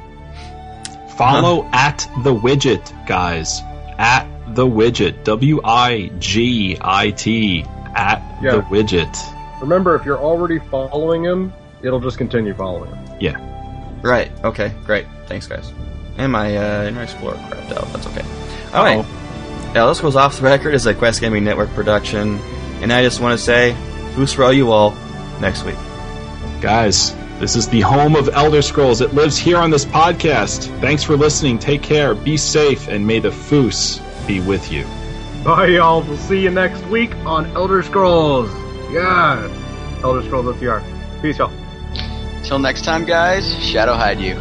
[1.21, 3.61] Follow at the widget, guys.
[3.99, 4.25] At
[4.55, 5.23] the widget.
[5.23, 7.63] W I G I T.
[7.95, 8.55] At Yeah.
[8.55, 9.15] the widget.
[9.61, 11.53] Remember, if you're already following him,
[11.83, 13.17] it'll just continue following him.
[13.19, 13.37] Yeah.
[14.01, 14.31] Right.
[14.43, 14.73] Okay.
[14.85, 15.05] Great.
[15.27, 15.71] Thanks, guys.
[16.17, 17.93] And my uh, Internet Explorer crapped out.
[17.93, 18.25] That's okay.
[18.73, 19.05] All right.
[19.75, 22.39] Now, this goes off the record as a Quest Gaming Network production,
[22.81, 23.75] and I just want to say,
[24.15, 24.91] boost for all you all
[25.39, 25.77] next week.
[26.61, 29.01] Guys, this is the home of Elder Scrolls.
[29.01, 30.67] It lives here on this podcast.
[30.79, 31.57] Thanks for listening.
[31.57, 32.13] Take care.
[32.13, 34.85] Be safe, and may the Foos be with you.
[35.43, 36.03] Bye, y'all.
[36.03, 38.51] We'll see you next week on Elder Scrolls.
[38.91, 39.49] Yeah.
[40.03, 40.83] Elder Scrolls OTR.
[41.23, 41.51] Peace, y'all.
[42.43, 44.35] Till next time, guys, Shadow hide you.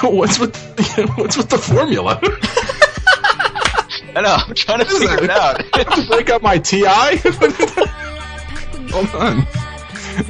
[0.02, 2.18] what's with the, what's with the formula?
[4.16, 5.62] I know, I'm trying to figure it out.
[6.08, 7.18] Break up my TI?
[8.90, 9.46] Hold on.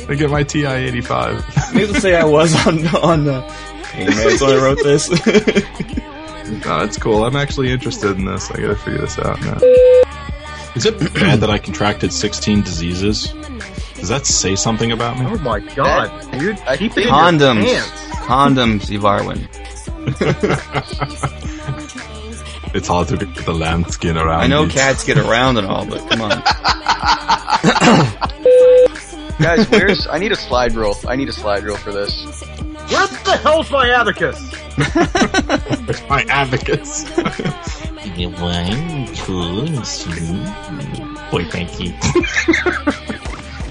[0.08, 1.74] I get my TI 85.
[1.74, 3.40] Needless to say, I was on on the.
[3.84, 5.08] pain meds when I wrote this.
[6.50, 7.24] No, oh, that's cool.
[7.24, 8.50] I'm actually interested in this.
[8.50, 9.58] I gotta figure this out now.
[10.74, 13.32] Is it bad that I contracted 16 diseases?
[14.00, 15.26] Does that say something about me?
[15.26, 16.58] Oh my god, dude.
[16.60, 17.62] I Keep it Condoms.
[17.64, 18.06] your pants.
[18.26, 19.46] Condoms, Evarwyn.
[22.72, 24.42] It's hard to get the lambskin around.
[24.42, 24.74] I know these.
[24.74, 26.30] cats get around and all, but come on.
[29.40, 30.06] guys, where's.
[30.06, 30.94] I need a slide rule.
[31.08, 32.14] I need a slide rule for this.
[32.44, 34.38] Where the hell's my abacus?
[35.84, 37.08] Where's my advocates?
[38.20, 40.44] One, two, three.
[41.32, 41.92] Boy, thank you.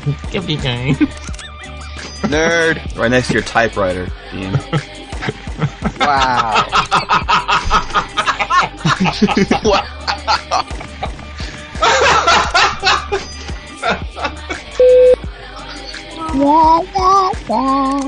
[0.32, 0.96] Give me time.
[2.30, 2.98] Nerd.
[2.98, 4.58] Right next to your typewriter, Dean.
[17.50, 18.08] Wow.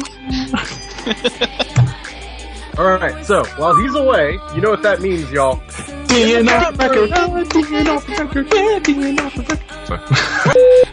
[2.77, 5.61] Alright, so, while he's away, you know what that means, y'all.
[6.07, 7.49] Dinging off the record.
[7.49, 8.53] Dinging off the record.
[8.53, 10.90] Yeah, dinging off the record.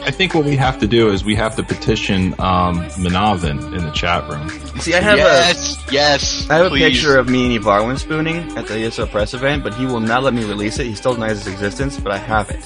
[0.00, 0.08] Sorry.
[0.08, 3.84] I think what we have to do is we have to petition um, Manavin in
[3.84, 4.48] the chat room.
[4.80, 6.48] See, I have yes, yes.
[6.48, 6.82] a I have please.
[6.82, 10.00] a picture of me and Evarwyn spooning at the ESO press event, but he will
[10.00, 10.86] not let me release it.
[10.86, 12.64] He still denies its existence, but I have it.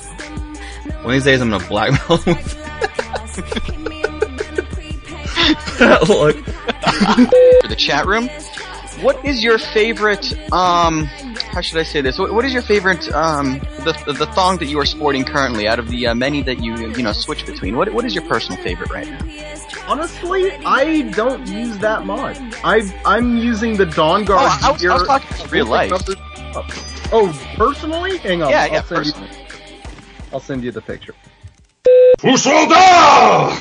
[1.03, 2.55] One of these days, I'm gonna blackmail him with
[5.79, 6.37] that look.
[7.63, 8.29] for the chat room.
[9.03, 10.33] What is your favorite?
[10.53, 11.09] Um,
[11.55, 12.19] how should I say this?
[12.19, 15.79] What, what is your favorite um the, the thong that you are sporting currently, out
[15.79, 18.61] of the uh, many that you you know switch between, what what is your personal
[18.63, 19.21] favorite right now?
[19.87, 22.37] Honestly, I don't use that mod.
[22.65, 24.31] I I'm using the Dawnguard.
[24.31, 25.91] Oh, I was- I was talking about real life.
[25.91, 26.67] the numbers up.
[27.13, 28.17] Oh, personally?
[28.19, 28.51] Hang on.
[28.51, 29.29] Yeah, I'll yeah, send personally.
[29.31, 29.37] You,
[30.33, 31.15] I'll send you the picture.
[32.19, 33.61] Fus Ro Dah!